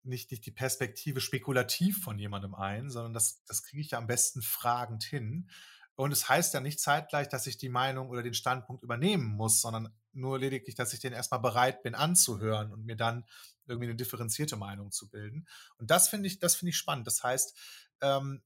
nicht, 0.04 0.30
nicht 0.30 0.46
die 0.46 0.50
Perspektive 0.50 1.20
spekulativ 1.20 2.02
von 2.02 2.18
jemandem 2.18 2.54
ein, 2.54 2.90
sondern 2.90 3.14
das, 3.14 3.44
das 3.44 3.62
kriege 3.62 3.80
ich 3.80 3.92
ja 3.92 3.98
am 3.98 4.06
besten 4.06 4.42
fragend 4.42 5.04
hin. 5.04 5.48
Und 5.94 6.10
es 6.10 6.28
heißt 6.28 6.54
ja 6.54 6.60
nicht 6.60 6.80
zeitgleich, 6.80 7.28
dass 7.28 7.46
ich 7.46 7.58
die 7.58 7.68
Meinung 7.68 8.08
oder 8.08 8.22
den 8.22 8.34
Standpunkt 8.34 8.82
übernehmen 8.82 9.26
muss, 9.26 9.60
sondern 9.60 9.94
nur 10.12 10.38
lediglich, 10.38 10.74
dass 10.74 10.92
ich 10.92 11.00
den 11.00 11.12
erstmal 11.12 11.40
bereit 11.40 11.82
bin 11.82 11.94
anzuhören 11.94 12.72
und 12.72 12.84
mir 12.84 12.96
dann 12.96 13.24
irgendwie 13.66 13.88
eine 13.88 13.96
differenzierte 13.96 14.56
Meinung 14.56 14.90
zu 14.90 15.08
bilden. 15.08 15.46
Und 15.78 15.90
das 15.90 16.08
finde 16.08 16.26
ich, 16.28 16.38
das 16.38 16.56
finde 16.56 16.70
ich 16.70 16.76
spannend. 16.76 17.06
Das 17.06 17.22
heißt, 17.22 17.56
ähm, 18.00 18.42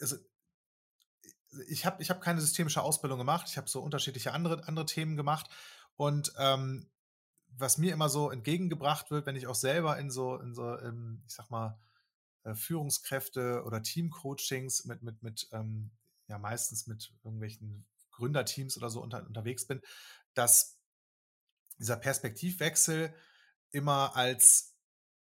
also 0.00 0.16
ich 1.68 1.86
habe 1.86 2.02
ich 2.02 2.10
hab 2.10 2.20
keine 2.20 2.40
systemische 2.40 2.82
Ausbildung 2.82 3.18
gemacht. 3.18 3.46
Ich 3.48 3.56
habe 3.56 3.68
so 3.68 3.80
unterschiedliche 3.80 4.32
andere, 4.32 4.66
andere 4.66 4.86
Themen 4.86 5.16
gemacht. 5.16 5.48
Und 5.96 6.32
ähm, 6.38 6.88
was 7.48 7.78
mir 7.78 7.92
immer 7.92 8.08
so 8.08 8.30
entgegengebracht 8.30 9.10
wird, 9.10 9.26
wenn 9.26 9.36
ich 9.36 9.46
auch 9.46 9.54
selber 9.54 9.98
in 9.98 10.10
so, 10.10 10.36
in 10.36 10.54
so, 10.54 10.78
ähm, 10.78 11.22
ich 11.26 11.34
sag 11.34 11.50
mal, 11.50 11.78
äh, 12.44 12.54
Führungskräfte 12.54 13.64
oder 13.64 13.82
Teamcoachings 13.82 14.84
mit, 14.84 15.02
mit, 15.02 15.22
mit, 15.22 15.48
ähm, 15.52 15.90
ja, 16.28 16.38
meistens 16.38 16.86
mit 16.86 17.12
irgendwelchen 17.24 17.86
Gründerteams 18.12 18.76
oder 18.76 18.90
so 18.90 19.02
unter, 19.02 19.26
unterwegs 19.26 19.66
bin, 19.66 19.80
dass 20.34 20.78
dieser 21.78 21.96
Perspektivwechsel 21.96 23.14
immer 23.70 24.16
als 24.16 24.75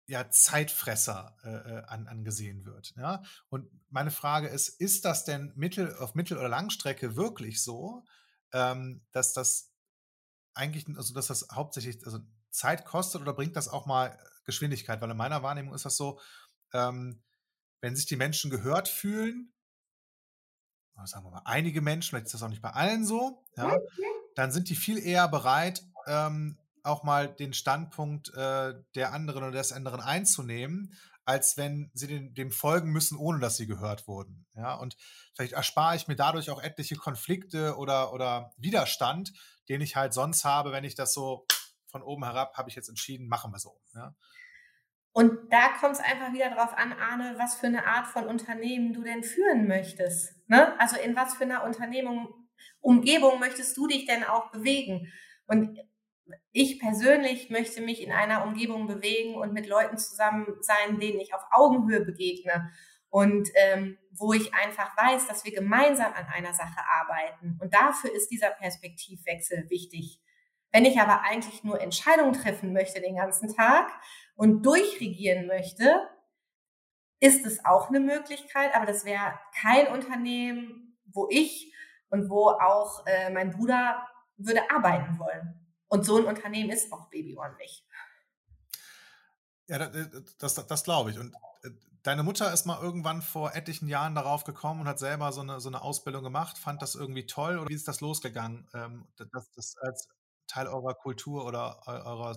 ja, 0.07 0.31
Zeitfresser 0.31 1.37
äh, 1.43 1.49
äh, 1.49 1.83
an, 1.87 2.07
angesehen 2.07 2.65
wird. 2.65 2.95
Ja? 2.97 3.23
Und 3.49 3.69
meine 3.89 4.11
Frage 4.11 4.49
ist, 4.49 4.69
ist 4.69 5.05
das 5.05 5.25
denn 5.25 5.53
mittel, 5.57 5.97
auf 5.97 6.15
Mittel- 6.15 6.39
oder 6.39 6.49
Langstrecke 6.49 7.17
wirklich 7.17 7.63
so, 7.63 8.05
ähm, 8.53 9.05
dass 9.13 9.33
das 9.33 9.73
eigentlich, 10.55 10.87
also 10.97 11.13
dass 11.13 11.27
das 11.27 11.49
hauptsächlich 11.53 12.05
also 12.07 12.21
Zeit 12.51 12.85
kostet 12.85 13.21
oder 13.21 13.33
bringt 13.35 13.57
das 13.57 13.69
auch 13.69 13.87
mal 13.87 14.19
Geschwindigkeit? 14.45 15.01
Weil 15.01 15.11
in 15.11 15.17
meiner 15.17 15.43
Wahrnehmung 15.43 15.75
ist 15.75 15.85
das 15.85 15.97
so, 15.97 16.21
ähm, 16.73 17.23
wenn 17.81 17.97
sich 17.97 18.07
die 18.07 18.17
Menschen 18.17 18.51
gehört 18.51 18.89
fühlen, 18.89 19.53
sagen 21.05 21.27
wir 21.27 21.31
mal, 21.31 21.43
einige 21.45 21.83
Menschen, 21.83 22.11
vielleicht 22.11 22.27
ist 22.27 22.35
das 22.35 22.43
auch 22.43 22.49
nicht 22.49 22.63
bei 22.63 22.71
allen 22.71 23.05
so, 23.05 23.45
ja, 23.57 23.77
dann 24.35 24.51
sind 24.51 24.71
die 24.71 24.77
viel 24.77 24.99
eher 24.99 25.29
bereit, 25.29 25.85
ähm, 26.07 26.59
auch 26.87 27.03
mal 27.03 27.29
den 27.29 27.53
Standpunkt 27.53 28.33
äh, 28.35 28.75
der 28.95 29.13
anderen 29.13 29.43
oder 29.43 29.53
des 29.53 29.73
anderen 29.73 30.01
einzunehmen, 30.01 30.95
als 31.25 31.57
wenn 31.57 31.91
sie 31.93 32.07
dem, 32.07 32.35
dem, 32.35 32.53
folgen 32.53 32.93
müssen, 32.93 33.19
ohne 33.19 33.41
dass 33.41 33.57
sie 33.57 33.67
gehört 33.67 34.07
wurden. 34.07 34.47
Ja, 34.55 34.75
und 34.77 34.97
vielleicht 35.35 35.55
erspare 35.55 35.97
ich 35.97 36.07
mir 36.07 36.17
dadurch 36.17 36.51
auch 36.51 36.63
etliche 36.63 36.97
Konflikte 36.97 37.77
oder, 37.77 38.13
oder 38.13 38.53
Widerstand, 38.57 39.33
den 39.69 39.81
ich 39.81 39.97
halt 39.97 40.15
sonst 40.15 40.45
habe, 40.45 40.73
wenn 40.73 40.85
ich 40.85 40.95
das 40.95 41.13
so 41.13 41.47
von 41.89 42.03
oben 42.03 42.25
herab 42.25 42.57
habe 42.57 42.69
ich 42.69 42.77
jetzt 42.77 42.89
entschieden, 42.89 43.29
machen 43.29 43.53
wir 43.53 43.59
so. 43.59 43.81
Ja. 43.95 44.15
Und 45.13 45.51
da 45.51 45.69
kommt 45.81 45.95
es 45.95 46.01
einfach 46.01 46.33
wieder 46.35 46.51
darauf 46.51 46.77
an, 46.77 46.93
Arne, 46.93 47.37
was 47.39 47.57
für 47.57 47.67
eine 47.67 47.87
Art 47.87 48.07
von 48.07 48.27
Unternehmen 48.27 48.93
du 48.93 49.03
denn 49.03 49.25
führen 49.25 49.67
möchtest. 49.67 50.35
Ne? 50.47 50.79
Also 50.79 50.97
in 51.01 51.17
was 51.17 51.35
für 51.35 51.45
einer 51.45 51.65
Unternehmung, 51.65 52.29
Umgebung 52.81 53.41
möchtest 53.41 53.77
du 53.79 53.87
dich 53.87 54.05
denn 54.05 54.25
auch 54.25 54.51
bewegen? 54.51 55.11
Und 55.47 55.79
ich 56.53 56.81
persönlich 56.81 57.51
möchte 57.51 57.81
mich 57.81 58.03
in 58.03 58.13
einer 58.13 58.45
Umgebung 58.45 58.87
bewegen 58.87 59.35
und 59.35 59.53
mit 59.53 59.67
Leuten 59.67 59.99
zusammen 59.99 60.47
sein, 60.61 60.99
denen 61.01 61.21
ich 61.21 61.35
auf 61.35 61.43
Augenhöhe 61.51 62.01
begegne 62.01 62.71
und 63.11 63.49
ähm, 63.55 63.99
wo 64.11 64.33
ich 64.33 64.55
einfach 64.55 64.97
weiß, 64.97 65.27
dass 65.27 65.45
wir 65.45 65.53
gemeinsam 65.53 66.13
an 66.13 66.27
einer 66.27 66.55
Sache 66.55 66.81
arbeiten. 67.01 67.59
Und 67.61 67.75
dafür 67.75 68.13
ist 68.13 68.31
dieser 68.31 68.51
Perspektivwechsel 68.51 69.71
wichtig. 69.71 70.21
Wenn 70.73 70.85
ich 70.85 71.01
aber 71.01 71.23
eigentlich 71.23 71.65
nur 71.65 71.81
Entscheidungen 71.81 72.33
treffen 72.33 72.73
möchte 72.73 73.01
den 73.01 73.17
ganzen 73.17 73.55
Tag 73.55 73.91
und 74.35 74.65
durchregieren 74.67 75.47
möchte, 75.47 76.09
ist 77.21 77.47
es 77.47 77.65
auch 77.65 77.89
eine 77.89 78.01
Möglichkeit, 78.01 78.75
aber 78.75 78.85
das 78.85 79.05
wäre 79.05 79.39
kein 79.61 79.89
Unternehmen, 79.89 80.99
wo 81.07 81.29
ich 81.31 81.73
und 82.11 82.29
wo 82.29 82.49
auch 82.49 83.07
äh, 83.07 83.31
mein 83.31 83.51
Bruder 83.51 84.07
würde 84.37 84.71
arbeiten 84.71 85.19
wollen. 85.19 85.66
Und 85.89 86.05
so 86.05 86.17
ein 86.19 86.25
Unternehmen 86.25 86.71
ist 86.71 86.93
auch 86.93 87.09
Baby 87.11 87.37
One 87.37 87.57
nicht. 87.59 87.85
Ja, 89.69 89.79
das, 89.79 90.55
das, 90.55 90.67
das 90.67 90.85
glaube 90.85 91.11
ich. 91.11 91.19
Und 91.19 91.35
äh, 91.63 91.71
deine 92.03 92.23
Mutter 92.23 92.53
ist 92.53 92.67
mal 92.67 92.81
irgendwann 92.81 93.23
vor 93.23 93.55
etlichen 93.55 93.89
Jahren 93.89 94.15
darauf 94.15 94.45
gekommen 94.45 94.83
und 94.83 94.89
hat 94.89 94.99
selber 94.99 95.33
so 95.33 95.41
eine, 95.41 95.61
so 95.61 95.69
eine 95.69 95.83
Ausbildung 95.83 96.23
gemacht, 96.23 96.59
fand 96.59 96.83
das 96.83 96.95
irgendwie 96.95 97.27
toll 97.27 97.59
oder 97.59 97.69
wie 97.69 97.75
ist 97.75 97.89
das 97.89 98.01
losgegangen, 98.01 98.69
ähm, 98.75 99.09
das, 99.17 99.51
das 99.53 99.77
als 99.79 100.09
Teil 100.47 100.69
eurer 100.69 100.95
Kultur 100.95 101.45
oder 101.45 101.83
eurer 101.87 102.37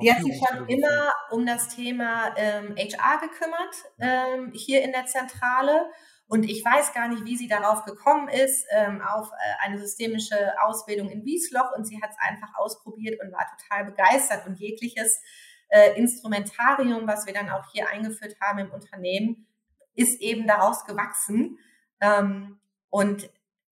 die 0.00 0.12
hat 0.12 0.22
sich 0.22 0.40
schon 0.48 0.68
immer 0.68 1.12
um 1.30 1.44
das 1.44 1.74
Thema 1.74 2.34
ähm, 2.36 2.74
HR 2.76 3.20
gekümmert, 3.20 3.74
ähm, 3.98 4.52
hier 4.54 4.82
in 4.82 4.92
der 4.92 5.06
Zentrale. 5.06 5.90
Und 6.32 6.44
ich 6.44 6.64
weiß 6.64 6.94
gar 6.94 7.08
nicht, 7.08 7.24
wie 7.26 7.36
sie 7.36 7.48
darauf 7.48 7.84
gekommen 7.84 8.28
ist, 8.28 8.64
ähm, 8.70 9.02
auf 9.02 9.28
äh, 9.32 9.66
eine 9.66 9.78
systemische 9.78 10.54
Ausbildung 10.62 11.10
in 11.10 11.24
Wiesloch. 11.26 11.76
Und 11.76 11.86
sie 11.86 12.00
hat 12.02 12.10
es 12.10 12.16
einfach 12.18 12.54
ausprobiert 12.56 13.20
und 13.22 13.32
war 13.32 13.46
total 13.58 13.84
begeistert. 13.84 14.46
Und 14.46 14.58
jegliches 14.58 15.20
äh, 15.68 15.98
Instrumentarium, 15.98 17.06
was 17.06 17.26
wir 17.26 17.34
dann 17.34 17.50
auch 17.50 17.70
hier 17.72 17.88
eingeführt 17.88 18.36
haben 18.40 18.60
im 18.60 18.70
Unternehmen, 18.70 19.46
ist 19.94 20.20
eben 20.22 20.46
daraus 20.46 20.86
gewachsen. 20.86 21.58
Ähm, 22.00 22.58
Und 22.88 23.30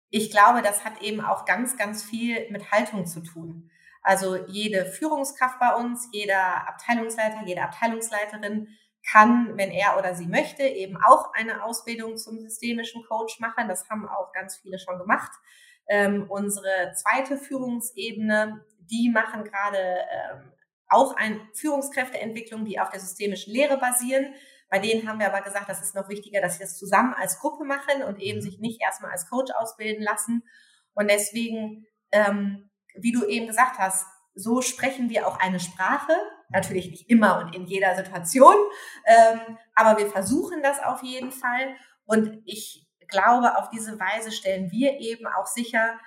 ich 0.10 0.30
glaube, 0.30 0.62
das 0.62 0.86
hat 0.86 1.01
eben 1.01 1.22
auch 1.22 1.45
ganz, 1.45 1.76
ganz 1.76 2.04
viel 2.04 2.49
mit 2.51 2.72
Haltung 2.72 3.06
zu 3.06 3.22
tun. 3.22 3.72
Also 4.01 4.36
jede 4.47 4.86
Führungskraft 4.86 5.60
bei 5.60 5.74
uns, 5.76 6.10
jeder 6.12 6.68
Abteilungsleiter, 6.68 7.45
jede 7.45 7.64
Abteilungsleiterin 7.64 8.68
kann, 9.10 9.58
wenn 9.58 9.72
er 9.72 9.97
oder 9.97 10.16
sie 10.16 10.28
möchte, 10.28 10.64
eben 10.64 10.97
auch 10.97 11.34
eine 11.34 11.64
Ausbildung 11.64 12.18
zum 12.18 12.39
systemischen 12.39 13.04
Coach 13.06 13.39
machen. 13.39 13.68
Das 13.68 13.89
haben 13.89 14.08
auch 14.08 14.32
ganz 14.32 14.58
viele 14.58 14.80
schon 14.80 14.97
gemacht. 14.97 15.32
Ähm, 15.88 16.26
unsere 16.30 16.93
zweite 16.95 17.38
Führungsebene, 17.38 18.66
die 18.80 19.10
machen 19.10 19.43
gerade 19.43 19.78
ähm, 19.78 20.54
auch 20.88 21.16
eine 21.16 21.41
Führungskräfteentwicklung, 21.54 22.66
die 22.66 22.80
auf 22.80 22.89
der 22.89 22.99
systemischen 22.99 23.51
Lehre 23.51 23.78
basieren. 23.78 24.34
Bei 24.70 24.80
denen 24.80 25.08
haben 25.08 25.20
wir 25.20 25.28
aber 25.28 25.41
gesagt, 25.41 25.70
das 25.70 25.82
ist 25.82 25.95
noch 25.95 26.10
wichtiger, 26.10 26.41
dass 26.41 26.54
sie 26.58 26.64
das 26.64 26.78
zusammen 26.78 27.14
als 27.14 27.39
Gruppe 27.39 27.66
machen 27.66 28.04
und 28.04 28.20
eben 28.20 28.41
sich 28.41 28.60
nicht 28.60 28.82
erstmal 28.82 29.12
als 29.12 29.30
Coach 29.30 29.51
ausbilden 29.54 30.04
lassen. 30.04 30.43
Und 30.93 31.10
deswegen, 31.12 31.86
ähm, 32.12 32.70
wie 32.95 33.12
du 33.12 33.26
eben 33.26 33.47
gesagt 33.47 33.78
hast, 33.78 34.08
so 34.36 34.62
sprechen 34.62 35.10
wir 35.10 35.28
auch 35.28 35.39
eine 35.39 35.60
Sprache. 35.60 36.14
Natürlich 36.54 36.89
nicht 36.89 37.10
immer 37.10 37.39
und 37.39 37.56
in 37.56 37.66
jeder 37.66 37.95
Situation, 37.95 38.56
ähm, 39.06 39.58
aber 39.76 39.99
wir 39.99 40.10
versuchen 40.10 40.62
das 40.62 40.80
auf 40.80 41.04
jeden 41.04 41.32
Fall. 41.32 41.76
Und 42.06 42.41
ich 42.45 42.88
glaube, 43.08 43.58
auf 43.58 43.70
diese 43.70 43.99
Weise 43.99 44.32
stellen 44.32 44.72
wir 44.72 44.99
eben 44.99 45.28
auch 45.28 45.47
sicher, 45.47 45.99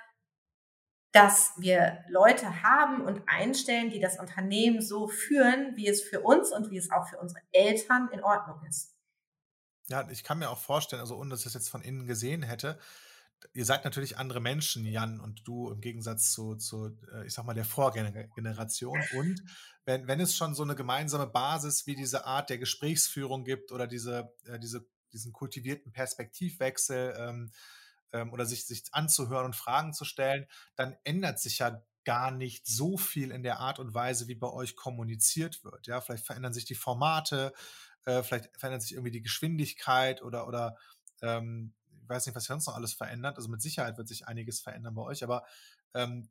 dass 1.12 1.53
wir 1.57 2.05
Leute 2.09 2.62
haben 2.62 3.01
und 3.01 3.22
einstellen, 3.26 3.90
die 3.90 4.01
das 4.01 4.18
Unternehmen 4.18 4.82
so 4.82 5.09
führen, 5.09 5.74
wie 5.74 5.88
es 5.88 6.03
für 6.03 6.20
uns 6.20 6.53
und 6.53 6.70
wie 6.70 6.76
es 6.76 6.90
auch 6.90 7.09
für 7.09 7.18
unsere 7.18 7.40
Eltern 7.53 8.09
in 8.12 8.22
Ordnung 8.22 8.61
ist. 8.68 8.94
Ja, 9.88 10.07
ich 10.11 10.24
kann 10.24 10.38
mir 10.38 10.51
auch 10.51 10.59
vorstellen, 10.59 11.01
also 11.01 11.16
ohne 11.16 11.30
dass 11.30 11.40
ich 11.40 11.47
es 11.47 11.55
jetzt 11.55 11.70
von 11.70 11.80
innen 11.80 12.07
gesehen 12.07 12.42
hätte, 12.42 12.78
ihr 13.53 13.64
seid 13.64 13.84
natürlich 13.84 14.18
andere 14.18 14.41
Menschen, 14.41 14.84
Jan 14.84 15.20
und 15.20 15.47
du, 15.47 15.70
im 15.70 15.80
Gegensatz 15.80 16.32
zu, 16.32 16.57
zu 16.57 16.97
äh, 17.12 17.26
ich 17.26 17.34
sag 17.34 17.45
mal, 17.45 17.55
der 17.55 17.64
Vorgeneration. 17.64 19.01
Und 19.16 19.43
wenn, 19.84 20.07
wenn 20.07 20.20
es 20.20 20.37
schon 20.37 20.55
so 20.55 20.62
eine 20.62 20.74
gemeinsame 20.74 21.26
Basis 21.26 21.87
wie 21.87 21.95
diese 21.95 22.26
Art 22.26 22.51
der 22.51 22.59
Gesprächsführung 22.59 23.45
gibt 23.45 23.72
oder 23.72 23.87
diese, 23.87 24.32
äh, 24.45 24.59
diese, 24.59 24.87
diesen 25.12 25.32
kultivierten 25.32 25.93
Perspektivwechsel, 25.93 27.14
ähm, 27.18 27.51
ähm, 28.12 28.32
oder 28.32 28.47
sich, 28.47 28.66
sich 28.66 28.84
anzuhören 28.93 29.47
und 29.47 29.57
Fragen 29.57 29.93
zu 29.93 30.05
stellen, 30.05 30.47
dann 30.74 30.97
ändert 31.05 31.41
sich 31.41 31.59
ja 31.59 31.82
gar 32.05 32.30
nicht 32.30 32.66
so 32.66 32.97
viel 32.97 33.32
in 33.32 33.43
der 33.43 33.59
Art 33.59 33.78
und 33.78 33.93
Weise, 33.93 34.28
wie 34.28 34.37
bei 34.37 34.49
euch 34.49 34.76
kommuniziert 34.76 35.64
wird. 35.64 35.87
Ja, 35.87 36.01
vielleicht 36.01 36.24
verändern 36.24 36.53
sich 36.53 36.64
die 36.64 36.76
Formate, 36.76 37.53
äh, 38.05 38.22
vielleicht 38.22 38.57
verändert 38.57 38.82
sich 38.82 38.93
irgendwie 38.93 39.11
die 39.11 39.22
Geschwindigkeit 39.22 40.22
oder, 40.22 40.47
oder 40.47 40.76
ähm, 41.20 41.74
weiß 42.09 42.26
nicht, 42.26 42.34
was 42.34 42.44
sonst 42.44 42.66
noch 42.66 42.74
alles 42.76 42.94
verändert. 42.94 43.36
Also 43.36 43.48
mit 43.48 43.62
Sicherheit 43.62 43.98
wird 43.98 44.09
sich 44.09 44.26
einiges 44.26 44.61
verändern 44.61 44.94
bei 44.94 45.02
euch, 45.02 45.24
aber 45.24 45.44
ähm, 45.94 46.30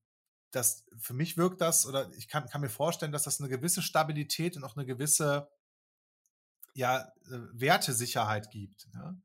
das, 0.52 0.86
für 1.00 1.14
mich 1.14 1.38
wirkt 1.38 1.62
das, 1.62 1.86
oder 1.86 2.10
ich 2.18 2.28
kann, 2.28 2.48
kann 2.48 2.62
mir 2.62 2.70
vorstellen, 2.70 3.12
dass 3.12 3.24
das 3.24 3.40
eine 3.40 3.50
gewisse 3.50 3.82
Stabilität 3.82 4.56
und 4.56 4.64
auch 4.64 4.76
eine 4.76 4.86
gewisse 4.86 5.50
ja, 6.74 7.00
äh, 7.00 7.40
Wertesicherheit 7.54 8.52
gibt. 8.52 8.88
Ja? 8.94 9.16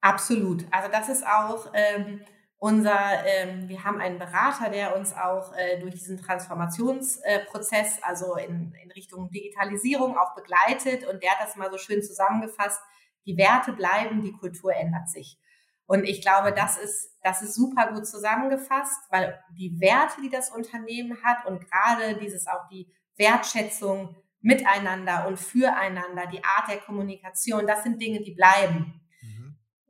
Absolut. 0.00 0.66
Also 0.70 0.90
das 0.90 1.08
ist 1.08 1.26
auch 1.26 1.70
ähm, 1.72 2.20
unser, 2.58 3.24
ähm, 3.26 3.68
wir 3.68 3.84
haben 3.84 4.00
einen 4.00 4.18
Berater, 4.18 4.70
der 4.70 4.96
uns 4.96 5.12
auch 5.14 5.54
äh, 5.54 5.78
durch 5.80 5.94
diesen 5.94 6.18
Transformationsprozess, 6.18 7.98
äh, 7.98 8.02
also 8.02 8.36
in, 8.36 8.74
in 8.82 8.90
Richtung 8.92 9.30
Digitalisierung 9.30 10.16
auch 10.16 10.34
begleitet 10.34 11.06
und 11.06 11.22
der 11.22 11.32
hat 11.32 11.46
das 11.46 11.56
mal 11.56 11.70
so 11.70 11.78
schön 11.78 12.02
zusammengefasst, 12.02 12.80
die 13.26 13.36
Werte 13.36 13.72
bleiben, 13.72 14.22
die 14.22 14.32
Kultur 14.32 14.74
ändert 14.74 15.08
sich. 15.08 15.38
Und 15.86 16.04
ich 16.04 16.22
glaube, 16.22 16.52
das 16.52 16.78
ist, 16.78 17.16
das 17.22 17.42
ist 17.42 17.54
super 17.54 17.92
gut 17.92 18.06
zusammengefasst, 18.06 19.00
weil 19.10 19.38
die 19.58 19.78
Werte, 19.80 20.22
die 20.22 20.30
das 20.30 20.50
Unternehmen 20.50 21.22
hat 21.22 21.44
und 21.46 21.60
gerade 21.60 22.18
dieses 22.18 22.46
auch 22.46 22.68
die 22.70 22.88
Wertschätzung 23.16 24.16
miteinander 24.40 25.26
und 25.26 25.38
füreinander, 25.38 26.26
die 26.26 26.42
Art 26.42 26.68
der 26.68 26.78
Kommunikation, 26.78 27.66
das 27.66 27.82
sind 27.82 28.00
Dinge, 28.00 28.22
die 28.22 28.34
bleiben. 28.34 29.00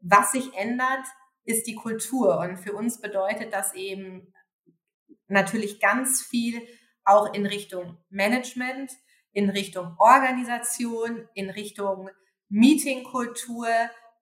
Was 0.00 0.32
sich 0.32 0.52
ändert, 0.54 1.06
ist 1.44 1.66
die 1.66 1.74
Kultur. 1.74 2.38
Und 2.38 2.58
für 2.58 2.74
uns 2.74 3.00
bedeutet 3.00 3.52
das 3.52 3.74
eben 3.74 4.32
natürlich 5.28 5.80
ganz 5.80 6.22
viel 6.22 6.60
auch 7.04 7.32
in 7.32 7.46
Richtung 7.46 7.96
Management, 8.10 8.92
in 9.32 9.50
Richtung 9.50 9.96
Organisation, 9.98 11.28
in 11.34 11.50
Richtung 11.50 12.10
Meetingkultur, 12.48 13.68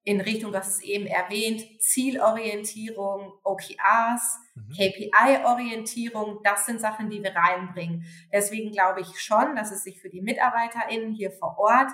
in 0.04 0.20
Richtung, 0.20 0.52
was 0.52 0.68
es 0.68 0.80
eben 0.80 1.06
erwähnt, 1.06 1.80
Zielorientierung, 1.80 3.34
OKRs, 3.44 4.38
mhm. 4.54 4.72
KPI-Orientierung, 4.72 6.40
das 6.42 6.66
sind 6.66 6.80
Sachen, 6.80 7.08
die 7.08 7.22
wir 7.22 7.34
reinbringen. 7.34 8.04
Deswegen 8.32 8.72
glaube 8.72 9.00
ich 9.00 9.20
schon, 9.20 9.54
dass 9.54 9.70
es 9.70 9.84
sich 9.84 10.00
für 10.00 10.10
die 10.10 10.20
MitarbeiterInnen 10.20 11.12
hier 11.12 11.30
vor 11.30 11.56
Ort 11.58 11.92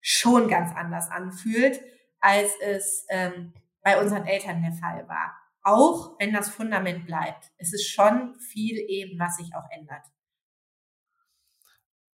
schon 0.00 0.48
ganz 0.48 0.74
anders 0.74 1.10
anfühlt, 1.10 1.80
als 2.20 2.52
es 2.60 3.06
ähm, 3.08 3.54
bei 3.82 4.00
unseren 4.00 4.26
Eltern 4.26 4.62
der 4.62 4.72
Fall 4.72 5.08
war. 5.08 5.34
Auch 5.62 6.18
wenn 6.20 6.32
das 6.32 6.50
Fundament 6.50 7.06
bleibt. 7.06 7.50
Es 7.56 7.72
ist 7.72 7.88
schon 7.88 8.38
viel 8.38 8.76
eben, 8.88 9.18
was 9.18 9.36
sich 9.36 9.54
auch 9.54 9.68
ändert. 9.70 10.04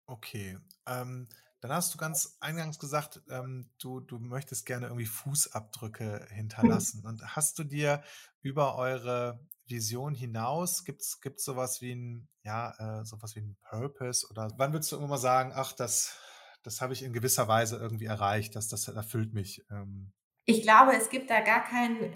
Okay. 0.06 0.58
Ähm, 0.86 1.28
dann 1.62 1.72
hast 1.72 1.94
du 1.94 1.98
ganz 1.98 2.36
eingangs 2.40 2.80
gesagt, 2.80 3.22
ähm, 3.30 3.70
du, 3.80 4.00
du 4.00 4.18
möchtest 4.18 4.66
gerne 4.66 4.86
irgendwie 4.86 5.06
Fußabdrücke 5.06 6.26
hinterlassen. 6.30 7.02
Mhm. 7.02 7.08
Und 7.08 7.36
hast 7.36 7.56
du 7.58 7.64
dir 7.64 8.02
über 8.40 8.76
eure 8.76 9.38
Vision 9.66 10.12
hinaus, 10.12 10.84
gibt 10.84 11.02
es 11.02 11.44
sowas 11.44 11.80
wie 11.80 11.94
ein, 11.94 12.28
ja, 12.42 13.00
äh, 13.00 13.04
sowas 13.04 13.36
wie 13.36 13.40
ein 13.40 13.56
Purpose? 13.70 14.26
Oder 14.28 14.50
wann 14.56 14.72
würdest 14.72 14.90
du 14.90 14.96
immer 14.96 15.06
mal 15.06 15.18
sagen, 15.18 15.52
ach, 15.54 15.72
das, 15.72 16.18
das 16.64 16.80
habe 16.80 16.94
ich 16.94 17.04
in 17.04 17.12
gewisser 17.12 17.46
Weise 17.46 17.76
irgendwie 17.76 18.06
erreicht, 18.06 18.56
dass 18.56 18.66
das 18.66 18.88
erfüllt 18.88 19.32
mich. 19.32 19.64
Ähm. 19.70 20.12
Ich 20.46 20.62
glaube, 20.62 20.96
es 20.96 21.10
gibt 21.10 21.30
da 21.30 21.42
gar 21.42 21.62
keinen, 21.62 22.12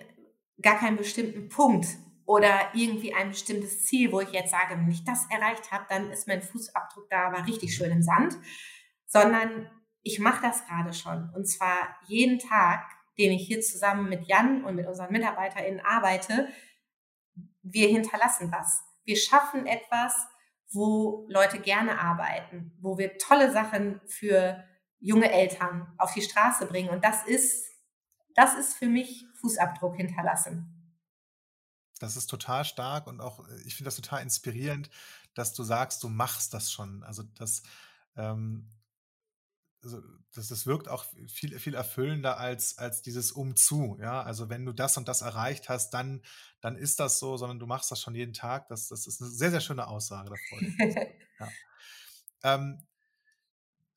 gar 0.60 0.80
keinen 0.80 0.96
bestimmten 0.96 1.48
Punkt 1.48 1.86
oder 2.24 2.74
irgendwie 2.74 3.14
ein 3.14 3.28
bestimmtes 3.28 3.84
Ziel, 3.84 4.10
wo 4.10 4.20
ich 4.20 4.32
jetzt 4.32 4.50
sage, 4.50 4.74
wenn 4.74 4.90
ich 4.90 5.04
das 5.04 5.24
erreicht 5.30 5.70
habe, 5.70 5.86
dann 5.88 6.10
ist 6.10 6.26
mein 6.26 6.42
Fußabdruck 6.42 7.08
da 7.08 7.28
aber 7.28 7.46
richtig 7.46 7.76
schön 7.76 7.92
im 7.92 8.02
Sand, 8.02 8.36
sondern 9.06 9.70
ich 10.02 10.18
mache 10.18 10.42
das 10.42 10.66
gerade 10.66 10.92
schon 10.92 11.30
und 11.34 11.46
zwar 11.46 11.96
jeden 12.06 12.38
Tag, 12.38 12.84
den 13.18 13.32
ich 13.32 13.46
hier 13.46 13.60
zusammen 13.60 14.08
mit 14.08 14.26
Jan 14.26 14.64
und 14.64 14.74
mit 14.74 14.86
unseren 14.86 15.10
MitarbeiterInnen 15.10 15.80
arbeite, 15.80 16.48
wir 17.62 17.88
hinterlassen 17.88 18.52
was. 18.52 18.82
Wir 19.04 19.16
schaffen 19.16 19.66
etwas, 19.66 20.14
wo 20.70 21.26
Leute 21.28 21.58
gerne 21.58 22.00
arbeiten, 22.00 22.72
wo 22.80 22.98
wir 22.98 23.18
tolle 23.18 23.52
Sachen 23.52 24.00
für 24.06 24.64
junge 24.98 25.30
Eltern 25.30 25.92
auf 25.98 26.12
die 26.14 26.22
Straße 26.22 26.66
bringen. 26.66 26.90
Und 26.90 27.04
das 27.04 27.24
ist, 27.24 27.66
das 28.34 28.54
ist 28.54 28.74
für 28.74 28.88
mich 28.88 29.24
Fußabdruck 29.40 29.96
hinterlassen. 29.96 30.72
Das 31.98 32.16
ist 32.16 32.26
total 32.26 32.64
stark 32.64 33.06
und 33.06 33.20
auch, 33.20 33.40
ich 33.64 33.74
finde 33.74 33.86
das 33.86 33.96
total 33.96 34.22
inspirierend, 34.22 34.90
dass 35.34 35.54
du 35.54 35.62
sagst, 35.62 36.02
du 36.02 36.08
machst 36.08 36.52
das 36.52 36.70
schon. 36.70 37.02
Also 37.04 37.22
das, 37.22 37.62
ähm, 38.16 38.70
also 39.86 40.02
das, 40.34 40.48
das 40.48 40.66
wirkt 40.66 40.88
auch 40.88 41.06
viel, 41.28 41.58
viel 41.58 41.74
erfüllender 41.74 42.38
als, 42.38 42.76
als 42.78 43.02
dieses 43.02 43.32
Umzu. 43.32 43.96
Ja, 44.00 44.22
also 44.22 44.48
wenn 44.48 44.64
du 44.64 44.72
das 44.72 44.96
und 44.96 45.08
das 45.08 45.22
erreicht 45.22 45.68
hast, 45.68 45.90
dann, 45.90 46.22
dann 46.60 46.76
ist 46.76 47.00
das 47.00 47.18
so, 47.18 47.36
sondern 47.36 47.58
du 47.58 47.66
machst 47.66 47.90
das 47.90 48.00
schon 48.00 48.14
jeden 48.14 48.32
Tag. 48.32 48.68
Das, 48.68 48.88
das 48.88 49.06
ist 49.06 49.20
eine 49.22 49.30
sehr, 49.30 49.50
sehr 49.50 49.60
schöne 49.60 49.86
Aussage 49.86 50.30
davon. 50.30 50.76
ja. 51.40 51.48
ähm, 52.42 52.86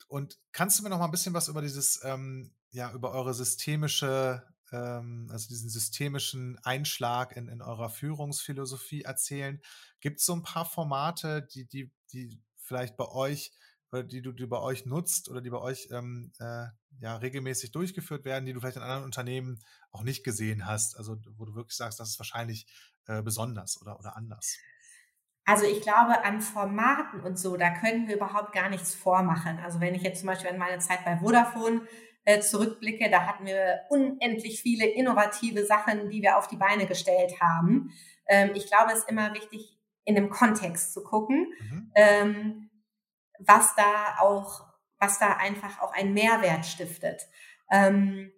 und 0.07 0.39
kannst 0.51 0.77
du 0.79 0.83
mir 0.83 0.89
noch 0.89 0.99
mal 0.99 1.05
ein 1.05 1.11
bisschen 1.11 1.33
was 1.33 1.47
über 1.47 1.61
dieses, 1.61 2.03
ähm, 2.03 2.53
ja, 2.71 2.91
über 2.93 3.11
eure 3.11 3.33
systemische, 3.33 4.45
ähm, 4.71 5.27
also 5.31 5.47
diesen 5.47 5.69
systemischen 5.69 6.57
Einschlag 6.63 7.35
in, 7.35 7.47
in 7.47 7.61
eurer 7.61 7.89
Führungsphilosophie 7.89 9.01
erzählen? 9.01 9.61
Gibt 9.99 10.19
es 10.19 10.25
so 10.25 10.33
ein 10.33 10.43
paar 10.43 10.65
Formate, 10.65 11.41
die, 11.41 11.65
die, 11.65 11.91
die 12.11 12.41
vielleicht 12.57 12.97
bei 12.97 13.07
euch 13.07 13.51
oder 13.91 14.03
die 14.03 14.21
du 14.21 14.31
die 14.31 14.45
bei 14.45 14.59
euch 14.59 14.85
nutzt 14.85 15.29
oder 15.29 15.41
die 15.41 15.49
bei 15.49 15.59
euch 15.59 15.89
ähm, 15.91 16.31
äh, 16.39 16.65
ja 16.99 17.15
regelmäßig 17.17 17.71
durchgeführt 17.71 18.25
werden, 18.25 18.45
die 18.45 18.53
du 18.53 18.59
vielleicht 18.59 18.77
in 18.77 18.83
anderen 18.83 19.03
Unternehmen 19.03 19.59
auch 19.91 20.03
nicht 20.03 20.23
gesehen 20.23 20.65
hast, 20.65 20.97
also 20.97 21.17
wo 21.37 21.45
du 21.45 21.55
wirklich 21.55 21.77
sagst, 21.77 21.99
das 21.99 22.09
ist 22.09 22.19
wahrscheinlich 22.19 22.67
äh, 23.07 23.21
besonders 23.21 23.81
oder, 23.81 23.99
oder 23.99 24.15
anders? 24.15 24.57
Also 25.45 25.65
ich 25.65 25.81
glaube, 25.81 26.23
an 26.23 26.41
Formaten 26.41 27.21
und 27.21 27.39
so, 27.39 27.57
da 27.57 27.71
können 27.71 28.07
wir 28.07 28.17
überhaupt 28.17 28.53
gar 28.53 28.69
nichts 28.69 28.93
vormachen. 28.93 29.57
Also 29.57 29.79
wenn 29.79 29.95
ich 29.95 30.03
jetzt 30.03 30.19
zum 30.19 30.27
Beispiel 30.27 30.51
an 30.51 30.59
meine 30.59 30.77
Zeit 30.77 31.03
bei 31.03 31.17
Vodafone 31.17 31.81
äh, 32.23 32.39
zurückblicke, 32.39 33.09
da 33.09 33.25
hatten 33.25 33.47
wir 33.47 33.79
unendlich 33.89 34.61
viele 34.61 34.85
innovative 34.85 35.65
Sachen, 35.65 36.09
die 36.09 36.21
wir 36.21 36.37
auf 36.37 36.47
die 36.47 36.57
Beine 36.57 36.85
gestellt 36.85 37.41
haben. 37.41 37.91
Ähm, 38.27 38.51
ich 38.53 38.67
glaube, 38.67 38.91
es 38.91 38.99
ist 38.99 39.09
immer 39.09 39.33
wichtig, 39.33 39.75
in 40.05 40.13
dem 40.13 40.29
Kontext 40.29 40.93
zu 40.93 41.03
gucken. 41.03 41.51
Mhm. 41.59 41.91
Ähm, 41.95 42.68
was 43.39 43.75
da 43.75 44.17
auch, 44.19 44.65
was 44.99 45.19
da 45.19 45.37
einfach 45.37 45.81
auch 45.81 45.93
einen 45.93 46.13
Mehrwert 46.13 46.65
stiftet. 46.65 47.27
Ähm, 47.71 48.31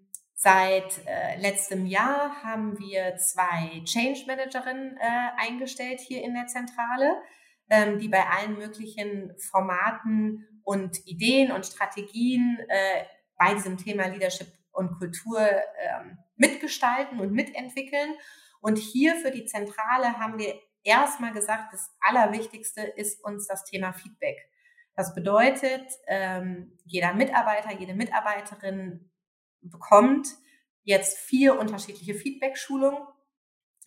Seit 0.43 1.05
äh, 1.05 1.37
letztem 1.39 1.85
Jahr 1.85 2.41
haben 2.41 2.79
wir 2.79 3.15
zwei 3.17 3.83
Change 3.85 4.23
Managerinnen 4.25 4.97
äh, 4.97 5.29
eingestellt 5.37 5.99
hier 5.99 6.23
in 6.23 6.33
der 6.33 6.47
Zentrale, 6.47 7.21
ähm, 7.69 7.99
die 7.99 8.07
bei 8.07 8.25
allen 8.25 8.57
möglichen 8.57 9.35
Formaten 9.37 10.47
und 10.63 11.05
Ideen 11.05 11.51
und 11.51 11.67
Strategien 11.67 12.57
äh, 12.69 13.03
bei 13.37 13.53
diesem 13.53 13.77
Thema 13.77 14.07
Leadership 14.07 14.47
und 14.71 14.97
Kultur 14.97 15.39
ähm, 15.39 16.17
mitgestalten 16.37 17.19
und 17.19 17.33
mitentwickeln. 17.33 18.15
Und 18.61 18.79
hier 18.79 19.17
für 19.17 19.29
die 19.29 19.45
Zentrale 19.45 20.17
haben 20.17 20.39
wir 20.39 20.55
erstmal 20.81 21.33
gesagt, 21.33 21.71
das 21.71 21.95
Allerwichtigste 21.99 22.81
ist 22.81 23.23
uns 23.23 23.45
das 23.45 23.63
Thema 23.63 23.93
Feedback. 23.93 24.39
Das 25.01 25.15
bedeutet, 25.15 25.91
ähm, 26.05 26.77
jeder 26.85 27.15
Mitarbeiter, 27.15 27.73
jede 27.73 27.95
Mitarbeiterin 27.95 29.09
bekommt 29.61 30.27
jetzt 30.83 31.17
vier 31.17 31.57
unterschiedliche 31.57 32.13
Feedback-Schulungen. 32.13 33.01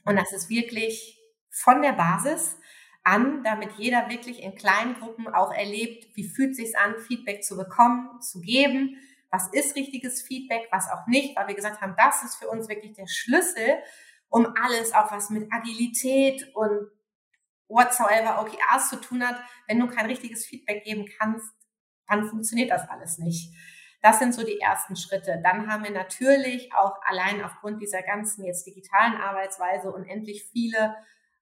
Und 0.05 0.17
das 0.17 0.33
ist 0.33 0.51
wirklich 0.51 1.17
von 1.51 1.83
der 1.83 1.93
Basis 1.93 2.59
an, 3.05 3.45
damit 3.45 3.75
jeder 3.79 4.11
wirklich 4.11 4.43
in 4.43 4.57
kleinen 4.57 4.95
Gruppen 4.95 5.29
auch 5.29 5.55
erlebt, 5.55 6.17
wie 6.17 6.29
fühlt 6.29 6.57
sich 6.57 6.77
an, 6.77 6.97
Feedback 6.99 7.45
zu 7.45 7.57
bekommen, 7.57 8.21
zu 8.21 8.41
geben, 8.41 8.97
was 9.31 9.47
ist 9.53 9.77
richtiges 9.77 10.21
Feedback, 10.21 10.67
was 10.73 10.91
auch 10.91 11.07
nicht, 11.07 11.37
weil 11.37 11.47
wir 11.47 11.55
gesagt 11.55 11.81
haben, 11.81 11.95
das 11.97 12.25
ist 12.25 12.35
für 12.35 12.49
uns 12.49 12.69
wirklich 12.69 12.95
der 12.95 13.07
Schlüssel, 13.07 13.77
um 14.31 14.53
alles, 14.61 14.93
auch 14.93 15.13
was 15.13 15.31
mit 15.31 15.47
Agilität 15.53 16.53
und 16.57 16.91
whatsoever 17.69 18.41
OKRs 18.41 18.91
zu 18.91 19.01
tun 19.01 19.27
hat. 19.27 19.41
Wenn 19.67 19.81
du 19.81 19.87
kein 19.87 20.07
richtiges 20.07 20.45
Feedback 20.47 20.85
geben 20.85 21.07
kannst, 21.19 21.49
dann 22.07 22.29
funktioniert 22.29 22.71
das 22.71 22.89
alles 22.89 23.19
nicht. 23.19 23.55
Das 24.03 24.19
sind 24.19 24.35
so 24.35 24.45
die 24.45 24.61
ersten 24.61 24.97
Schritte. 24.97 25.41
Dann 25.43 25.67
haben 25.73 25.85
wir 25.85 25.91
natürlich 25.91 26.75
auch 26.75 26.95
allein 27.07 27.43
aufgrund 27.43 27.81
dieser 27.81 28.03
ganzen 28.03 28.45
jetzt 28.45 28.67
digitalen 28.67 29.17
Arbeitsweise 29.17 29.91
unendlich 29.91 30.45
viele 30.53 30.95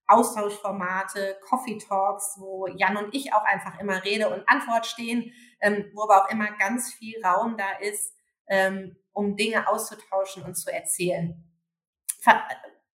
Austauschformate, 0.06 1.38
Coffee 1.42 1.78
Talks, 1.78 2.36
wo 2.38 2.66
Jan 2.68 2.96
und 2.96 3.14
ich 3.14 3.32
auch 3.34 3.44
einfach 3.44 3.80
immer 3.80 4.04
Rede 4.04 4.28
und 4.28 4.48
Antwort 4.48 4.86
stehen, 4.86 5.32
ähm, 5.60 5.90
wo 5.94 6.04
aber 6.04 6.24
auch 6.24 6.30
immer 6.30 6.52
ganz 6.58 6.92
viel 6.92 7.20
Raum 7.24 7.56
da 7.56 7.78
ist, 7.80 8.14
ähm, 8.46 8.96
um 9.12 9.36
Dinge 9.36 9.68
auszutauschen 9.68 10.44
und 10.44 10.54
zu 10.54 10.72
erzählen. 10.72 11.42
Ver 12.20 12.44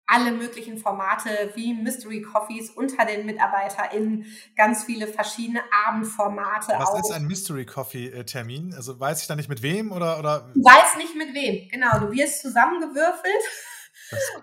alle 0.08 0.32
möglichen 0.32 0.78
Formate 0.78 1.52
wie 1.56 1.74
Mystery 1.74 2.22
Coffees 2.22 2.70
unter 2.70 3.06
den 3.06 3.26
MitarbeiterInnen, 3.26 4.26
ganz 4.56 4.84
viele 4.84 5.08
verschiedene 5.08 5.62
Abendformate. 5.88 6.74
Was 6.78 6.90
auch. 6.90 7.00
ist 7.00 7.12
ein 7.12 7.26
Mystery 7.26 7.66
Coffee-Termin? 7.66 8.72
Äh, 8.72 8.76
also 8.76 9.00
weiß 9.00 9.22
ich 9.22 9.28
da 9.28 9.36
nicht 9.36 9.50
mit 9.50 9.62
wem 9.62 9.92
oder, 9.92 10.20
oder? 10.20 10.52
Du 10.54 10.64
weißt 10.64 10.98
nicht 10.98 11.16
mit 11.16 11.34
wem, 11.34 11.68
genau. 11.70 12.00
Du 12.00 12.12
wirst 12.12 12.42
zusammengewürfelt 12.42 13.26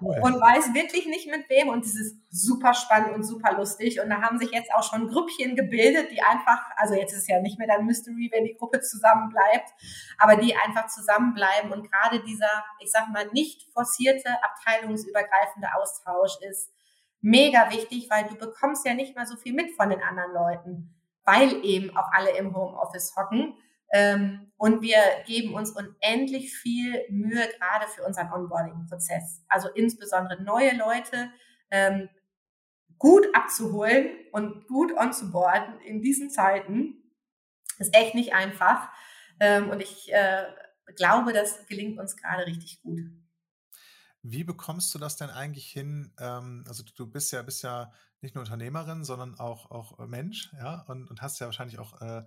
Cool. 0.00 0.18
Und 0.22 0.40
weiß 0.40 0.74
wirklich 0.74 1.06
nicht 1.06 1.30
mit 1.30 1.48
wem. 1.48 1.68
Und 1.68 1.84
es 1.84 1.94
ist 1.94 2.16
super 2.30 2.74
spannend 2.74 3.14
und 3.14 3.22
super 3.22 3.52
lustig. 3.52 4.00
Und 4.00 4.10
da 4.10 4.20
haben 4.20 4.38
sich 4.38 4.50
jetzt 4.50 4.72
auch 4.74 4.82
schon 4.82 5.08
Grüppchen 5.08 5.54
gebildet, 5.56 6.10
die 6.10 6.22
einfach, 6.22 6.70
also 6.76 6.94
jetzt 6.94 7.12
ist 7.12 7.22
es 7.22 7.28
ja 7.28 7.40
nicht 7.40 7.58
mehr 7.58 7.68
dann 7.68 7.86
Mystery, 7.86 8.30
wenn 8.32 8.44
die 8.44 8.54
Gruppe 8.54 8.80
zusammen 8.80 9.28
bleibt, 9.30 9.70
aber 10.18 10.36
die 10.36 10.56
einfach 10.56 10.88
zusammenbleiben. 10.88 11.72
Und 11.72 11.90
gerade 11.90 12.22
dieser, 12.24 12.64
ich 12.80 12.90
sag 12.90 13.08
mal, 13.08 13.28
nicht 13.32 13.70
forcierte, 13.72 14.30
abteilungsübergreifende 14.42 15.68
Austausch 15.76 16.38
ist 16.40 16.72
mega 17.20 17.70
wichtig, 17.70 18.08
weil 18.10 18.24
du 18.24 18.34
bekommst 18.34 18.84
ja 18.84 18.94
nicht 18.94 19.16
mal 19.16 19.26
so 19.26 19.36
viel 19.36 19.54
mit 19.54 19.74
von 19.76 19.90
den 19.90 20.02
anderen 20.02 20.32
Leuten, 20.32 20.94
weil 21.24 21.64
eben 21.64 21.96
auch 21.96 22.10
alle 22.12 22.36
im 22.36 22.54
Homeoffice 22.54 23.14
hocken. 23.16 23.54
Ähm, 23.92 24.50
und 24.56 24.80
wir 24.80 25.00
geben 25.26 25.54
uns 25.54 25.70
unendlich 25.70 26.54
viel 26.54 27.04
Mühe 27.10 27.46
gerade 27.58 27.86
für 27.94 28.04
unseren 28.04 28.32
Onboarding-Prozess. 28.32 29.44
Also 29.48 29.68
insbesondere 29.68 30.42
neue 30.42 30.76
Leute 30.76 31.30
ähm, 31.70 32.08
gut 32.98 33.26
abzuholen 33.34 34.16
und 34.32 34.66
gut 34.66 34.92
onzuboarden 34.96 35.80
in 35.80 36.00
diesen 36.00 36.30
Zeiten 36.30 37.02
ist 37.78 37.94
echt 37.94 38.14
nicht 38.14 38.34
einfach. 38.34 38.88
Ähm, 39.40 39.68
und 39.68 39.82
ich 39.82 40.12
äh, 40.12 40.44
glaube, 40.96 41.32
das 41.32 41.66
gelingt 41.66 41.98
uns 41.98 42.16
gerade 42.16 42.46
richtig 42.46 42.80
gut. 42.82 43.00
Wie 44.22 44.44
bekommst 44.44 44.94
du 44.94 45.00
das 45.00 45.16
denn 45.16 45.30
eigentlich 45.30 45.66
hin? 45.66 46.12
Also 46.16 46.84
du 46.96 47.10
bist 47.10 47.32
ja, 47.32 47.42
bist 47.42 47.64
ja 47.64 47.92
nicht 48.20 48.36
nur 48.36 48.44
Unternehmerin, 48.44 49.02
sondern 49.02 49.38
auch, 49.40 49.72
auch 49.72 49.98
Mensch, 50.06 50.52
ja, 50.52 50.82
und, 50.86 51.10
und 51.10 51.20
hast 51.20 51.40
ja 51.40 51.46
wahrscheinlich 51.46 51.80
auch 51.80 52.00
äh, 52.00 52.22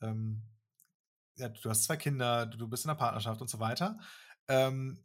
ähm, 0.00 0.42
ja, 1.36 1.48
du 1.48 1.70
hast 1.70 1.84
zwei 1.84 1.96
Kinder, 1.96 2.46
du 2.46 2.68
bist 2.68 2.84
in 2.84 2.90
einer 2.90 2.98
Partnerschaft 2.98 3.40
und 3.40 3.48
so 3.48 3.60
weiter. 3.60 3.98
Ähm, 4.48 5.02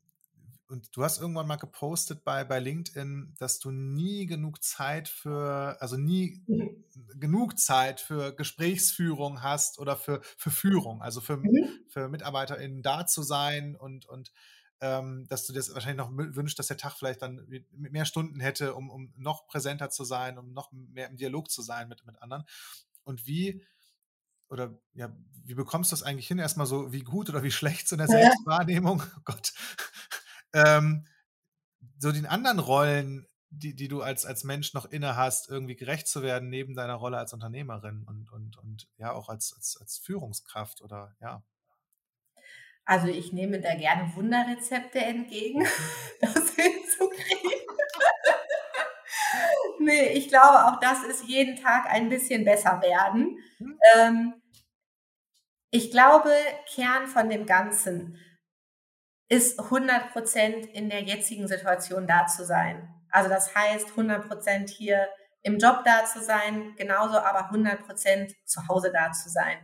und 0.72 0.96
du 0.96 1.04
hast 1.04 1.20
irgendwann 1.20 1.48
mal 1.48 1.58
gepostet 1.58 2.24
bei, 2.24 2.46
bei 2.46 2.60
LinkedIn, 2.60 3.36
dass 3.38 3.60
du 3.60 3.72
nie 3.72 4.26
genug 4.26 4.64
Zeit 4.64 5.10
für, 5.10 5.76
also 5.82 5.98
nie 5.98 6.46
mhm. 6.48 6.86
genug 7.20 7.60
Zeit 7.60 8.00
für 8.00 8.34
Gesprächsführung 8.34 9.44
hast 9.44 9.80
oder 9.80 9.98
für, 9.98 10.22
für 10.38 10.50
Führung, 10.50 11.02
also 11.02 11.20
für, 11.20 11.38
mhm. 11.38 11.68
für 11.90 12.08
MitarbeiterInnen 12.08 12.82
da 12.84 13.06
zu 13.06 13.22
sein 13.22 13.76
und, 13.76 14.06
und 14.06 14.32
ähm, 14.80 15.28
dass 15.28 15.46
du 15.46 15.52
dir 15.52 15.60
das 15.60 15.74
wahrscheinlich 15.74 16.06
noch 16.06 16.12
wünschst, 16.14 16.58
dass 16.58 16.68
der 16.68 16.78
Tag 16.78 16.94
vielleicht 16.94 17.22
dann 17.22 17.46
mehr 17.70 18.06
Stunden 18.06 18.40
hätte, 18.40 18.74
um, 18.74 18.90
um 18.90 19.14
noch 19.18 19.48
präsenter 19.48 19.90
zu 19.90 20.06
sein, 20.06 20.38
um 20.38 20.54
noch 20.54 20.72
mehr 20.72 21.10
im 21.10 21.18
Dialog 21.18 21.52
zu 21.52 21.62
sein 21.62 21.90
mit, 21.90 22.06
mit 22.06 22.22
anderen. 22.22 22.46
Und 23.04 23.28
wie, 23.28 23.62
oder 24.52 24.78
ja, 24.94 25.10
wie 25.46 25.56
bekommst 25.56 25.92
du 25.92 25.96
das 25.96 26.04
eigentlich 26.04 26.28
hin? 26.28 26.38
Erstmal 26.38 26.68
so, 26.68 26.92
wie 26.92 27.04
gut 27.04 27.30
oder 27.30 27.42
wie 27.42 27.52
schlecht 27.52 27.88
so 27.88 27.96
in 27.96 28.00
der 28.00 28.08
Selbstwahrnehmung? 28.08 29.02
Oh 29.18 29.22
Gott. 29.24 29.54
ähm, 30.54 31.08
so 31.98 32.12
den 32.12 32.26
anderen 32.26 32.60
Rollen, 32.60 33.28
die, 33.50 33.76
die 33.76 33.88
du 33.88 34.02
als, 34.02 34.26
als 34.26 34.44
Mensch 34.44 34.74
noch 34.74 34.86
inne 34.86 35.16
hast, 35.16 35.50
irgendwie 35.50 35.76
gerecht 35.76 36.08
zu 36.08 36.22
werden, 36.22 36.50
neben 36.50 36.76
deiner 36.76 36.96
Rolle 36.96 37.18
als 37.18 37.34
Unternehmerin 37.34 38.04
und, 38.04 38.32
und, 38.32 38.58
und 38.58 38.88
ja 38.98 39.14
auch 39.14 39.30
als, 39.30 39.54
als, 39.56 39.78
als 39.80 39.98
Führungskraft 39.98 40.82
oder 40.82 41.16
ja. 41.22 41.44
Also 42.86 43.08
ich 43.08 43.32
nehme 43.32 43.62
da 43.62 43.76
gerne 43.76 44.14
Wunderrezepte 44.16 45.00
entgegen, 45.00 45.66
das 46.22 46.56
hinzukriegen. 46.56 47.52
nee, 49.80 50.10
ich 50.10 50.28
glaube, 50.28 50.66
auch 50.66 50.80
das 50.80 51.04
ist 51.04 51.26
jeden 51.26 51.56
Tag 51.56 51.90
ein 51.90 52.10
bisschen 52.10 52.44
besser 52.44 52.82
werden. 52.82 53.38
Hm. 53.58 53.80
Ähm, 53.96 54.41
ich 55.72 55.90
glaube, 55.90 56.30
Kern 56.68 57.08
von 57.08 57.30
dem 57.30 57.46
Ganzen 57.46 58.20
ist 59.30 59.60
100 59.60 60.12
Prozent 60.12 60.66
in 60.66 60.90
der 60.90 61.04
jetzigen 61.04 61.48
Situation 61.48 62.06
da 62.06 62.28
zu 62.28 62.46
sein. 62.46 62.94
Also 63.10 63.30
das 63.30 63.56
heißt, 63.56 63.92
100 63.92 64.28
Prozent 64.28 64.70
hier 64.70 65.08
im 65.42 65.58
Job 65.58 65.84
da 65.86 66.06
zu 66.06 66.22
sein, 66.22 66.76
genauso 66.76 67.18
aber 67.18 67.46
100 67.46 67.86
Prozent 67.86 68.36
zu 68.46 68.68
Hause 68.68 68.92
da 68.94 69.14
zu 69.14 69.30
sein. 69.30 69.58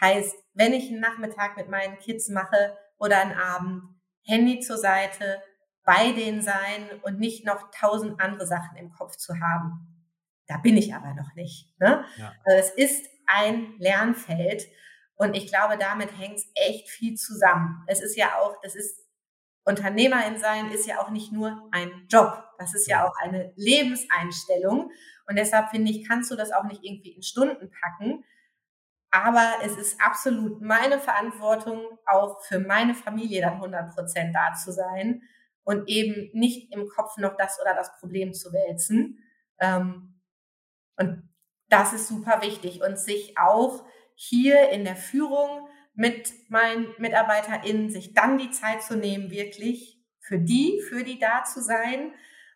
Heißt, 0.00 0.34
wenn 0.54 0.72
ich 0.72 0.88
einen 0.88 1.00
Nachmittag 1.00 1.56
mit 1.56 1.68
meinen 1.68 1.98
Kids 1.98 2.28
mache 2.28 2.78
oder 2.98 3.20
einen 3.20 3.34
Abend, 3.34 3.82
Handy 4.22 4.60
zur 4.60 4.78
Seite, 4.78 5.42
bei 5.82 6.12
denen 6.12 6.42
sein 6.42 6.88
und 7.02 7.18
nicht 7.18 7.44
noch 7.44 7.70
tausend 7.72 8.20
andere 8.20 8.46
Sachen 8.46 8.76
im 8.76 8.92
Kopf 8.92 9.16
zu 9.16 9.40
haben. 9.40 10.06
Da 10.46 10.58
bin 10.58 10.76
ich 10.76 10.94
aber 10.94 11.14
noch 11.14 11.34
nicht. 11.34 11.78
Ne? 11.80 12.04
Ja. 12.16 12.32
Also 12.44 12.58
es 12.58 12.70
ist 12.70 13.06
ein 13.26 13.74
Lernfeld 13.78 14.66
und 15.20 15.36
ich 15.36 15.48
glaube, 15.48 15.76
damit 15.76 16.16
hängt 16.18 16.38
es 16.38 16.50
echt 16.54 16.88
viel 16.88 17.14
zusammen. 17.14 17.84
Es 17.86 18.00
ist 18.00 18.16
ja 18.16 18.38
auch, 18.38 18.56
das 18.62 18.74
ist 18.74 19.06
Unternehmerin 19.64 20.38
sein 20.38 20.70
ist 20.70 20.86
ja 20.86 20.98
auch 20.98 21.10
nicht 21.10 21.30
nur 21.30 21.68
ein 21.72 22.06
Job. 22.08 22.42
Das 22.58 22.72
ist 22.74 22.88
ja 22.88 23.06
auch 23.06 23.14
eine 23.18 23.52
Lebenseinstellung. 23.54 24.90
Und 25.26 25.36
deshalb 25.36 25.68
finde 25.68 25.90
ich, 25.90 26.08
kannst 26.08 26.30
du 26.30 26.36
das 26.36 26.52
auch 26.52 26.64
nicht 26.64 26.82
irgendwie 26.82 27.10
in 27.10 27.22
Stunden 27.22 27.70
packen. 27.70 28.24
Aber 29.10 29.56
es 29.62 29.76
ist 29.76 30.00
absolut 30.00 30.62
meine 30.62 30.98
Verantwortung, 30.98 31.82
auch 32.06 32.42
für 32.44 32.58
meine 32.58 32.94
Familie 32.94 33.42
dann 33.42 33.56
100 33.56 33.94
Prozent 33.94 34.34
da 34.34 34.54
zu 34.54 34.72
sein 34.72 35.20
und 35.64 35.86
eben 35.86 36.30
nicht 36.32 36.72
im 36.72 36.88
Kopf 36.88 37.18
noch 37.18 37.36
das 37.36 37.60
oder 37.60 37.74
das 37.74 37.94
Problem 37.98 38.32
zu 38.32 38.54
wälzen. 38.54 39.18
Ähm, 39.58 40.18
und 40.96 41.28
das 41.68 41.92
ist 41.92 42.08
super 42.08 42.40
wichtig 42.40 42.82
und 42.82 42.98
sich 42.98 43.36
auch 43.36 43.84
hier 44.22 44.68
in 44.68 44.84
der 44.84 44.96
Führung 44.96 45.66
mit 45.94 46.30
meinen 46.50 46.94
MitarbeiterInnen 46.98 47.88
sich 47.88 48.12
dann 48.12 48.36
die 48.36 48.50
Zeit 48.50 48.82
zu 48.82 48.94
nehmen, 48.94 49.30
wirklich 49.30 49.98
für 50.18 50.38
die, 50.38 50.82
für 50.86 51.04
die 51.04 51.18
da 51.18 51.42
zu 51.44 51.62
sein. 51.62 52.12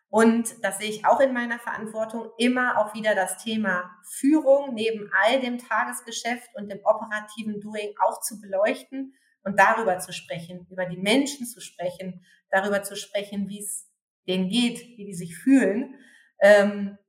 Und 0.09 0.63
das 0.63 0.77
sehe 0.77 0.91
ich 0.91 1.07
auch 1.07 1.19
in 1.19 1.33
meiner 1.33 1.57
Verantwortung, 1.57 2.29
immer 2.37 2.77
auch 2.77 2.93
wieder 2.93 3.15
das 3.15 3.43
Thema 3.43 3.89
Führung 4.03 4.75
neben 4.75 5.09
all 5.23 5.41
dem 5.41 5.57
Tagesgeschäft 5.57 6.51
und 6.53 6.69
dem 6.69 6.81
operativen 6.83 7.59
Doing 7.59 7.95
auch 8.05 8.21
zu 8.21 8.39
beleuchten 8.39 9.15
und 9.43 9.59
darüber 9.59 9.97
zu 9.97 10.13
sprechen, 10.13 10.67
über 10.69 10.85
die 10.85 10.97
Menschen 10.97 11.47
zu 11.47 11.61
sprechen, 11.61 12.23
darüber 12.51 12.83
zu 12.83 12.95
sprechen, 12.95 13.49
wie 13.49 13.61
es 13.61 13.89
denen 14.27 14.49
geht, 14.49 14.81
wie 14.97 15.05
die 15.05 15.15
sich 15.15 15.35
fühlen. 15.35 15.95
Ähm, 16.39 16.99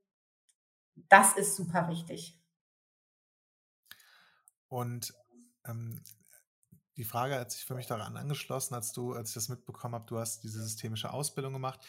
das 1.09 1.37
ist 1.37 1.55
super 1.55 1.87
wichtig. 1.89 2.37
Und 4.67 5.13
ähm, 5.65 6.01
die 6.97 7.03
Frage 7.03 7.35
hat 7.35 7.51
sich 7.51 7.63
für 7.63 7.75
mich 7.75 7.85
daran 7.85 8.17
angeschlossen, 8.17 8.73
als 8.73 8.91
du, 8.91 9.13
als 9.13 9.29
ich 9.29 9.35
das 9.35 9.49
mitbekommen 9.49 9.93
habe, 9.93 10.07
du 10.07 10.17
hast 10.17 10.43
diese 10.43 10.61
systemische 10.61 11.13
Ausbildung 11.13 11.53
gemacht. 11.53 11.79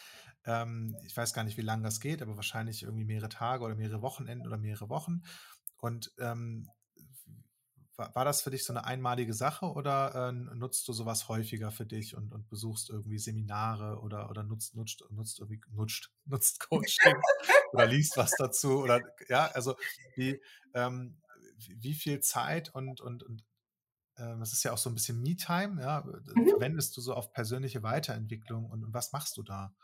Ähm, 0.45 0.97
ich 1.05 1.17
weiß 1.17 1.33
gar 1.33 1.45
nicht, 1.45 1.57
wie 1.57 1.63
lange 1.63 1.83
das 1.83 2.01
geht, 2.01 2.21
aber 2.21 2.37
wahrscheinlich 2.37 2.83
irgendwie 2.83 3.05
mehrere 3.05 3.31
Tage 3.31 3.65
oder 3.65 3.75
mehrere 3.75 4.03
Wochenenden 4.03 4.47
oder 4.47 4.59
mehrere 4.59 4.91
Wochen. 4.91 5.23
Und 5.79 6.13
ähm, 6.19 6.69
war, 7.97 8.15
war, 8.15 8.25
das 8.25 8.43
für 8.43 8.51
dich 8.51 8.65
so 8.65 8.73
eine 8.73 8.85
einmalige 8.85 9.35
Sache 9.35 9.67
oder 9.67 10.29
äh, 10.29 10.33
nutzt 10.33 10.87
du 10.89 10.93
sowas 10.93 11.29
häufiger 11.29 11.71
für 11.71 11.87
dich 11.87 12.15
und, 12.15 12.33
und 12.33 12.49
besuchst 12.49 12.91
irgendwie 12.91 13.19
Seminare 13.19 14.01
oder, 14.01 14.31
oder 14.31 14.43
nutzt, 14.43 14.77
nutzt, 14.77 15.05
nutzt 15.11 15.41
irgendwie, 15.41 15.61
nutzt, 15.71 16.11
nutzt 16.27 16.61
Coaching 16.69 17.17
oder 17.73 17.87
liest 17.87 18.17
was 18.17 18.33
dazu 18.39 18.83
oder 18.83 19.01
ja, 19.29 19.47
also 19.47 19.75
wie, 20.15 20.41
ähm, 20.75 21.21
wie 21.81 21.95
viel 21.95 22.21
Zeit 22.21 22.75
und, 22.75 23.01
und, 23.01 23.23
und 23.23 23.45
ähm, 24.17 24.41
das 24.41 24.53
ist 24.53 24.65
ja 24.65 24.73
auch 24.73 24.79
so 24.79 24.91
ein 24.91 24.95
bisschen 24.95 25.21
Me-Time, 25.23 25.81
ja, 25.81 26.05
mhm. 26.35 26.49
verwendest 26.49 26.97
du 26.97 27.01
so 27.01 27.15
auf 27.15 27.33
persönliche 27.33 27.83
Weiterentwicklung 27.83 28.67
und, 28.67 28.85
und 28.85 28.95
was 28.95 29.13
machst 29.13 29.37
du 29.37 29.43
da? 29.43 29.75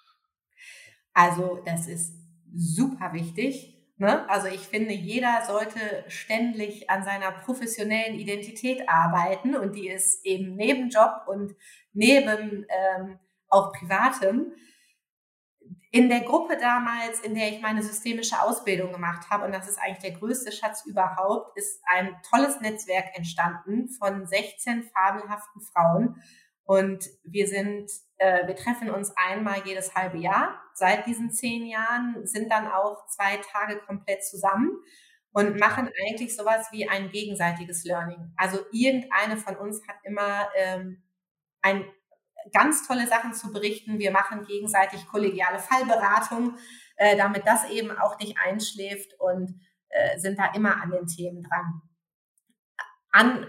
Also 1.12 1.62
das 1.64 1.87
ist 1.87 2.14
super 2.53 3.12
wichtig. 3.12 3.75
Ne? 3.97 4.29
Also 4.29 4.49
ich 4.49 4.61
finde, 4.61 4.93
jeder 4.93 5.45
sollte 5.47 6.05
ständig 6.09 6.91
an 6.91 7.05
seiner 7.05 7.31
professionellen 7.31 8.18
Identität 8.18 8.89
arbeiten 8.89 9.55
und 9.55 9.77
die 9.77 9.89
ist 9.89 10.25
eben 10.27 10.57
neben 10.57 10.91
Job 10.91 11.22
und 11.29 11.55
neben 11.93 12.66
ähm, 12.68 13.20
auch 13.49 13.72
privatem. 13.72 14.53
In 15.95 16.09
der 16.09 16.23
Gruppe 16.23 16.57
damals, 16.57 17.21
in 17.21 17.37
der 17.37 17.53
ich 17.53 17.63
meine 17.63 17.81
systemische 17.81 18.43
Ausbildung 18.43 18.91
gemacht 18.91 19.31
habe, 19.31 19.45
und 19.45 19.53
das 19.53 19.69
ist 19.69 19.79
eigentlich 19.79 20.11
der 20.11 20.19
größte 20.19 20.51
Schatz 20.51 20.85
überhaupt, 20.87 21.57
ist 21.57 21.81
ein 21.85 22.17
tolles 22.29 22.61
Netzwerk 22.61 23.17
entstanden 23.17 23.89
von 23.91 24.27
16 24.27 24.91
fabelhaften 24.93 25.61
Frauen. 25.61 26.21
Und 26.65 27.09
wir 27.23 27.47
sind, 27.47 27.93
äh, 28.17 28.45
wir 28.45 28.57
treffen 28.57 28.91
uns 28.91 29.13
einmal 29.15 29.63
jedes 29.65 29.95
halbe 29.95 30.19
Jahr. 30.19 30.61
Seit 30.75 31.07
diesen 31.07 31.31
zehn 31.31 31.65
Jahren 31.65 32.27
sind 32.27 32.51
dann 32.51 32.67
auch 32.67 33.07
zwei 33.07 33.37
Tage 33.37 33.79
komplett 33.87 34.25
zusammen 34.25 34.73
und 35.31 35.61
machen 35.61 35.89
eigentlich 36.09 36.35
sowas 36.35 36.73
wie 36.73 36.89
ein 36.89 37.11
gegenseitiges 37.11 37.85
Learning. 37.85 38.33
Also 38.37 38.59
irgendeine 38.73 39.37
von 39.37 39.55
uns 39.55 39.87
hat 39.87 39.99
immer 40.03 40.49
ähm, 40.57 41.05
ein 41.63 41.85
ganz 42.53 42.87
tolle 42.87 43.07
Sachen 43.07 43.35
zu 43.35 43.53
berichten. 43.53 43.99
Wir 43.99 44.11
machen 44.11 44.45
gegenseitig 44.45 45.07
kollegiale 45.07 45.59
Fallberatung, 45.59 46.57
äh, 46.97 47.17
damit 47.17 47.47
das 47.47 47.69
eben 47.71 47.97
auch 47.97 48.19
nicht 48.19 48.39
einschläft 48.39 49.15
und 49.19 49.61
äh, 49.89 50.19
sind 50.19 50.39
da 50.39 50.53
immer 50.55 50.83
an 50.83 50.91
den 50.91 51.07
Themen 51.07 51.43
dran. 51.43 51.83
An, 53.13 53.47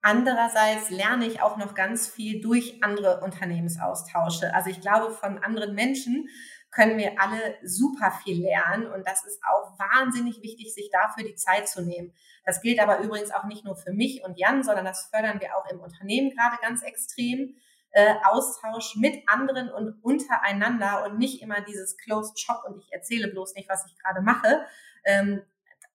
Andererseits 0.00 0.90
lerne 0.90 1.26
ich 1.26 1.42
auch 1.42 1.56
noch 1.56 1.74
ganz 1.74 2.08
viel 2.08 2.40
durch 2.40 2.82
andere 2.82 3.20
Unternehmensaustausche. 3.20 4.54
Also 4.54 4.70
ich 4.70 4.80
glaube, 4.80 5.12
von 5.12 5.38
anderen 5.38 5.74
Menschen 5.74 6.28
können 6.70 6.98
wir 6.98 7.20
alle 7.20 7.56
super 7.64 8.12
viel 8.22 8.42
lernen 8.42 8.86
und 8.86 9.06
das 9.08 9.24
ist 9.24 9.40
auch 9.42 9.78
wahnsinnig 9.78 10.42
wichtig, 10.42 10.72
sich 10.72 10.90
dafür 10.92 11.24
die 11.24 11.34
Zeit 11.34 11.68
zu 11.68 11.82
nehmen. 11.82 12.12
Das 12.44 12.60
gilt 12.60 12.78
aber 12.78 13.00
übrigens 13.00 13.32
auch 13.32 13.44
nicht 13.44 13.64
nur 13.64 13.74
für 13.74 13.92
mich 13.92 14.22
und 14.24 14.38
Jan, 14.38 14.62
sondern 14.62 14.84
das 14.84 15.08
fördern 15.12 15.40
wir 15.40 15.56
auch 15.56 15.68
im 15.70 15.80
Unternehmen 15.80 16.30
gerade 16.30 16.56
ganz 16.62 16.82
extrem. 16.82 17.56
Äh, 17.90 18.14
Austausch 18.22 18.96
mit 18.96 19.22
anderen 19.26 19.70
und 19.70 19.98
untereinander 20.02 21.06
und 21.06 21.18
nicht 21.18 21.40
immer 21.40 21.62
dieses 21.62 21.96
Closed 21.96 22.38
Shop 22.38 22.62
und 22.66 22.76
ich 22.76 22.92
erzähle 22.92 23.28
bloß 23.28 23.54
nicht, 23.54 23.68
was 23.68 23.86
ich 23.86 23.96
gerade 23.98 24.20
mache. 24.20 24.66
Ähm, 25.04 25.42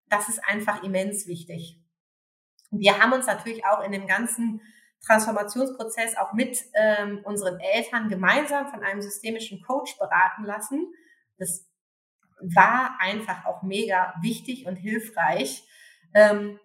das 0.10 0.28
ist 0.28 0.44
einfach 0.44 0.82
immens 0.82 1.28
wichtig. 1.28 1.80
Wir 2.72 3.00
haben 3.00 3.14
uns 3.14 3.28
natürlich 3.28 3.64
auch 3.66 3.84
in 3.84 3.92
dem 3.92 4.08
ganzen 4.08 4.62
Transformationsprozess 5.06 6.18
auch 6.18 6.34
mit 6.34 6.58
ähm, 6.74 7.22
unseren 7.26 7.60
Eltern 7.60 8.10
gemeinsam 8.10 8.68
von 8.70 8.84
einem 8.84 9.02
systemischen 9.02 9.62
Coach 9.62 9.98
beraten 10.00 10.46
lassen. 10.46 10.92
Das 11.38 11.68
war 12.40 12.98
einfach 13.00 13.46
auch 13.46 13.62
mega 13.62 14.16
wichtig 14.22 14.66
und 14.66 14.78
hilfreich. 14.78 15.64
Ähm, 16.14 16.60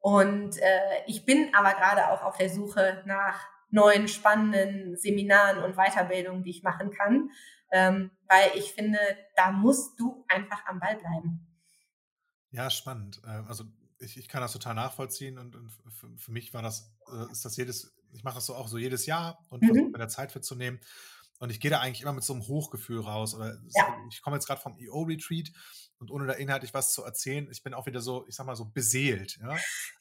und 0.00 0.58
äh, 0.58 1.04
ich 1.06 1.24
bin 1.24 1.54
aber 1.54 1.74
gerade 1.74 2.08
auch 2.10 2.22
auf 2.22 2.36
der 2.36 2.48
Suche 2.48 3.02
nach 3.06 3.46
neuen 3.72 4.06
spannenden 4.06 4.96
Seminaren 4.96 5.64
und 5.64 5.76
Weiterbildungen, 5.76 6.44
die 6.44 6.50
ich 6.50 6.62
machen 6.62 6.90
kann, 6.90 7.30
ähm, 7.72 8.10
weil 8.28 8.50
ich 8.54 8.72
finde, 8.72 8.98
da 9.34 9.50
musst 9.50 9.98
du 9.98 10.24
einfach 10.28 10.64
am 10.66 10.78
Ball 10.78 10.96
bleiben. 10.96 11.46
Ja, 12.50 12.70
spannend. 12.70 13.20
Äh, 13.24 13.42
also 13.48 13.64
ich, 13.98 14.18
ich 14.18 14.28
kann 14.28 14.42
das 14.42 14.52
total 14.52 14.74
nachvollziehen 14.74 15.38
und, 15.38 15.56
und 15.56 15.70
für, 15.70 16.08
für, 16.18 16.32
mich 16.32 16.52
war 16.52 16.62
das, 16.62 16.94
äh, 17.10 17.32
ist 17.32 17.44
das 17.44 17.56
jedes, 17.56 17.96
ich 18.12 18.24
mache 18.24 18.36
das 18.36 18.46
so 18.46 18.54
auch 18.54 18.68
so 18.68 18.76
jedes 18.76 19.06
Jahr 19.06 19.38
und 19.48 19.62
mhm. 19.62 19.68
versuche 19.68 19.90
mir 19.90 19.98
da 19.98 20.08
Zeit 20.08 20.32
für 20.32 20.42
zu 20.42 20.54
nehmen. 20.54 20.80
Und 21.38 21.50
ich 21.50 21.58
gehe 21.58 21.70
da 21.70 21.80
eigentlich 21.80 22.02
immer 22.02 22.12
mit 22.12 22.22
so 22.22 22.34
einem 22.34 22.46
Hochgefühl 22.46 23.00
raus. 23.00 23.34
Oder 23.34 23.58
ja. 23.74 23.96
ich 24.10 24.22
komme 24.22 24.36
jetzt 24.36 24.46
gerade 24.46 24.60
vom 24.60 24.76
EO-Retreat 24.78 25.50
und 25.98 26.10
ohne 26.10 26.26
da 26.26 26.34
inhaltlich 26.34 26.74
was 26.74 26.92
zu 26.92 27.02
erzählen, 27.02 27.48
ich 27.50 27.62
bin 27.62 27.74
auch 27.74 27.86
wieder 27.86 28.00
so, 28.00 28.26
ich 28.28 28.36
sag 28.36 28.46
mal 28.46 28.54
so 28.54 28.66
beseelt, 28.66 29.38
ja. 29.40 29.56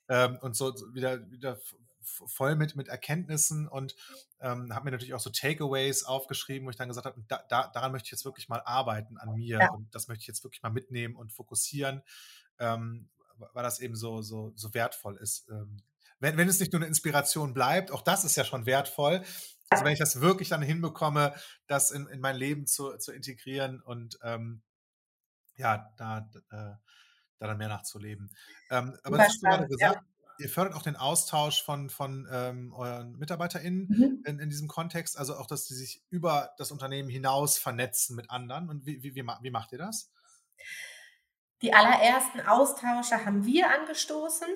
Ähm, 0.09 0.37
und 0.41 0.55
so 0.55 0.73
wieder, 0.93 1.31
wieder 1.31 1.59
voll 2.03 2.55
mit, 2.55 2.75
mit 2.75 2.87
Erkenntnissen 2.87 3.67
und 3.67 3.95
ähm, 4.39 4.73
habe 4.73 4.85
mir 4.85 4.91
natürlich 4.91 5.13
auch 5.13 5.19
so 5.19 5.29
Takeaways 5.29 6.03
aufgeschrieben, 6.03 6.65
wo 6.65 6.69
ich 6.69 6.75
dann 6.75 6.87
gesagt 6.87 7.05
habe, 7.05 7.21
da, 7.27 7.43
da, 7.49 7.67
daran 7.67 7.91
möchte 7.91 8.07
ich 8.07 8.11
jetzt 8.11 8.25
wirklich 8.25 8.49
mal 8.49 8.61
arbeiten 8.61 9.17
an 9.17 9.35
mir 9.35 9.59
ja. 9.59 9.71
und 9.71 9.93
das 9.93 10.07
möchte 10.07 10.21
ich 10.21 10.27
jetzt 10.27 10.43
wirklich 10.43 10.61
mal 10.63 10.71
mitnehmen 10.71 11.15
und 11.15 11.31
fokussieren. 11.31 12.01
Ähm, 12.59 13.09
weil 13.53 13.63
das 13.63 13.79
eben 13.79 13.95
so, 13.95 14.21
so, 14.21 14.53
so 14.55 14.73
wertvoll 14.73 15.17
ist. 15.17 15.49
Ähm, 15.49 15.81
wenn, 16.19 16.37
wenn 16.37 16.47
es 16.47 16.59
nicht 16.59 16.71
nur 16.71 16.79
eine 16.79 16.87
Inspiration 16.87 17.53
bleibt, 17.53 17.91
auch 17.91 18.01
das 18.01 18.23
ist 18.23 18.35
ja 18.35 18.45
schon 18.45 18.65
wertvoll. 18.65 19.23
Also 19.69 19.85
wenn 19.85 19.93
ich 19.93 19.99
das 19.99 20.21
wirklich 20.21 20.49
dann 20.49 20.61
hinbekomme, 20.61 21.33
das 21.67 21.91
in, 21.91 22.07
in 22.07 22.19
mein 22.19 22.35
Leben 22.35 22.67
zu, 22.67 22.97
zu 22.97 23.11
integrieren 23.11 23.81
und 23.81 24.19
ähm, 24.21 24.61
ja, 25.55 25.91
da, 25.97 26.29
da, 26.49 26.81
da 27.39 27.47
dann 27.47 27.57
mehr 27.57 27.69
nachzuleben. 27.69 28.29
Ähm, 28.69 28.97
aber 29.03 29.17
das 29.17 29.27
hast 29.27 29.43
du 29.43 29.47
gerade 29.47 29.67
gesagt, 29.67 29.95
ja. 29.95 30.10
Ihr 30.41 30.49
fördert 30.49 30.75
auch 30.75 30.81
den 30.81 30.95
Austausch 30.95 31.63
von, 31.63 31.89
von 31.89 32.27
ähm, 32.31 32.73
euren 32.73 33.17
MitarbeiterInnen 33.17 33.87
mhm. 33.87 34.23
in, 34.25 34.39
in 34.39 34.49
diesem 34.49 34.67
Kontext, 34.67 35.17
also 35.17 35.35
auch, 35.35 35.47
dass 35.47 35.67
sie 35.67 35.75
sich 35.75 36.03
über 36.09 36.53
das 36.57 36.71
Unternehmen 36.71 37.09
hinaus 37.09 37.57
vernetzen 37.57 38.15
mit 38.15 38.29
anderen. 38.29 38.69
Und 38.69 38.85
wie, 38.85 39.03
wie, 39.03 39.15
wie, 39.15 39.23
wie 39.23 39.51
macht 39.51 39.71
ihr 39.71 39.77
das? 39.77 40.11
Die 41.61 41.73
allerersten 41.73 42.41
Austausche 42.41 43.25
haben 43.25 43.45
wir 43.45 43.69
angestoßen. 43.69 44.47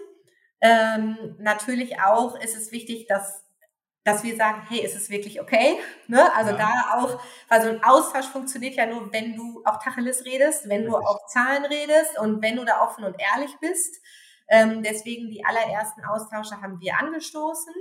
Ähm, 0.62 1.36
natürlich 1.38 2.00
auch 2.00 2.40
ist 2.40 2.56
es 2.56 2.72
wichtig, 2.72 3.08
dass 3.08 3.46
dass 4.06 4.24
wir 4.24 4.36
sagen, 4.36 4.62
hey, 4.70 4.86
ist 4.86 4.96
es 4.96 5.10
wirklich 5.10 5.42
okay? 5.42 5.80
Ne? 6.08 6.32
Also 6.36 6.52
ja. 6.52 6.58
da 6.58 6.96
auch, 6.96 7.20
also 7.50 7.70
ein 7.70 7.84
Austausch 7.84 8.28
funktioniert 8.28 8.76
ja 8.76 8.86
nur, 8.86 9.12
wenn 9.12 9.36
du 9.36 9.64
auch 9.66 9.82
Tacheles 9.82 10.26
redest, 10.26 10.70
wenn 10.70 10.84
Richtig. 10.84 10.94
du 10.94 10.98
auch 10.98 11.26
Zahlen 11.26 11.66
redest 11.66 12.20
und 12.20 12.42
wenn 12.44 12.56
du 12.56 12.64
da 12.64 12.84
offen 12.84 13.04
und 13.04 13.16
ehrlich 13.20 13.52
bist. 13.60 14.00
Ähm, 14.48 14.84
deswegen 14.84 15.30
die 15.30 15.44
allerersten 15.44 16.04
Austausche 16.06 16.62
haben 16.62 16.80
wir 16.80 16.98
angestoßen. 17.00 17.74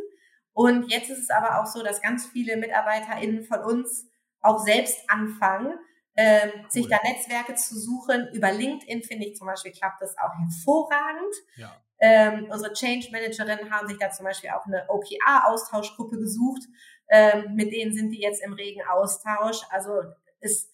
Und 0.52 0.90
jetzt 0.90 1.10
ist 1.10 1.18
es 1.18 1.30
aber 1.30 1.60
auch 1.60 1.66
so, 1.66 1.82
dass 1.82 2.00
ganz 2.00 2.26
viele 2.26 2.56
MitarbeiterInnen 2.56 3.44
von 3.44 3.60
uns 3.60 4.08
auch 4.40 4.58
selbst 4.58 4.98
anfangen, 5.08 5.78
ähm, 6.16 6.50
cool. 6.54 6.70
sich 6.70 6.88
da 6.88 6.98
Netzwerke 7.02 7.54
zu 7.54 7.78
suchen. 7.78 8.28
Über 8.32 8.52
LinkedIn 8.52 9.02
finde 9.02 9.26
ich 9.26 9.36
zum 9.36 9.46
Beispiel 9.46 9.72
klappt 9.72 10.00
das 10.00 10.16
auch 10.18 10.32
hervorragend. 10.38 11.34
Ja. 11.56 11.76
Ähm, 11.98 12.48
unsere 12.50 12.72
Change 12.72 13.08
Managerinnen 13.10 13.72
haben 13.72 13.88
sich 13.88 13.98
da 13.98 14.10
zum 14.10 14.24
Beispiel 14.24 14.50
auch 14.50 14.66
eine 14.66 14.84
OKR-Austauschgruppe 14.88 16.18
gesucht. 16.18 16.62
Ähm, 17.08 17.54
mit 17.54 17.72
denen 17.72 17.92
sind 17.94 18.10
die 18.10 18.20
jetzt 18.20 18.42
im 18.42 18.52
regen 18.52 18.82
Austausch. 18.88 19.62
Also 19.70 20.02
ist, 20.40 20.70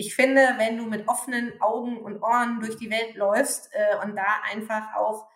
ich 0.00 0.14
finde, 0.14 0.54
wenn 0.58 0.76
du 0.76 0.86
mit 0.86 1.08
offenen 1.08 1.60
Augen 1.60 1.98
und 1.98 2.22
Ohren 2.22 2.60
durch 2.60 2.76
die 2.76 2.88
Welt 2.88 3.16
läufst 3.16 3.68
äh, 3.72 3.96
und 4.04 4.14
da 4.14 4.26
einfach 4.48 4.94
auch 4.94 5.28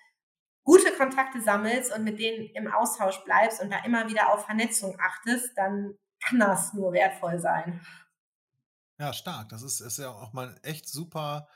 gute 0.62 0.92
Kontakte 0.92 1.42
sammelst 1.42 1.92
und 1.92 2.04
mit 2.04 2.20
denen 2.20 2.46
im 2.54 2.72
Austausch 2.72 3.18
bleibst 3.24 3.60
und 3.60 3.70
da 3.72 3.84
immer 3.84 4.08
wieder 4.08 4.32
auf 4.32 4.46
Vernetzung 4.46 4.96
achtest, 5.00 5.58
dann 5.58 5.98
kann 6.20 6.38
das 6.38 6.72
nur 6.74 6.92
wertvoll 6.92 7.40
sein. 7.40 7.84
Ja, 9.00 9.12
stark. 9.12 9.48
Das 9.48 9.62
ist, 9.62 9.80
ist 9.80 9.98
ja 9.98 10.10
auch 10.10 10.32
mal 10.32 10.56
echt 10.62 10.88
super, 10.88 11.48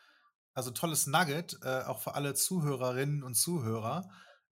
also 0.53 0.73
tolles 0.73 1.07
Nugget, 1.07 1.57
äh, 1.63 1.85
auch 1.85 2.01
für 2.01 2.17
alle 2.17 2.35
Zuhörerinnen 2.35 3.23
und 3.23 3.35
Zuhörer, 3.35 4.11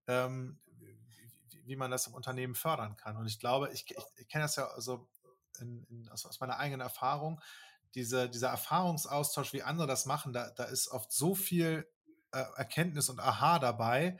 ähm, 0.06 0.60
wie, 0.66 1.64
wie, 1.64 1.76
man 1.76 1.90
das 1.90 2.06
im 2.06 2.12
Unternehmen 2.12 2.54
fördern 2.54 2.98
kann. 2.98 3.16
Und 3.16 3.26
ich 3.26 3.40
glaube, 3.40 3.70
ich, 3.72 3.86
ich, 3.88 3.96
ich 4.16 4.28
kenne 4.28 4.44
das 4.44 4.56
ja 4.56 4.66
also 4.66 5.08
in, 5.58 5.84
in, 5.84 6.08
aus, 6.10 6.26
aus, 6.26 6.38
meiner 6.38 6.58
eigenen 6.58 6.82
Erfahrung, 6.82 7.40
diese, 7.94 8.28
dieser 8.28 8.48
Erfahrungsaustausch, 8.48 9.52
wie 9.52 9.62
andere 9.62 9.86
das 9.86 10.06
machen, 10.06 10.32
da, 10.32 10.50
da 10.50 10.64
ist 10.64 10.88
oft 10.88 11.12
so 11.12 11.34
viel 11.34 11.86
äh, 12.32 12.44
Erkenntnis 12.56 13.08
und 13.08 13.20
Aha 13.20 13.58
dabei, 13.58 14.18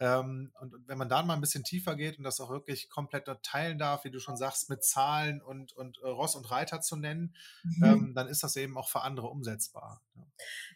ähm, 0.00 0.52
und, 0.60 0.74
wenn 0.86 0.98
man 0.98 1.08
da 1.08 1.22
mal 1.22 1.34
ein 1.34 1.40
bisschen 1.40 1.62
tiefer 1.62 1.94
geht 1.94 2.18
und 2.18 2.24
das 2.24 2.40
auch 2.40 2.50
wirklich 2.50 2.90
komplett 2.90 3.28
teilen 3.42 3.78
darf, 3.78 4.04
wie 4.04 4.10
du 4.10 4.18
schon 4.18 4.36
sagst, 4.36 4.68
mit 4.68 4.82
Zahlen 4.82 5.40
und, 5.40 5.72
und 5.72 5.98
äh, 6.02 6.08
Ross 6.08 6.34
und 6.34 6.50
Reiter 6.50 6.80
zu 6.80 6.96
nennen, 6.96 7.34
mhm. 7.62 7.84
ähm, 7.84 8.12
dann 8.14 8.26
ist 8.26 8.42
das 8.42 8.56
eben 8.56 8.76
auch 8.76 8.88
für 8.88 9.02
andere 9.02 9.28
umsetzbar. 9.28 10.02
Ja. 10.16 10.22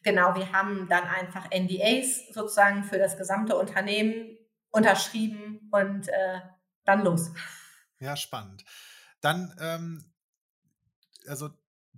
Genau, 0.05 0.35
wir 0.37 0.53
haben 0.53 0.89
dann 0.89 1.05
einfach 1.05 1.51
NDAs 1.51 2.33
sozusagen 2.33 2.85
für 2.85 2.99
das 2.99 3.17
gesamte 3.17 3.57
Unternehmen 3.57 4.39
unterschrieben 4.71 5.69
und 5.73 6.09
äh, 6.09 6.41
dann 6.85 7.03
los. 7.03 7.33
Ja, 7.99 8.15
spannend. 8.15 8.65
Dann, 9.21 9.53
ähm, 9.61 10.05
also 11.27 11.51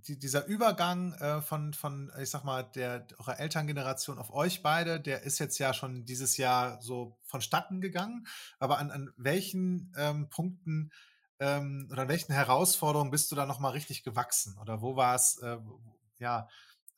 die, 0.07 0.19
dieser 0.19 0.45
Übergang 0.45 1.13
äh, 1.13 1.41
von, 1.41 1.73
von, 1.73 2.11
ich 2.19 2.29
sag 2.29 2.43
mal, 2.43 2.63
der 2.63 3.07
eurer 3.19 3.39
Elterngeneration 3.39 4.17
auf 4.17 4.33
euch 4.33 4.61
beide, 4.61 4.99
der 4.99 5.23
ist 5.23 5.39
jetzt 5.39 5.57
ja 5.57 5.73
schon 5.73 6.05
dieses 6.05 6.37
Jahr 6.37 6.81
so 6.81 7.17
vonstatten 7.23 7.81
gegangen. 7.81 8.27
Aber 8.59 8.77
an, 8.77 8.91
an 8.91 9.13
welchen 9.17 9.93
ähm, 9.97 10.29
Punkten 10.29 10.91
ähm, 11.39 11.87
oder 11.91 12.03
an 12.03 12.07
welchen 12.07 12.33
Herausforderungen 12.33 13.11
bist 13.11 13.31
du 13.31 13.35
da 13.35 13.45
nochmal 13.45 13.71
richtig 13.71 14.03
gewachsen? 14.03 14.57
Oder 14.59 14.81
wo 14.81 14.95
war 14.95 15.15
es, 15.15 15.37
äh, 15.41 15.57
ja, 16.19 16.47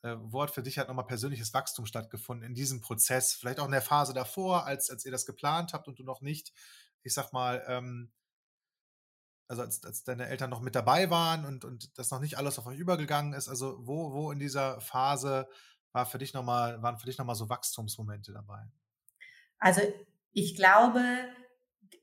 äh, 0.02 0.16
wo 0.18 0.42
hat 0.42 0.50
für 0.50 0.62
dich 0.62 0.78
halt 0.78 0.88
nochmal 0.88 1.06
persönliches 1.06 1.54
Wachstum 1.54 1.86
stattgefunden 1.86 2.46
in 2.46 2.54
diesem 2.54 2.80
Prozess? 2.80 3.32
Vielleicht 3.32 3.58
auch 3.58 3.66
in 3.66 3.72
der 3.72 3.82
Phase 3.82 4.12
davor, 4.12 4.66
als, 4.66 4.90
als 4.90 5.04
ihr 5.04 5.12
das 5.12 5.26
geplant 5.26 5.72
habt 5.72 5.88
und 5.88 5.98
du 5.98 6.04
noch 6.04 6.20
nicht, 6.20 6.52
ich 7.02 7.14
sag 7.14 7.32
mal, 7.32 7.64
ähm, 7.66 8.12
also 9.48 9.62
als, 9.62 9.84
als 9.84 10.04
deine 10.04 10.26
Eltern 10.26 10.50
noch 10.50 10.60
mit 10.60 10.74
dabei 10.74 11.10
waren 11.10 11.44
und, 11.44 11.64
und 11.64 11.98
das 11.98 12.10
noch 12.10 12.20
nicht 12.20 12.38
alles 12.38 12.58
auf 12.58 12.66
euch 12.66 12.78
übergegangen 12.78 13.32
ist, 13.32 13.48
also 13.48 13.78
wo, 13.86 14.12
wo 14.12 14.30
in 14.30 14.38
dieser 14.38 14.80
Phase 14.80 15.48
war 15.92 16.06
für 16.06 16.18
dich 16.18 16.34
noch 16.34 16.42
mal, 16.42 16.82
waren 16.82 16.98
für 16.98 17.06
dich 17.06 17.18
nochmal 17.18 17.36
so 17.36 17.48
Wachstumsmomente 17.48 18.32
dabei? 18.32 18.66
Also 19.58 19.80
ich 20.32 20.56
glaube, 20.56 21.00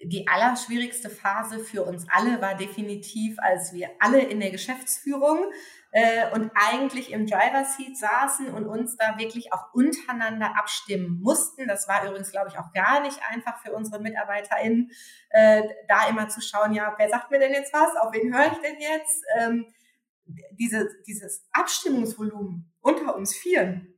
die 0.03 0.27
allerschwierigste 0.27 1.09
Phase 1.09 1.59
für 1.59 1.83
uns 1.83 2.07
alle 2.09 2.41
war 2.41 2.55
definitiv, 2.55 3.37
als 3.39 3.73
wir 3.73 3.89
alle 3.99 4.21
in 4.21 4.39
der 4.39 4.49
Geschäftsführung 4.49 5.51
äh, 5.91 6.31
und 6.33 6.51
eigentlich 6.55 7.11
im 7.11 7.27
Driver 7.27 7.65
Seat 7.65 7.97
saßen 7.97 8.49
und 8.49 8.65
uns 8.65 8.97
da 8.97 9.17
wirklich 9.17 9.53
auch 9.53 9.73
untereinander 9.73 10.57
abstimmen 10.57 11.19
mussten. 11.21 11.67
Das 11.67 11.87
war 11.87 12.05
übrigens, 12.07 12.31
glaube 12.31 12.49
ich, 12.49 12.57
auch 12.57 12.71
gar 12.73 13.01
nicht 13.01 13.19
einfach 13.29 13.61
für 13.61 13.73
unsere 13.73 14.01
MitarbeiterInnen, 14.01 14.91
äh, 15.29 15.63
da 15.87 16.07
immer 16.09 16.29
zu 16.29 16.41
schauen, 16.41 16.73
ja, 16.73 16.95
wer 16.97 17.09
sagt 17.09 17.29
mir 17.29 17.39
denn 17.39 17.53
jetzt 17.53 17.73
was? 17.73 17.95
Auf 17.97 18.13
wen 18.13 18.33
höre 18.33 18.51
ich 18.51 18.57
denn 18.59 18.79
jetzt? 18.79 19.23
Ähm, 19.37 19.67
diese, 20.51 20.87
dieses 21.05 21.45
Abstimmungsvolumen 21.51 22.71
unter 22.79 23.15
uns 23.15 23.35
Vieren, 23.35 23.90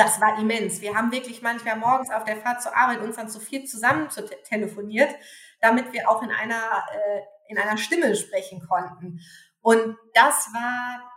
das 0.00 0.18
war 0.18 0.38
immens. 0.38 0.80
Wir 0.80 0.94
haben 0.94 1.12
wirklich 1.12 1.42
manchmal 1.42 1.76
morgens 1.76 2.10
auf 2.10 2.24
der 2.24 2.38
Fahrt 2.38 2.62
zur 2.62 2.74
Arbeit 2.74 3.00
uns 3.00 3.16
dann 3.16 3.28
zu 3.28 3.38
viel 3.38 3.64
zusammen 3.64 4.08
zu 4.08 4.24
te 4.24 4.34
telefoniert, 4.44 5.14
damit 5.60 5.92
wir 5.92 6.08
auch 6.08 6.22
in 6.22 6.30
einer, 6.30 6.84
äh, 6.90 7.20
in 7.48 7.58
einer 7.58 7.76
Stimme 7.76 8.16
sprechen 8.16 8.66
konnten. 8.66 9.20
Und 9.60 9.98
das 10.14 10.48
war 10.54 11.12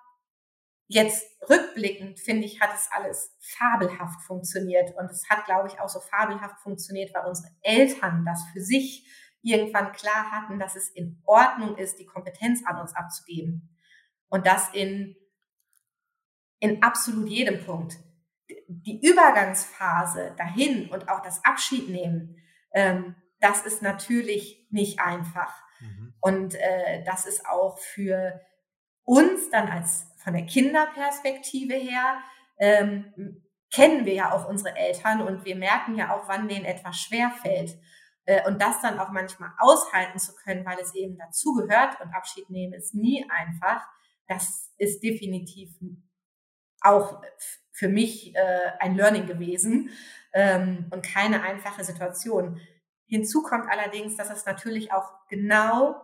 jetzt 0.87 1.25
rückblickend, 1.49 2.19
finde 2.19 2.45
ich, 2.45 2.59
hat 2.59 2.75
es 2.75 2.89
alles 2.91 3.33
fabelhaft 3.39 4.21
funktioniert. 4.23 4.93
Und 4.97 5.09
es 5.09 5.29
hat, 5.29 5.45
glaube 5.45 5.69
ich, 5.69 5.79
auch 5.79 5.87
so 5.87 6.01
fabelhaft 6.01 6.59
funktioniert, 6.59 7.13
weil 7.13 7.25
unsere 7.25 7.53
Eltern 7.61 8.25
das 8.25 8.43
für 8.51 8.59
sich 8.59 9.07
irgendwann 9.41 9.93
klar 9.93 10.29
hatten, 10.29 10.59
dass 10.59 10.75
es 10.75 10.89
in 10.89 11.21
Ordnung 11.23 11.77
ist, 11.77 11.99
die 11.99 12.05
Kompetenz 12.05 12.61
an 12.65 12.81
uns 12.81 12.93
abzugeben. 12.93 13.77
Und 14.27 14.45
das 14.45 14.73
in, 14.73 15.15
in 16.59 16.83
absolut 16.83 17.29
jedem 17.29 17.63
Punkt. 17.63 17.97
Die 18.67 19.05
Übergangsphase 19.05 20.33
dahin 20.37 20.89
und 20.89 21.09
auch 21.09 21.21
das 21.21 21.43
Abschiednehmen, 21.45 22.37
ähm, 22.73 23.15
das 23.39 23.65
ist 23.65 23.81
natürlich 23.81 24.67
nicht 24.69 24.99
einfach. 24.99 25.53
Mhm. 25.79 26.13
Und 26.21 26.55
äh, 26.55 27.03
das 27.03 27.25
ist 27.25 27.45
auch 27.45 27.77
für 27.77 28.41
uns 29.03 29.49
dann 29.49 29.69
als 29.69 30.07
von 30.17 30.33
der 30.33 30.45
Kinderperspektive 30.45 31.75
her 31.75 32.19
ähm, 32.57 33.41
kennen 33.73 34.05
wir 34.05 34.13
ja 34.13 34.31
auch 34.31 34.47
unsere 34.47 34.75
Eltern 34.75 35.21
und 35.21 35.45
wir 35.45 35.55
merken 35.55 35.95
ja 35.95 36.15
auch, 36.15 36.27
wann 36.27 36.47
denen 36.47 36.65
etwas 36.65 36.97
schwer 36.97 37.31
fällt. 37.41 37.77
Äh, 38.25 38.47
und 38.47 38.61
das 38.61 38.81
dann 38.81 38.99
auch 38.99 39.09
manchmal 39.09 39.51
aushalten 39.57 40.19
zu 40.19 40.33
können, 40.35 40.65
weil 40.65 40.79
es 40.79 40.93
eben 40.95 41.17
dazugehört 41.17 41.99
und 41.99 42.13
Abschied 42.13 42.49
nehmen 42.49 42.73
ist 42.73 42.93
nie 42.93 43.25
einfach. 43.29 43.81
Das 44.27 44.71
ist 44.77 45.03
definitiv 45.03 45.71
auch 46.81 47.21
für 47.73 47.89
mich 47.89 48.35
äh, 48.35 48.71
ein 48.79 48.95
Learning 48.95 49.25
gewesen 49.25 49.89
ähm, 50.33 50.87
und 50.91 51.03
keine 51.03 51.41
einfache 51.41 51.83
Situation. 51.83 52.59
Hinzu 53.07 53.43
kommt 53.43 53.69
allerdings, 53.69 54.15
dass 54.15 54.29
es 54.29 54.45
natürlich 54.45 54.93
auch 54.93 55.11
genau 55.27 56.01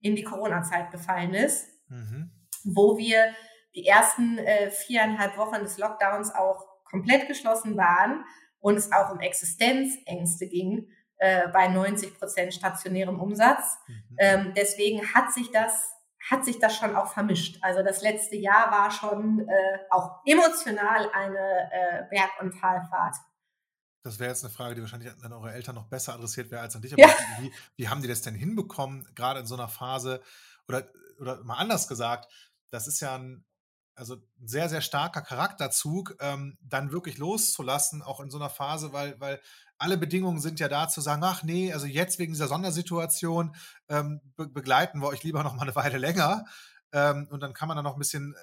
in 0.00 0.16
die 0.16 0.24
Corona-Zeit 0.24 0.90
gefallen 0.90 1.32
ist, 1.32 1.68
mhm. 1.88 2.30
wo 2.64 2.98
wir 2.98 3.32
die 3.74 3.86
ersten 3.86 4.38
äh, 4.38 4.70
viereinhalb 4.70 5.36
Wochen 5.38 5.60
des 5.60 5.78
Lockdowns 5.78 6.34
auch 6.34 6.66
komplett 6.84 7.28
geschlossen 7.28 7.76
waren 7.76 8.24
und 8.60 8.76
es 8.76 8.92
auch 8.92 9.10
um 9.10 9.20
Existenzängste 9.20 10.46
ging 10.48 10.88
äh, 11.18 11.48
bei 11.48 11.68
90 11.68 12.18
Prozent 12.18 12.52
stationärem 12.52 13.20
Umsatz. 13.20 13.78
Mhm. 13.86 14.16
Ähm, 14.18 14.52
deswegen 14.56 15.14
hat 15.14 15.32
sich 15.32 15.50
das 15.50 15.92
hat 16.30 16.44
sich 16.44 16.58
das 16.58 16.76
schon 16.76 16.94
auch 16.94 17.12
vermischt. 17.12 17.58
Also 17.62 17.82
das 17.82 18.02
letzte 18.02 18.36
Jahr 18.36 18.70
war 18.70 18.90
schon 18.90 19.40
äh, 19.40 19.78
auch 19.90 20.20
emotional 20.24 21.10
eine 21.12 21.70
äh, 21.72 22.04
Berg- 22.10 22.40
und 22.40 22.58
Talfahrt. 22.58 23.16
Das 24.04 24.18
wäre 24.18 24.30
jetzt 24.30 24.44
eine 24.44 24.52
Frage, 24.52 24.74
die 24.74 24.80
wahrscheinlich 24.80 25.12
an 25.22 25.32
eure 25.32 25.52
Eltern 25.52 25.76
noch 25.76 25.86
besser 25.86 26.14
adressiert 26.14 26.50
wäre 26.50 26.62
als 26.62 26.74
an 26.74 26.82
dich. 26.82 26.92
Aber 26.92 27.02
ja. 27.02 27.14
wie, 27.38 27.52
wie 27.76 27.88
haben 27.88 28.02
die 28.02 28.08
das 28.08 28.22
denn 28.22 28.34
hinbekommen, 28.34 29.08
gerade 29.14 29.40
in 29.40 29.46
so 29.46 29.54
einer 29.54 29.68
Phase? 29.68 30.20
Oder, 30.68 30.88
oder 31.18 31.42
mal 31.44 31.56
anders 31.56 31.86
gesagt, 31.86 32.32
das 32.70 32.88
ist 32.88 33.00
ja 33.00 33.16
ein, 33.16 33.44
also 33.94 34.16
ein 34.16 34.48
sehr, 34.48 34.68
sehr 34.68 34.80
starker 34.80 35.22
Charakterzug, 35.22 36.16
ähm, 36.20 36.58
dann 36.62 36.90
wirklich 36.90 37.18
loszulassen, 37.18 38.02
auch 38.02 38.20
in 38.20 38.30
so 38.30 38.38
einer 38.38 38.50
Phase, 38.50 38.92
weil, 38.92 39.20
weil 39.20 39.40
alle 39.82 39.98
Bedingungen 39.98 40.40
sind 40.40 40.60
ja 40.60 40.68
da 40.68 40.88
zu 40.88 41.00
sagen, 41.00 41.22
ach 41.24 41.42
nee, 41.42 41.72
also 41.72 41.86
jetzt 41.86 42.18
wegen 42.18 42.32
dieser 42.32 42.48
Sondersituation 42.48 43.54
ähm, 43.88 44.20
be 44.36 44.48
begleiten 44.48 45.00
wir 45.00 45.08
euch 45.08 45.22
lieber 45.24 45.42
noch 45.42 45.54
mal 45.54 45.62
eine 45.62 45.74
Weile 45.74 45.98
länger. 45.98 46.44
Ähm, 46.92 47.26
und 47.30 47.40
dann 47.40 47.52
kann 47.52 47.68
man 47.68 47.76
da 47.76 47.82
noch 47.82 47.94
ein 47.94 47.98
bisschen 47.98 48.34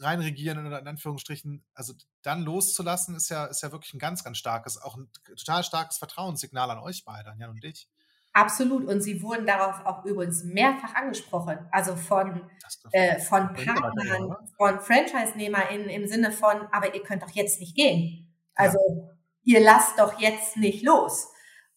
reinregieren 0.00 0.66
oder 0.66 0.80
in 0.80 0.86
Anführungsstrichen, 0.88 1.64
also 1.74 1.94
dann 2.22 2.42
loszulassen, 2.42 3.14
ist 3.14 3.30
ja, 3.30 3.46
ist 3.46 3.62
ja 3.62 3.72
wirklich 3.72 3.94
ein 3.94 3.98
ganz, 3.98 4.24
ganz 4.24 4.38
starkes, 4.38 4.80
auch 4.80 4.96
ein 4.96 5.08
total 5.36 5.64
starkes 5.64 5.96
Vertrauenssignal 5.98 6.70
an 6.70 6.78
euch 6.78 7.04
beide, 7.04 7.30
an 7.30 7.38
Jan 7.38 7.50
und 7.50 7.62
dich. 7.62 7.88
Absolut. 8.34 8.86
Und 8.86 9.02
sie 9.02 9.22
wurden 9.22 9.46
darauf 9.46 9.84
auch 9.84 10.04
übrigens 10.04 10.42
mehrfach 10.44 10.94
angesprochen. 10.94 11.58
Also 11.70 11.96
von, 11.96 12.50
äh, 12.92 13.20
von 13.20 13.52
Partnern, 13.52 14.36
von 14.56 14.80
Franchise-NehmerInnen 14.80 15.88
im 15.88 16.06
Sinne 16.06 16.32
von, 16.32 16.66
aber 16.72 16.94
ihr 16.94 17.02
könnt 17.02 17.22
doch 17.22 17.30
jetzt 17.30 17.60
nicht 17.60 17.76
gehen. 17.76 18.34
Also 18.54 18.78
ja. 18.78 19.12
Ihr 19.44 19.60
lasst 19.60 19.98
doch 19.98 20.18
jetzt 20.18 20.56
nicht 20.56 20.82
los. 20.82 21.32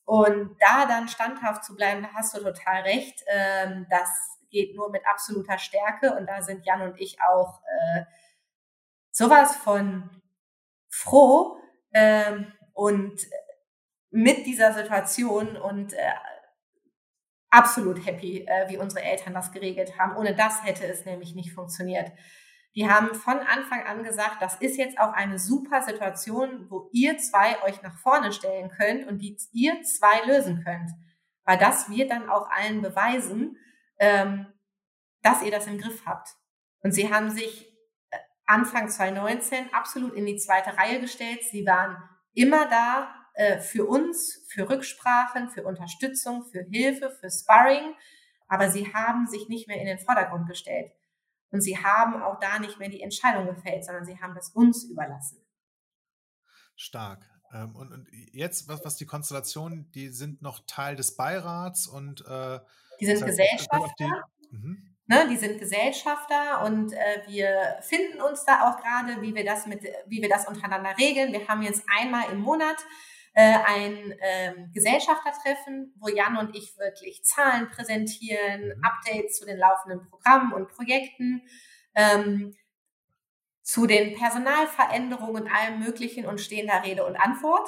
Und 0.05 0.55
da 0.59 0.86
dann 0.86 1.07
standhaft 1.07 1.63
zu 1.63 1.76
bleiben, 1.76 2.03
da 2.03 2.09
hast 2.13 2.36
du 2.36 2.43
total 2.43 2.82
recht. 2.84 3.24
Ähm, 3.28 3.88
das 3.89 4.09
geht 4.49 4.76
nur 4.76 4.91
mit 4.91 5.01
absoluter 5.07 5.57
Stärke. 5.57 6.16
Und 6.16 6.28
da 6.28 6.41
sind 6.41 6.66
Jan 6.66 6.82
und 6.82 6.99
ich 6.99 7.18
auch 7.22 7.61
äh, 7.63 8.03
sowas 9.11 9.55
von 9.55 10.22
froh 10.89 11.57
ähm, 11.93 12.53
und 12.74 13.22
mit 14.11 14.45
dieser 14.45 14.74
Situation 14.74 15.57
und 15.57 15.93
äh, 15.93 16.13
absolut 17.49 18.05
happy, 18.05 18.45
äh, 18.47 18.70
wie 18.70 18.78
unsere 18.78 19.03
Eltern 19.03 19.34
das 19.34 19.51
geregelt 19.51 19.97
haben. 19.97 20.16
Ohne 20.18 20.36
das 20.36 20.63
hätte 20.63 20.86
es 20.86 21.05
nämlich 21.05 21.36
nicht 21.36 21.53
funktioniert. 21.53 22.11
Die 22.76 22.89
haben 22.89 23.15
von 23.15 23.39
Anfang 23.39 23.84
an 23.84 24.03
gesagt, 24.03 24.41
das 24.41 24.55
ist 24.55 24.78
jetzt 24.78 24.99
auch 24.99 25.13
eine 25.13 25.39
super 25.39 25.82
Situation, 25.82 26.69
wo 26.69 26.89
ihr 26.91 27.17
zwei 27.17 27.61
euch 27.63 27.82
nach 27.82 27.97
vorne 27.99 28.34
stellen 28.34 28.69
könnt 28.69 29.07
und 29.07 29.19
die 29.19 29.38
ihr 29.53 29.82
zwei 29.84 30.26
lösen 30.26 30.61
könnt. 30.63 30.91
Weil 31.45 31.57
das 31.57 31.89
wird 31.89 32.11
dann 32.11 32.30
auch 32.30 32.49
allen 32.49 32.82
beweisen, 32.82 33.57
ähm, 33.97 34.47
dass 35.21 35.41
ihr 35.41 35.51
das 35.51 35.67
im 35.67 35.78
Griff 35.78 36.05
habt. 36.05 36.36
Und 36.82 36.91
sie 36.91 37.13
haben 37.13 37.30
sich 37.30 37.65
äh, 38.11 38.17
Anfang 38.45 38.89
2019 38.89 39.73
absolut 39.73 40.13
in 40.13 40.26
die 40.26 40.36
zweite 40.36 40.78
Reihe 40.78 40.99
gestellt. 40.99 41.43
Sie 41.43 41.65
waren 41.65 41.97
immer 42.34 42.67
da 42.67 43.07
äh, 43.36 43.59
für 43.59 43.86
uns, 43.86 44.45
für 44.49 44.69
Rücksprachen, 44.69 45.49
für 45.49 45.63
Unterstützung, 45.63 46.43
für 46.43 46.63
Hilfe, 46.63 47.09
für 47.09 47.30
Sparring. 47.30 47.95
Aber 48.49 48.69
sie 48.69 48.93
haben 48.93 49.28
sich 49.28 49.47
nicht 49.47 49.69
mehr 49.69 49.80
in 49.80 49.88
den 49.88 49.99
Vordergrund 49.99 50.47
gestellt. 50.49 50.91
Und 51.52 51.62
sie 51.62 51.78
haben 51.78 52.22
auch 52.22 52.39
da 52.39 52.60
nicht 52.60 52.80
mehr 52.80 52.89
die 52.89 53.02
Entscheidung 53.02 53.46
gefällt, 53.46 53.86
sondern 53.86 54.06
sie 54.06 54.20
haben 54.20 54.36
das 54.36 54.50
uns 54.50 54.84
überlassen. 54.86 55.46
Stark. 56.76 57.26
Ähm, 57.54 57.76
und, 57.76 57.91
und, 57.91 58.08
jetzt, 58.12 58.68
was, 58.68 58.84
was 58.84 58.96
die 58.98 59.06
Konstellationen, 59.06 59.89
die 59.91 60.10
sind 60.10 60.41
noch 60.41 60.66
Teil 60.68 60.96
des 60.96 61.16
Beirats 61.16 61.88
und 61.88 62.26
äh, 62.28 62.60
die 63.00 63.06
sind 63.06 63.26
Gesellschafter. 63.26 63.89
Die, 64.00 64.56
mhm. 64.56 64.96
Ne, 65.08 65.28
die 65.30 65.38
sind 65.38 65.60
Gesellschafter 65.60 66.64
und 66.66 66.91
äh, 66.93 67.22
wir 67.28 67.78
finden 67.82 68.22
uns 68.22 68.43
da 68.43 68.68
auch 68.68 68.78
gerade, 68.82 69.22
wie 69.22 69.36
wir 69.36 69.46
das 69.46 69.68
mit, 69.68 69.84
wie 70.08 70.22
wir 70.22 70.30
das 70.30 70.48
untereinander 70.48 70.98
regeln. 70.98 71.32
Wir 71.32 71.48
haben 71.48 71.62
jetzt 71.62 71.84
einmal 71.96 72.32
im 72.32 72.39
Monat 72.39 72.78
äh, 73.36 73.58
ein 73.66 74.14
ähm, 74.22 74.72
Gesellschaftertreffen, 74.74 75.94
wo 76.00 76.08
Jan 76.08 76.38
und 76.38 76.56
ich 76.56 76.78
wirklich 76.78 77.24
Zahlen 77.26 77.70
präsentieren, 77.70 78.68
mhm. 78.68 78.84
Updates 78.84 79.38
zu 79.38 79.46
den 79.46 79.58
laufenden 79.58 80.08
Programmen 80.10 80.54
und 80.54 80.70
Projekten, 80.70 81.42
ähm, 81.96 82.56
zu 83.62 83.88
den 83.88 84.16
Personalveränderungen 84.16 85.44
und 85.44 85.52
allem 85.52 85.80
Möglichen 85.80 86.26
und 86.26 86.40
stehen 86.40 86.68
da 86.68 86.78
Rede 86.78 87.06
und 87.06 87.18
Antwort. 87.18 87.68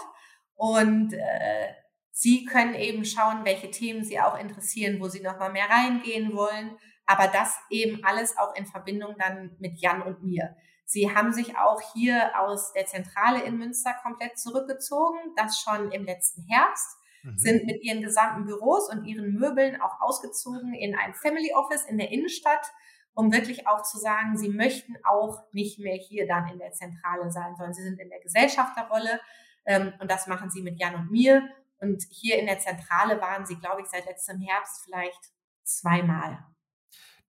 Und 0.56 1.14
äh, 1.14 1.74
Sie 2.12 2.46
können 2.46 2.74
eben 2.74 3.04
schauen, 3.04 3.44
welche 3.44 3.70
Themen 3.70 4.04
Sie 4.06 4.20
auch 4.20 4.40
interessieren, 4.40 5.02
wo 5.02 5.10
Sie 5.10 5.22
nochmal 5.22 5.52
mehr 5.52 5.70
reingehen 5.70 6.34
wollen. 6.34 6.78
Aber 7.06 7.28
das 7.28 7.58
eben 7.70 8.04
alles 8.06 8.38
auch 8.38 8.56
in 8.56 8.66
Verbindung 8.66 9.16
dann 9.20 9.56
mit 9.60 9.80
Jan 9.80 10.02
und 10.02 10.24
mir. 10.24 10.56
Sie 10.90 11.14
haben 11.14 11.34
sich 11.34 11.58
auch 11.58 11.82
hier 11.94 12.32
aus 12.40 12.72
der 12.72 12.86
Zentrale 12.86 13.44
in 13.44 13.58
Münster 13.58 13.94
komplett 14.02 14.40
zurückgezogen, 14.40 15.20
das 15.36 15.60
schon 15.60 15.92
im 15.92 16.06
letzten 16.06 16.44
Herbst, 16.44 16.98
mhm. 17.24 17.38
sind 17.38 17.66
mit 17.66 17.84
ihren 17.84 18.02
gesamten 18.02 18.46
Büros 18.46 18.90
und 18.90 19.04
ihren 19.04 19.34
Möbeln 19.34 19.82
auch 19.82 20.00
ausgezogen 20.00 20.74
in 20.74 20.96
ein 20.96 21.14
Family 21.14 21.54
Office 21.54 21.84
in 21.84 21.98
der 21.98 22.10
Innenstadt, 22.10 22.72
um 23.14 23.34
wirklich 23.34 23.68
auch 23.68 23.82
zu 23.82 23.98
sagen, 23.98 24.38
sie 24.38 24.48
möchten 24.48 24.96
auch 25.04 25.44
nicht 25.52 25.78
mehr 25.78 25.98
hier 25.98 26.26
dann 26.26 26.48
in 26.48 26.58
der 26.58 26.72
Zentrale 26.72 27.30
sein, 27.32 27.54
sondern 27.58 27.74
sie 27.74 27.84
sind 27.84 28.00
in 28.00 28.10
der 28.10 28.22
Gesellschafterrolle. 28.22 29.20
Ähm, 29.66 29.94
und 30.00 30.10
das 30.10 30.28
machen 30.28 30.50
sie 30.50 30.62
mit 30.62 30.80
Jan 30.80 30.96
und 30.96 31.12
mir. 31.12 31.50
Und 31.82 32.02
hier 32.10 32.40
in 32.40 32.46
der 32.46 32.60
Zentrale 32.60 33.20
waren 33.20 33.46
sie, 33.46 33.58
glaube 33.58 33.82
ich, 33.82 33.88
seit 33.88 34.06
letztem 34.06 34.40
Herbst 34.40 34.86
vielleicht 34.86 35.32
zweimal. 35.64 36.46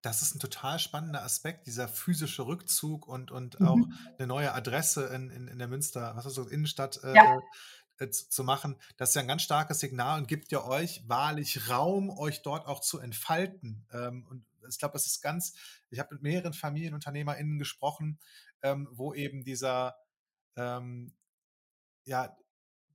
Das 0.03 0.23
ist 0.23 0.35
ein 0.35 0.39
total 0.41 0.79
spannender 0.79 1.25
Aspekt, 1.25 1.67
dieser 1.67 1.89
physische 1.89 2.47
Rückzug 2.47 3.09
und, 3.09 3.31
und 3.31 3.61
auch 3.61 3.77
mhm. 3.77 3.93
eine 4.17 4.29
neue 4.29 4.53
Adresse 4.53 5.07
in, 5.07 5.31
in, 5.31 5.49
in 5.49 5.59
der 5.59 5.69
Münster, 5.69 6.15
was 6.15 6.27
ist 6.27 6.39
das, 6.39 6.47
Innenstadt 6.47 7.01
äh, 7.03 7.15
ja. 7.15 7.41
äh, 7.99 8.09
zu, 8.09 8.29
zu, 8.29 8.45
machen. 8.45 8.77
Das 8.97 9.11
ist 9.11 9.15
ja 9.17 9.23
ein 9.23 9.29
ganz 9.29 9.43
starkes 9.43 9.81
Signal 9.81 10.21
und 10.21 10.29
gibt 10.29 10.53
ja 10.53 10.65
euch 10.65 11.03
wahrlich 11.09 11.69
Raum, 11.69 12.11
euch 12.11 12.43
dort 12.43 12.67
auch 12.67 12.81
zu 12.81 13.01
entfalten. 13.01 13.87
Ähm, 13.93 14.25
und 14.29 14.45
ich 14.69 14.79
glaube, 14.79 14.93
das 14.93 15.07
ist 15.07 15.21
ganz, 15.21 15.55
ich 15.91 15.99
habe 15.99 16.15
mit 16.15 16.23
mehreren 16.23 16.53
FamilienunternehmerInnen 16.53 17.59
gesprochen, 17.59 18.21
ähm, 18.63 18.89
wo 18.93 19.15
eben 19.15 19.43
dieser, 19.43 19.97
ähm, 20.57 21.13
ja, 22.05 22.37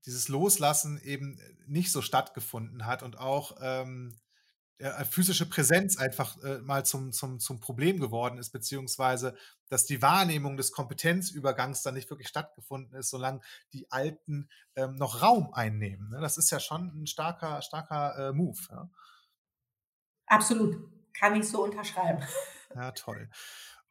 dieses 0.06 0.28
Loslassen 0.28 1.02
eben 1.02 1.40
nicht 1.66 1.92
so 1.92 2.02
stattgefunden 2.02 2.86
hat 2.86 3.04
und 3.04 3.18
auch 3.18 3.58
ähm, 3.62 4.16
äh, 4.84 5.06
physische 5.06 5.48
Präsenz 5.48 5.98
einfach 5.98 6.36
äh, 6.44 6.60
mal 6.60 6.86
zum, 6.86 7.14
zum, 7.14 7.40
zum 7.40 7.62
Problem 7.62 8.02
geworden 8.02 8.38
ist, 8.38 8.52
beziehungsweise 8.52 9.36
dass 9.70 9.86
die 9.86 10.02
Wahrnehmung 10.02 10.58
des 10.58 10.74
Kompetenzübergangs 10.74 11.84
dann 11.84 11.94
nicht 11.94 12.10
wirklich 12.10 12.28
stattgefunden 12.28 12.94
ist, 13.00 13.10
solange 13.10 13.40
die 13.72 13.90
Alten 13.92 14.50
ähm, 14.76 14.96
noch 14.96 15.22
Raum 15.22 15.54
einnehmen. 15.54 16.10
Ne? 16.10 16.20
Das 16.20 16.38
ist 16.38 16.52
ja 16.52 16.60
schon 16.60 16.92
ein 17.02 17.08
starker, 17.08 17.62
starker 17.62 18.30
äh, 18.30 18.34
Move. 18.34 18.60
Ja? 18.70 18.90
Absolut. 20.28 20.76
Kann 21.18 21.36
ich 21.36 21.48
so 21.48 21.64
unterschreiben. 21.64 22.24
Ja, 22.76 22.92
toll. 22.92 23.30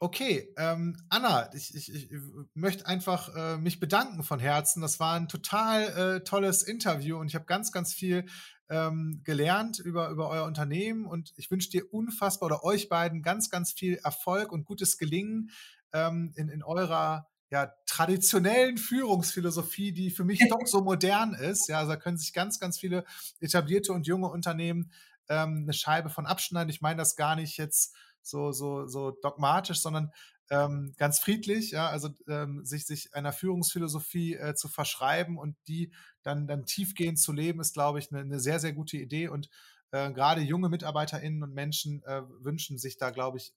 Okay, 0.01 0.53
ähm, 0.57 0.97
Anna, 1.09 1.49
ich, 1.55 1.73
ich, 1.77 1.95
ich 1.95 2.11
möchte 2.55 2.85
einfach 2.87 3.33
äh, 3.37 3.57
mich 3.59 3.79
bedanken 3.79 4.25
von 4.25 4.41
Herzen. 4.41 4.83
Das 4.83 4.99
war 4.99 5.15
ein 5.15 5.29
total 5.29 5.83
äh, 6.17 6.25
tolles 6.25 6.65
Interview 6.65 7.19
und 7.19 7.29
ich 7.29 7.37
habe 7.37 7.45
ganz, 7.45 7.71
ganz 7.71 7.95
viel 7.95 8.27
ähm, 8.73 9.21
gelernt 9.23 9.81
über, 9.81 10.09
über 10.09 10.31
euer 10.31 10.45
Unternehmen 10.45 11.05
und 11.05 11.35
ich 11.37 11.51
wünsche 11.51 11.69
dir 11.69 11.93
unfassbar 11.93 12.47
oder 12.47 12.65
euch 12.65 12.89
beiden 12.89 13.23
ganz, 13.23 13.51
ganz 13.51 13.71
viel 13.71 13.97
Erfolg 14.03 14.51
und 14.51 14.65
gutes 14.65 14.97
Gelingen 14.97 15.51
ähm, 15.93 16.33
in, 16.37 16.49
in 16.49 16.63
eurer 16.63 17.29
ja, 17.51 17.71
traditionellen 17.85 18.79
Führungsphilosophie, 18.79 19.93
die 19.93 20.11
für 20.11 20.25
mich 20.25 20.43
doch 20.49 20.67
so 20.67 20.81
modern 20.81 21.35
ist. 21.35 21.69
Ja, 21.69 21.81
also 21.81 21.93
da 21.93 21.97
können 21.99 22.17
sich 22.17 22.33
ganz, 22.33 22.59
ganz 22.59 22.79
viele 22.79 23.05
etablierte 23.41 23.93
und 23.93 24.07
junge 24.07 24.29
Unternehmen 24.29 24.91
ähm, 25.29 25.65
eine 25.65 25.75
Scheibe 25.75 26.09
von 26.09 26.25
abschneiden. 26.25 26.71
Ich 26.71 26.81
meine 26.81 26.97
das 26.97 27.15
gar 27.15 27.37
nicht 27.37 27.59
jetzt 27.59 27.95
so, 28.23 28.53
so, 28.53 28.87
so 28.87 29.11
dogmatisch, 29.11 29.81
sondern 29.81 30.13
ähm, 30.53 30.93
ganz 30.99 31.19
friedlich, 31.19 31.71
ja, 31.71 31.89
also 31.89 32.11
ähm, 32.29 32.63
sich, 32.63 32.85
sich 32.85 33.15
einer 33.15 33.33
Führungsphilosophie 33.33 34.35
äh, 34.35 34.55
zu 34.55 34.69
verschreiben 34.69 35.39
und 35.39 35.57
die 35.67 35.95
dann, 36.23 36.47
dann 36.47 36.67
tiefgehend 36.67 37.19
zu 37.19 37.33
leben, 37.33 37.59
ist, 37.59 37.73
glaube 37.73 37.99
ich, 37.99 38.13
eine, 38.13 38.21
eine 38.21 38.39
sehr, 38.39 38.61
sehr 38.61 38.75
gute 38.75 38.99
Idee. 38.99 39.29
Und 39.29 39.49
äh, 39.93 40.13
gerade 40.13 40.43
junge 40.43 40.69
MitarbeiterInnen 40.69 41.43
und 41.43 41.55
Menschen 41.55 42.03
äh, 42.05 42.21
wünschen 42.41 42.77
sich 42.77 42.99
da, 42.99 43.09
glaube 43.09 43.39
ich, 43.39 43.55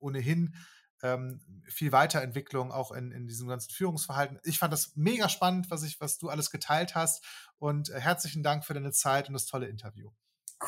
ohnehin 0.00 0.56
ähm, 1.00 1.40
viel 1.68 1.92
Weiterentwicklung 1.92 2.72
auch 2.72 2.90
in, 2.90 3.12
in 3.12 3.28
diesem 3.28 3.46
ganzen 3.46 3.72
Führungsverhalten. 3.72 4.40
Ich 4.42 4.58
fand 4.58 4.72
das 4.72 4.96
mega 4.96 5.28
spannend, 5.28 5.70
was, 5.70 5.84
ich, 5.84 6.00
was 6.00 6.18
du 6.18 6.28
alles 6.28 6.50
geteilt 6.50 6.96
hast. 6.96 7.24
Und 7.58 7.90
äh, 7.90 8.00
herzlichen 8.00 8.42
Dank 8.42 8.64
für 8.64 8.74
deine 8.74 8.90
Zeit 8.90 9.28
und 9.28 9.34
das 9.34 9.46
tolle 9.46 9.68
Interview. 9.68 10.10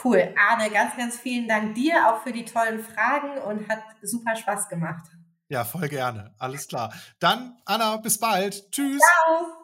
Cool. 0.05 0.33
Arne, 0.39 0.71
ganz, 0.71 0.97
ganz 0.97 1.19
vielen 1.19 1.49
Dank 1.49 1.75
dir 1.75 2.09
auch 2.09 2.23
für 2.23 2.31
die 2.31 2.45
tollen 2.45 2.79
Fragen 2.79 3.39
und 3.39 3.69
hat 3.69 3.83
super 4.03 4.37
Spaß 4.37 4.69
gemacht. 4.69 5.09
Ja, 5.49 5.65
voll 5.65 5.89
gerne. 5.89 6.35
Alles 6.39 6.69
klar. 6.69 6.93
Dann, 7.19 7.57
Anna, 7.65 7.97
bis 7.97 8.19
bald. 8.19 8.71
Tschüss. 8.71 9.01
Ciao. 9.01 9.58